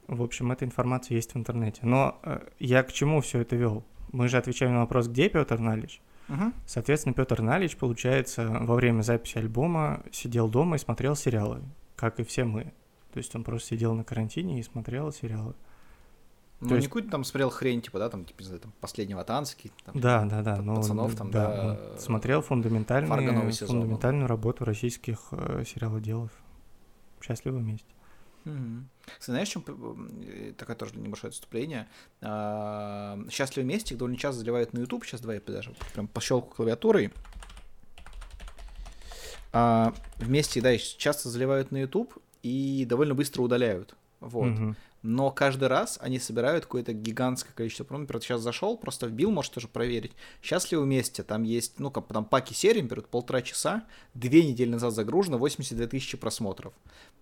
в 0.07 0.21
общем, 0.21 0.51
эта 0.51 0.65
информация 0.65 1.15
есть 1.15 1.33
в 1.33 1.37
интернете. 1.37 1.81
Но 1.83 2.19
э, 2.23 2.39
я 2.59 2.83
к 2.83 2.91
чему 2.91 3.21
все 3.21 3.39
это 3.39 3.55
вел? 3.55 3.83
Мы 4.11 4.27
же 4.27 4.37
отвечаем 4.37 4.73
на 4.73 4.81
вопрос, 4.81 5.07
где 5.07 5.29
Петр 5.29 5.59
Налич. 5.59 6.01
Угу. 6.29 6.53
Соответственно, 6.65 7.13
Петр 7.13 7.41
Налич, 7.41 7.77
получается, 7.77 8.47
во 8.61 8.75
время 8.75 9.01
записи 9.01 9.37
альбома 9.37 10.03
сидел 10.11 10.47
дома 10.47 10.75
и 10.75 10.79
смотрел 10.79 11.15
сериалы, 11.15 11.61
как 11.95 12.19
и 12.19 12.23
все 12.23 12.45
мы. 12.45 12.73
То 13.13 13.19
есть 13.19 13.35
он 13.35 13.43
просто 13.43 13.69
сидел 13.69 13.93
на 13.93 14.03
карантине 14.03 14.59
и 14.59 14.63
смотрел 14.63 15.11
сериалы. 15.11 15.53
Ну, 16.61 16.69
То 16.69 16.75
есть... 16.75 16.87
какую-то 16.87 17.09
там 17.09 17.23
смотрел 17.23 17.49
хрень, 17.49 17.81
типа, 17.81 17.99
да, 17.99 18.09
там, 18.09 18.25
типа, 18.25 18.41
не 18.41 18.45
знаю, 18.45 18.61
там, 18.61 18.73
последнего 18.79 19.23
танцки, 19.23 19.71
там, 19.83 19.99
да, 19.99 20.25
да, 20.25 20.41
да, 20.41 20.61
но, 20.61 20.77
пацанов, 20.77 21.15
там, 21.15 21.29
да, 21.29 21.77
да 21.93 21.99
смотрел 21.99 22.41
фундаментальную, 22.41 23.51
фундаментальную 23.51 24.27
работу 24.27 24.63
российских 24.65 25.19
э, 25.31 25.63
сериалоделов. 25.65 26.31
Счастливы 27.21 27.59
вместе. 27.59 27.94
Угу. 28.45 28.83
Знаешь, 29.19 29.49
чем 29.49 29.63
э, 29.67 30.53
такое 30.57 30.75
тоже 30.75 30.95
небольшое 30.95 31.29
отступление? 31.29 31.87
А, 32.21 33.19
Счастливы 33.29 33.67
вместе 33.67 33.93
их 33.93 33.99
довольно 33.99 34.17
часто 34.17 34.39
заливают 34.39 34.73
на 34.73 34.79
YouTube. 34.79 35.05
Сейчас 35.05 35.21
давай 35.21 35.41
я 35.45 35.53
даже 35.53 35.73
прям 35.93 36.07
пощелку 36.07 36.55
клавиатурой. 36.55 37.11
А, 39.51 39.93
вместе, 40.17 40.61
да, 40.61 40.77
часто 40.77 41.29
заливают 41.29 41.71
на 41.71 41.77
YouTube 41.77 42.13
и 42.43 42.85
довольно 42.87 43.15
быстро 43.15 43.41
удаляют. 43.41 43.95
Вот. 44.19 44.51
Угу 44.51 44.75
но 45.05 45.29
каждый 45.29 45.67
раз 45.67 45.99
они 46.01 46.17
собирают 46.17 46.65
какое-то 46.65 46.91
гигантское 46.91 47.53
количество. 47.53 47.85
Например, 47.95 48.21
сейчас 48.23 48.41
зашел, 48.41 48.75
просто 48.75 49.05
вбил, 49.05 49.29
можешь 49.29 49.49
тоже 49.49 49.67
проверить. 49.67 50.13
Счастливы 50.41 50.83
вместе, 50.83 51.21
там 51.21 51.43
есть, 51.43 51.79
ну, 51.79 51.91
как 51.91 52.07
там 52.07 52.25
паки 52.25 52.53
серии, 52.53 52.81
например, 52.81 53.05
полтора 53.05 53.43
часа, 53.43 53.83
две 54.15 54.43
недели 54.43 54.71
назад 54.71 54.93
загружено, 54.93 55.37
82 55.37 55.85
тысячи 55.85 56.17
просмотров. 56.17 56.73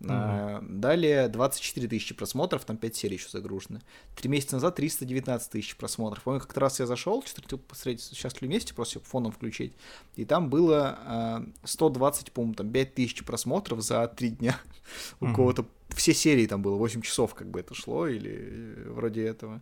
А, 0.08 0.62
далее 0.62 1.28
24 1.28 1.88
тысячи 1.89 2.15
просмотров, 2.15 2.63
там 2.63 2.78
5 2.78 2.96
серий 2.96 3.17
еще 3.17 3.28
загружены. 3.30 3.82
Три 4.15 4.30
месяца 4.30 4.56
назад 4.56 4.76
319 4.76 5.52
тысяч 5.52 5.76
просмотров. 5.76 6.24
Помню, 6.24 6.39
как-то 6.39 6.62
раз 6.62 6.80
я 6.80 6.86
зашел, 6.86 7.22
что-то 7.26 7.58
посмотреть 7.58 8.15
«Счастливы 8.15 8.50
вместе», 8.50 8.74
просто 8.74 9.02
фоном 9.02 9.34
включить, 9.34 9.74
и 10.15 10.24
там 10.24 10.50
было 10.50 11.00
а, 11.06 11.46
120, 11.65 12.32
по-моему, 12.32 12.54
там 12.54 12.72
5 12.72 12.93
тысяч 12.96 13.26
просмотров 13.26 13.82
за 13.82 14.08
три 14.08 14.30
дня. 14.30 14.58
У 15.19 15.34
кого-то 15.34 15.65
все 15.96 16.14
серии 16.14 16.46
там 16.48 16.62
было 16.62 16.76
8 16.76 17.02
часов, 17.02 17.34
как 17.36 17.50
бы 17.50 17.60
это 17.60 17.74
шло, 17.74 18.08
или 18.08 18.32
э, 18.32 18.90
вроде 18.90 19.26
этого. 19.26 19.62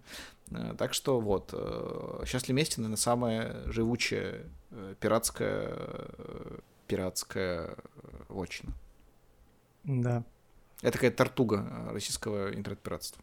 Э, 0.51 0.75
так 0.77 0.93
что 0.93 1.19
вот, 1.19 1.51
э, 1.53 2.23
«Счастливы 2.25 2.57
вместе», 2.57 2.81
наверное, 2.81 2.97
самая 2.97 3.63
живучая 3.71 4.45
пиратская, 4.99 5.75
пиратская 6.87 7.75
вотчина. 8.29 8.73
Да. 9.83 10.23
Это 10.81 10.93
такая 10.93 11.11
тортуга 11.11 11.89
российского 11.91 12.53
интернет-пиратства. 12.53 13.21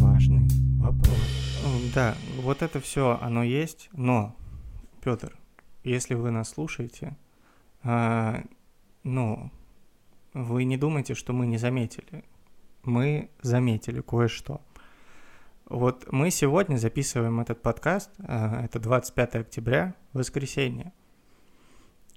Важный 0.00 0.48
вопрос. 0.78 1.18
Да, 1.94 2.16
вот 2.38 2.62
это 2.62 2.80
все, 2.80 3.18
оно 3.20 3.42
есть, 3.42 3.88
но, 3.92 4.34
Петр, 5.02 5.36
если 5.84 6.14
вы 6.14 6.30
нас 6.30 6.48
слушаете, 6.48 7.16
а, 7.82 8.42
ну, 9.02 9.50
вы 10.34 10.64
не 10.64 10.76
думайте, 10.76 11.14
что 11.14 11.32
мы 11.32 11.46
не 11.46 11.56
заметили. 11.56 12.24
Мы 12.82 13.30
заметили 13.40 14.00
кое-что. 14.00 14.60
Вот 15.66 16.12
мы 16.12 16.30
сегодня 16.30 16.76
записываем 16.76 17.40
этот 17.40 17.62
подкаст, 17.62 18.10
а, 18.18 18.62
это 18.62 18.78
25 18.78 19.36
октября, 19.36 19.94
воскресенье. 20.12 20.92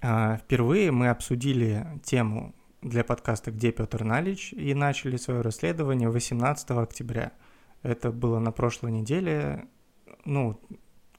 А, 0.02 0.36
впервые 0.36 0.90
мы 0.90 1.08
обсудили 1.08 1.86
тему 2.04 2.54
для 2.82 3.04
подкаста 3.04 3.50
«Где 3.50 3.72
Петр 3.72 4.04
Налич» 4.04 4.52
и 4.52 4.74
начали 4.74 5.16
свое 5.16 5.40
расследование 5.40 6.10
18 6.10 6.70
октября. 6.72 7.32
Это 7.82 8.12
было 8.12 8.38
на 8.38 8.52
прошлой 8.52 8.92
неделе, 8.92 9.66
ну, 10.24 10.60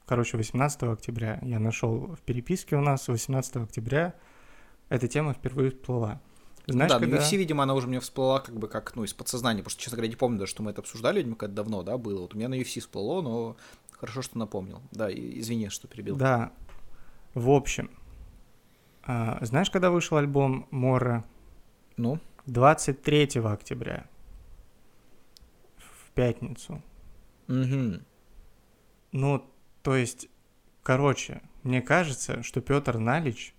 короче, 0.06 0.36
18 0.36 0.84
октября. 0.84 1.40
Я 1.42 1.58
нашел 1.58 2.14
в 2.14 2.20
переписке 2.20 2.76
у 2.76 2.80
нас 2.80 3.08
18 3.08 3.56
октября 3.56 4.14
эта 4.88 5.08
тема 5.08 5.32
впервые 5.32 5.70
всплыла. 5.70 6.20
Знаешь, 6.72 6.90
да, 6.90 6.98
когда... 6.98 7.18
UFC, 7.18 7.36
видимо, 7.36 7.62
она 7.62 7.74
уже 7.74 7.86
мне 7.86 8.00
всплыла 8.00 8.40
как 8.40 8.56
бы 8.56 8.68
как, 8.68 8.94
ну, 8.96 9.04
из 9.04 9.12
подсознания, 9.12 9.62
потому 9.62 9.72
что, 9.72 9.82
честно 9.82 9.96
говоря, 9.96 10.10
не 10.10 10.16
помню 10.16 10.38
даже, 10.38 10.50
что 10.50 10.62
мы 10.62 10.70
это 10.70 10.80
обсуждали, 10.80 11.18
видимо, 11.18 11.36
когда 11.36 11.62
давно, 11.62 11.82
да, 11.82 11.98
было. 11.98 12.22
Вот 12.22 12.34
у 12.34 12.36
меня 12.36 12.48
на 12.48 12.58
UFC 12.58 12.80
всплыло, 12.80 13.22
но 13.22 13.56
хорошо, 13.92 14.22
что 14.22 14.38
напомнил. 14.38 14.80
Да, 14.92 15.10
извини, 15.12 15.68
что 15.68 15.88
перебил. 15.88 16.16
Да, 16.16 16.52
в 17.34 17.50
общем, 17.50 17.90
а, 19.02 19.38
знаешь, 19.42 19.70
когда 19.70 19.90
вышел 19.90 20.16
альбом 20.16 20.66
Мора? 20.70 21.24
Ну? 21.96 22.18
23 22.46 23.40
октября. 23.44 24.06
В 25.76 26.10
пятницу. 26.12 26.82
Угу. 27.48 28.00
Ну, 29.12 29.44
то 29.82 29.96
есть, 29.96 30.28
короче, 30.82 31.42
мне 31.62 31.82
кажется, 31.82 32.42
что 32.42 32.60
Петр 32.60 32.98
Налич 32.98 33.54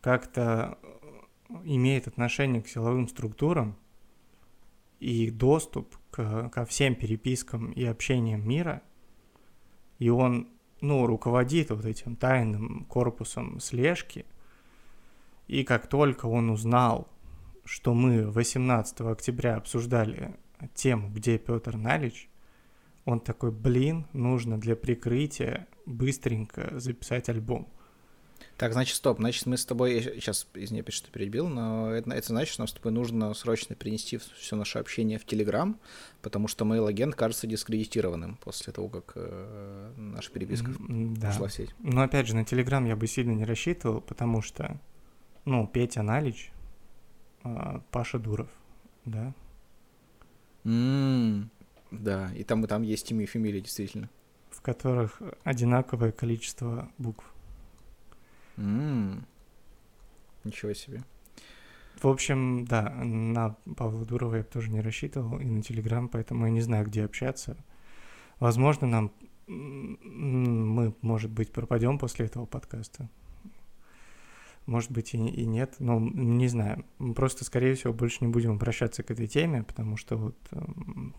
как-то 0.00 0.78
имеет 1.64 2.06
отношение 2.06 2.62
к 2.62 2.68
силовым 2.68 3.08
структурам 3.08 3.76
и 5.00 5.30
доступ 5.30 5.96
к, 6.10 6.48
ко 6.50 6.64
всем 6.64 6.94
перепискам 6.94 7.72
и 7.72 7.84
общениям 7.84 8.46
мира, 8.46 8.82
и 9.98 10.08
он, 10.08 10.48
ну, 10.80 11.06
руководит 11.06 11.70
вот 11.70 11.84
этим 11.84 12.16
тайным 12.16 12.84
корпусом 12.84 13.60
слежки, 13.60 14.26
и 15.48 15.64
как 15.64 15.86
только 15.86 16.26
он 16.26 16.50
узнал, 16.50 17.08
что 17.64 17.94
мы 17.94 18.30
18 18.30 19.00
октября 19.02 19.56
обсуждали 19.56 20.36
тему, 20.74 21.10
где 21.10 21.38
Петр 21.38 21.76
Налич, 21.76 22.28
он 23.04 23.20
такой, 23.20 23.50
блин, 23.50 24.06
нужно 24.12 24.58
для 24.58 24.76
прикрытия 24.76 25.66
быстренько 25.86 26.78
записать 26.78 27.28
альбом. 27.28 27.68
Так, 28.56 28.72
значит, 28.72 28.96
стоп. 28.96 29.18
Значит, 29.18 29.46
мы 29.46 29.56
с 29.56 29.64
тобой... 29.64 30.02
Сейчас, 30.02 30.46
извини, 30.54 30.84
что 30.88 31.10
перебил, 31.10 31.48
но 31.48 31.90
это, 31.90 32.10
это 32.10 32.26
значит, 32.28 32.52
что 32.52 32.62
нам 32.62 32.68
с 32.68 32.72
тобой 32.72 32.92
нужно 32.92 33.32
срочно 33.34 33.74
перенести 33.74 34.18
все 34.18 34.56
наше 34.56 34.78
общение 34.78 35.18
в 35.18 35.24
Телеграм, 35.24 35.78
потому 36.20 36.48
что 36.48 36.64
mail 36.64 36.88
агент 36.88 37.14
кажется 37.14 37.46
дискредитированным 37.46 38.36
после 38.36 38.72
того, 38.72 38.88
как 38.88 39.12
э, 39.16 39.92
наша 39.96 40.30
переписка 40.30 40.72
да. 40.78 41.28
пошла 41.28 41.48
в 41.48 41.52
сеть. 41.52 41.74
Но, 41.80 42.02
опять 42.02 42.26
же, 42.26 42.36
на 42.36 42.44
Телеграм 42.44 42.84
я 42.84 42.96
бы 42.96 43.06
сильно 43.06 43.32
не 43.32 43.44
рассчитывал, 43.44 44.00
потому 44.00 44.42
что, 44.42 44.80
ну, 45.44 45.66
Петя 45.66 46.02
Налич, 46.02 46.52
э, 47.44 47.80
Паша 47.90 48.18
Дуров, 48.18 48.48
да? 49.04 49.34
Mm, 50.64 51.48
да, 51.90 52.32
и 52.34 52.44
там, 52.44 52.64
и 52.64 52.68
там 52.68 52.82
есть 52.82 53.10
имя 53.10 53.24
и 53.24 53.26
фамилия, 53.26 53.60
действительно. 53.60 54.08
В 54.50 54.60
которых 54.60 55.20
одинаковое 55.44 56.12
количество 56.12 56.90
букв. 56.98 57.24
Ничего 60.44 60.74
себе. 60.74 61.02
В 62.00 62.08
общем, 62.08 62.64
да, 62.64 62.90
на 62.90 63.56
Павла 63.76 64.04
Дурова 64.04 64.36
я 64.36 64.42
тоже 64.42 64.70
не 64.70 64.80
рассчитывал, 64.80 65.38
и 65.38 65.44
на 65.44 65.62
Телеграм, 65.62 66.08
поэтому 66.08 66.46
я 66.46 66.50
не 66.50 66.60
знаю, 66.60 66.86
где 66.86 67.04
общаться. 67.04 67.56
Возможно, 68.40 68.86
нам 68.88 69.12
мы, 69.46 70.94
может 71.02 71.30
быть, 71.30 71.52
пропадем 71.52 71.98
после 71.98 72.26
этого 72.26 72.46
подкаста. 72.46 73.08
Может 74.66 74.92
быть, 74.92 75.14
и, 75.14 75.18
и 75.18 75.44
нет, 75.44 75.74
но 75.80 75.98
не 75.98 76.48
знаю. 76.48 76.84
Просто, 77.14 77.44
скорее 77.44 77.74
всего, 77.74 77.92
больше 77.92 78.18
не 78.24 78.30
будем 78.30 78.52
обращаться 78.52 79.02
к 79.02 79.10
этой 79.10 79.26
теме, 79.26 79.64
потому 79.64 79.96
что 79.96 80.16
вот 80.16 80.36
эм, 80.52 81.14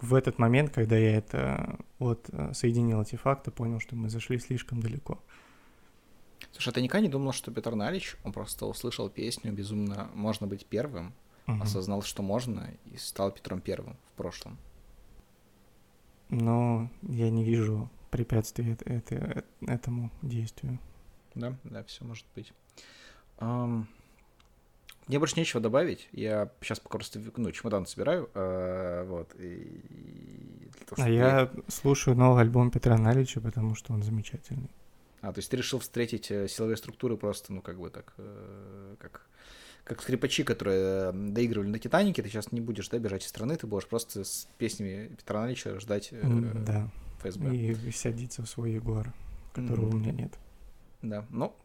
в 0.00 0.14
этот 0.14 0.38
момент, 0.38 0.70
когда 0.70 0.96
я 0.96 1.16
это 1.16 1.78
вот 1.98 2.28
э, 2.30 2.52
соединил 2.52 3.00
эти 3.00 3.16
факты, 3.16 3.50
понял, 3.50 3.80
что 3.80 3.96
мы 3.96 4.10
зашли 4.10 4.38
слишком 4.38 4.80
далеко. 4.80 5.22
Слушай, 6.52 6.70
а 6.70 6.72
ты 6.72 6.82
никогда 6.82 7.06
не 7.06 7.10
думал, 7.10 7.32
что 7.32 7.50
Петр 7.50 7.74
Налич, 7.74 8.16
он 8.24 8.32
просто 8.32 8.66
услышал 8.66 9.08
песню 9.10 9.52
«Безумно 9.52 10.10
можно 10.14 10.46
быть 10.46 10.66
первым», 10.66 11.12
угу. 11.46 11.62
осознал, 11.62 12.02
что 12.02 12.22
можно, 12.22 12.70
и 12.86 12.96
стал 12.96 13.30
Петром 13.30 13.60
Первым 13.60 13.96
в 14.12 14.16
прошлом? 14.16 14.58
Но 16.28 16.90
я 17.02 17.30
не 17.30 17.44
вижу 17.44 17.88
препятствий 18.10 18.72
это, 18.72 18.90
это, 18.90 19.44
этому 19.60 20.10
действию. 20.22 20.78
Да, 21.34 21.56
да, 21.64 21.84
все 21.84 22.04
может 22.04 22.24
быть. 22.34 22.52
Um, 23.38 23.84
мне 25.06 25.18
больше 25.18 25.38
нечего 25.38 25.60
добавить. 25.60 26.08
Я 26.12 26.50
сейчас 26.62 26.80
пока 26.80 26.98
просто 26.98 27.20
ну, 27.36 27.52
чемодан 27.52 27.86
собираю. 27.86 28.30
Uh, 28.34 29.04
вот, 29.06 29.34
и, 29.38 30.64
и 30.68 30.84
того, 30.86 31.02
а 31.02 31.08
я, 31.08 31.40
я 31.40 31.50
слушаю 31.68 32.16
новый 32.16 32.42
альбом 32.42 32.70
Петра 32.70 32.96
Налича, 32.96 33.40
потому 33.40 33.74
что 33.74 33.92
он 33.92 34.02
замечательный. 34.02 34.70
А, 35.26 35.32
то 35.32 35.40
есть 35.40 35.50
ты 35.50 35.56
решил 35.56 35.80
встретить 35.80 36.30
э, 36.30 36.46
силовые 36.46 36.76
структуры 36.76 37.16
просто, 37.16 37.52
ну, 37.52 37.60
как 37.60 37.80
бы 37.80 37.90
так, 37.90 38.14
э, 38.16 38.94
как, 39.00 39.26
как 39.82 40.00
скрипачи, 40.00 40.44
которые 40.44 41.10
доигрывали 41.10 41.68
на 41.68 41.80
Титанике, 41.80 42.22
ты 42.22 42.28
сейчас 42.28 42.52
не 42.52 42.60
будешь, 42.60 42.88
да, 42.90 42.98
бежать 43.00 43.24
из 43.24 43.28
страны, 43.30 43.56
ты 43.56 43.66
будешь 43.66 43.88
просто 43.88 44.22
с 44.22 44.46
песнями 44.56 45.08
Петра 45.16 45.40
Налича 45.40 45.80
ждать 45.80 46.10
э, 46.12 46.20
да. 46.64 46.88
ФСБ. 47.18 47.56
И 47.56 47.90
садиться 47.90 48.42
в 48.42 48.48
свой 48.48 48.70
Егор, 48.74 49.12
которого 49.52 49.90
mm-hmm. 49.90 49.94
у 49.94 49.98
меня 49.98 50.12
нет. 50.12 50.38
Да, 51.02 51.26
ну, 51.30 51.56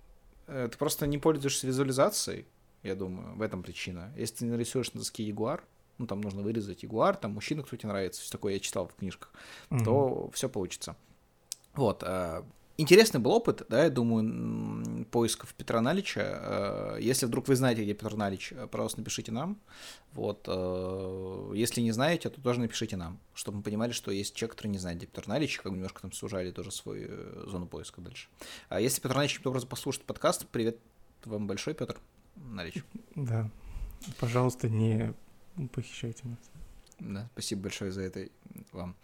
ты 0.47 0.75
просто 0.79 1.05
не 1.05 1.19
пользуешься 1.19 1.67
визуализацией, 1.67 2.47
я 2.81 2.95
думаю, 2.95 3.35
в 3.35 3.43
этом 3.43 3.61
причина. 3.61 4.11
Если 4.17 4.37
ты 4.37 4.45
нарисуешь 4.45 4.91
на 4.93 5.01
доске 5.01 5.23
Ягуар, 5.23 5.63
ну, 5.99 6.07
там 6.07 6.19
нужно 6.21 6.41
вырезать 6.41 6.81
Ягуар, 6.81 7.15
там 7.15 7.33
мужчина, 7.33 7.61
кто 7.61 7.77
тебе 7.77 7.89
нравится, 7.89 8.23
все 8.23 8.31
такое 8.31 8.53
я 8.53 8.59
читал 8.59 8.87
в 8.87 8.95
книжках, 8.95 9.31
mm-hmm. 9.69 9.83
то 9.83 10.31
все 10.33 10.49
получится. 10.49 10.95
Вот, 11.75 12.03
Интересный 12.77 13.19
был 13.19 13.31
опыт, 13.31 13.63
да, 13.69 13.83
я 13.83 13.89
думаю, 13.89 15.05
поисков 15.05 15.53
Петра 15.53 15.81
Налича. 15.81 16.21
Э, 16.21 16.97
если 16.99 17.25
вдруг 17.25 17.47
вы 17.47 17.55
знаете, 17.55 17.83
где 17.83 17.93
Петр 17.93 18.15
Налич, 18.15 18.53
э, 18.53 18.67
пожалуйста, 18.67 18.99
напишите 18.99 19.31
нам. 19.31 19.59
Вот. 20.13 20.45
Э, 20.47 21.51
если 21.53 21.81
не 21.81 21.91
знаете, 21.91 22.29
то 22.29 22.41
тоже 22.41 22.59
напишите 22.59 22.95
нам, 22.95 23.19
чтобы 23.33 23.57
мы 23.57 23.63
понимали, 23.63 23.91
что 23.91 24.09
есть 24.11 24.35
человек, 24.35 24.55
который 24.55 24.69
не 24.69 24.77
знает, 24.77 24.97
где 24.97 25.05
Петр 25.05 25.27
Налич, 25.27 25.57
как 25.57 25.71
бы 25.71 25.77
немножко 25.77 26.01
там 26.01 26.11
сужали 26.11 26.51
тоже 26.51 26.71
свою 26.71 27.47
зону 27.47 27.67
поиска 27.67 28.01
дальше. 28.01 28.29
А 28.69 28.79
если 28.79 29.01
Петр 29.01 29.15
Налич 29.15 29.39
образом 29.45 29.69
послушает 29.69 30.05
подкаст, 30.05 30.47
привет 30.47 30.77
вам 31.25 31.47
большой, 31.47 31.73
Петр 31.73 31.97
Налич. 32.35 32.83
Да. 33.15 33.49
Пожалуйста, 34.19 34.69
не 34.69 35.13
похищайте 35.73 36.27
нас. 36.27 36.39
Да, 36.99 37.29
спасибо 37.33 37.63
большое 37.63 37.91
за 37.91 38.01
это 38.01 38.29
вам. 38.71 38.95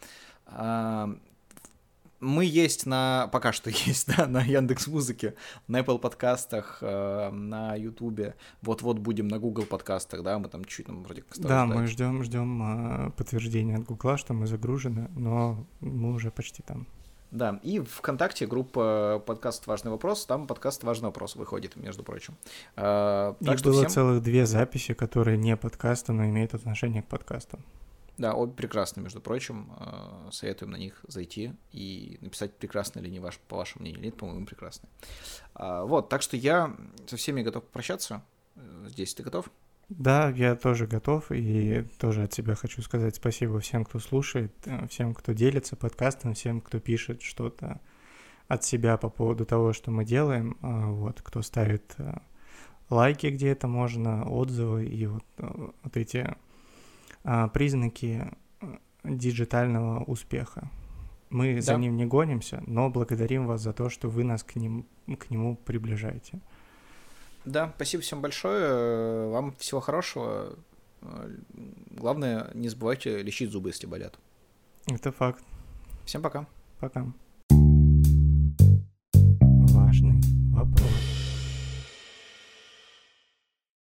Мы 2.19 2.45
есть 2.45 2.85
на, 2.85 3.29
пока 3.31 3.51
что 3.51 3.69
есть, 3.85 4.15
да, 4.15 4.25
на 4.27 4.41
Яндекс 4.41 4.87
Музыке, 4.87 5.35
на 5.67 5.79
Apple 5.79 5.99
подкастах, 5.99 6.79
э, 6.81 7.29
на 7.31 7.75
Ютубе, 7.75 8.35
вот-вот 8.61 8.99
будем 8.99 9.27
на 9.27 9.39
Google 9.39 9.65
подкастах, 9.65 10.23
да, 10.23 10.39
мы 10.39 10.49
там 10.49 10.65
чуть 10.65 10.87
там 10.87 11.03
вроде 11.03 11.21
как 11.21 11.37
Да, 11.39 11.65
мы 11.65 11.87
ждем, 11.87 12.23
ждем 12.23 13.07
э, 13.07 13.11
подтверждения 13.11 13.75
от 13.75 13.83
Гугла, 13.83 14.17
что 14.17 14.33
мы 14.33 14.47
загружены, 14.47 15.09
но 15.15 15.65
мы 15.79 16.13
уже 16.13 16.31
почти 16.31 16.63
там. 16.63 16.87
Да, 17.29 17.59
и 17.61 17.79
ВКонтакте 17.79 18.47
группа 18.47 19.21
подкаст 19.25 19.67
«Важный 19.67 19.91
вопрос», 19.91 20.25
там 20.25 20.47
подкаст 20.47 20.83
«Важный 20.83 21.07
вопрос» 21.07 21.35
выходит, 21.35 21.75
между 21.75 22.03
прочим. 22.03 22.35
Э, 22.77 23.33
так 23.43 23.55
и 23.55 23.57
что 23.57 23.71
было 23.71 23.81
всем... 23.81 23.89
целых 23.89 24.23
две 24.23 24.45
записи, 24.45 24.93
которые 24.93 25.37
не 25.37 25.57
подкасты, 25.57 26.13
но 26.13 26.25
имеют 26.25 26.53
отношение 26.53 27.03
к 27.03 27.07
подкастам. 27.07 27.63
Да, 28.17 28.33
обе 28.33 28.51
прекрасны, 28.53 29.01
между 29.01 29.21
прочим. 29.21 29.71
Э, 29.79 30.29
советуем 30.31 30.71
на 30.71 30.77
них 30.77 31.05
зайти 31.07 31.53
и 31.71 32.17
написать, 32.21 32.57
прекрасно 32.57 32.99
или 32.99 33.09
не 33.09 33.19
ваш, 33.19 33.37
по 33.37 33.57
вашему 33.57 33.83
мнению. 33.83 34.01
Нет, 34.01 34.17
по-моему, 34.17 34.45
прекрасны. 34.45 34.89
А, 35.53 35.85
вот, 35.85 36.09
так 36.09 36.23
что 36.23 36.35
я 36.35 36.75
со 37.05 37.15
всеми 37.15 37.43
готов 37.43 37.63
прощаться. 37.65 38.23
Э, 38.55 38.87
здесь 38.87 39.13
ты 39.13 39.21
готов? 39.21 39.51
Да, 39.89 40.29
я 40.31 40.55
тоже 40.55 40.87
готов, 40.87 41.31
и 41.31 41.85
тоже 41.99 42.23
от 42.23 42.33
себя 42.33 42.55
хочу 42.55 42.81
сказать 42.81 43.15
спасибо 43.15 43.59
всем, 43.59 43.85
кто 43.85 43.99
слушает, 43.99 44.51
э, 44.65 44.87
всем, 44.87 45.13
кто 45.13 45.33
делится 45.33 45.75
подкастом, 45.75 46.33
всем, 46.33 46.59
кто 46.59 46.79
пишет 46.79 47.21
что-то 47.21 47.79
от 48.47 48.63
себя 48.63 48.97
по 48.97 49.09
поводу 49.09 49.45
того, 49.45 49.73
что 49.73 49.91
мы 49.91 50.05
делаем, 50.05 50.57
вот, 50.61 51.21
кто 51.21 51.41
ставит 51.41 51.97
лайки, 52.89 53.27
где 53.27 53.49
это 53.49 53.67
можно, 53.67 54.25
отзывы 54.25 54.85
и 54.85 55.05
вот, 55.05 55.23
вот 55.37 55.97
эти 55.97 56.17
а, 56.17 56.37
а, 57.29 57.49
признаки 57.49 58.31
э, 58.61 58.77
диджитального 59.03 60.01
успеха. 60.05 60.71
Мы 61.29 61.55
да. 61.55 61.61
за 61.61 61.75
ним 61.75 61.97
не 61.97 62.05
гонимся, 62.05 62.63
но 62.65 62.89
благодарим 62.89 63.47
вас 63.47 63.59
за 63.61 63.73
то, 63.73 63.89
что 63.89 64.07
вы 64.07 64.23
нас 64.23 64.43
к, 64.43 64.55
ним, 64.55 64.85
к 65.19 65.29
нему 65.29 65.57
приближаете. 65.57 66.39
Да, 67.43 67.73
спасибо 67.75 68.01
всем 68.01 68.21
большое. 68.21 69.27
Вам 69.27 69.53
всего 69.57 69.81
хорошего. 69.81 70.55
Главное, 71.91 72.49
не 72.53 72.69
забывайте 72.69 73.21
лечить 73.21 73.51
зубы, 73.51 73.71
если 73.71 73.87
болят. 73.87 74.17
Это 74.85 75.11
факт. 75.11 75.43
Всем 76.05 76.21
пока. 76.21 76.47
Пока. 76.79 77.05
Важный 79.73 80.21
вопрос. 80.53 81.16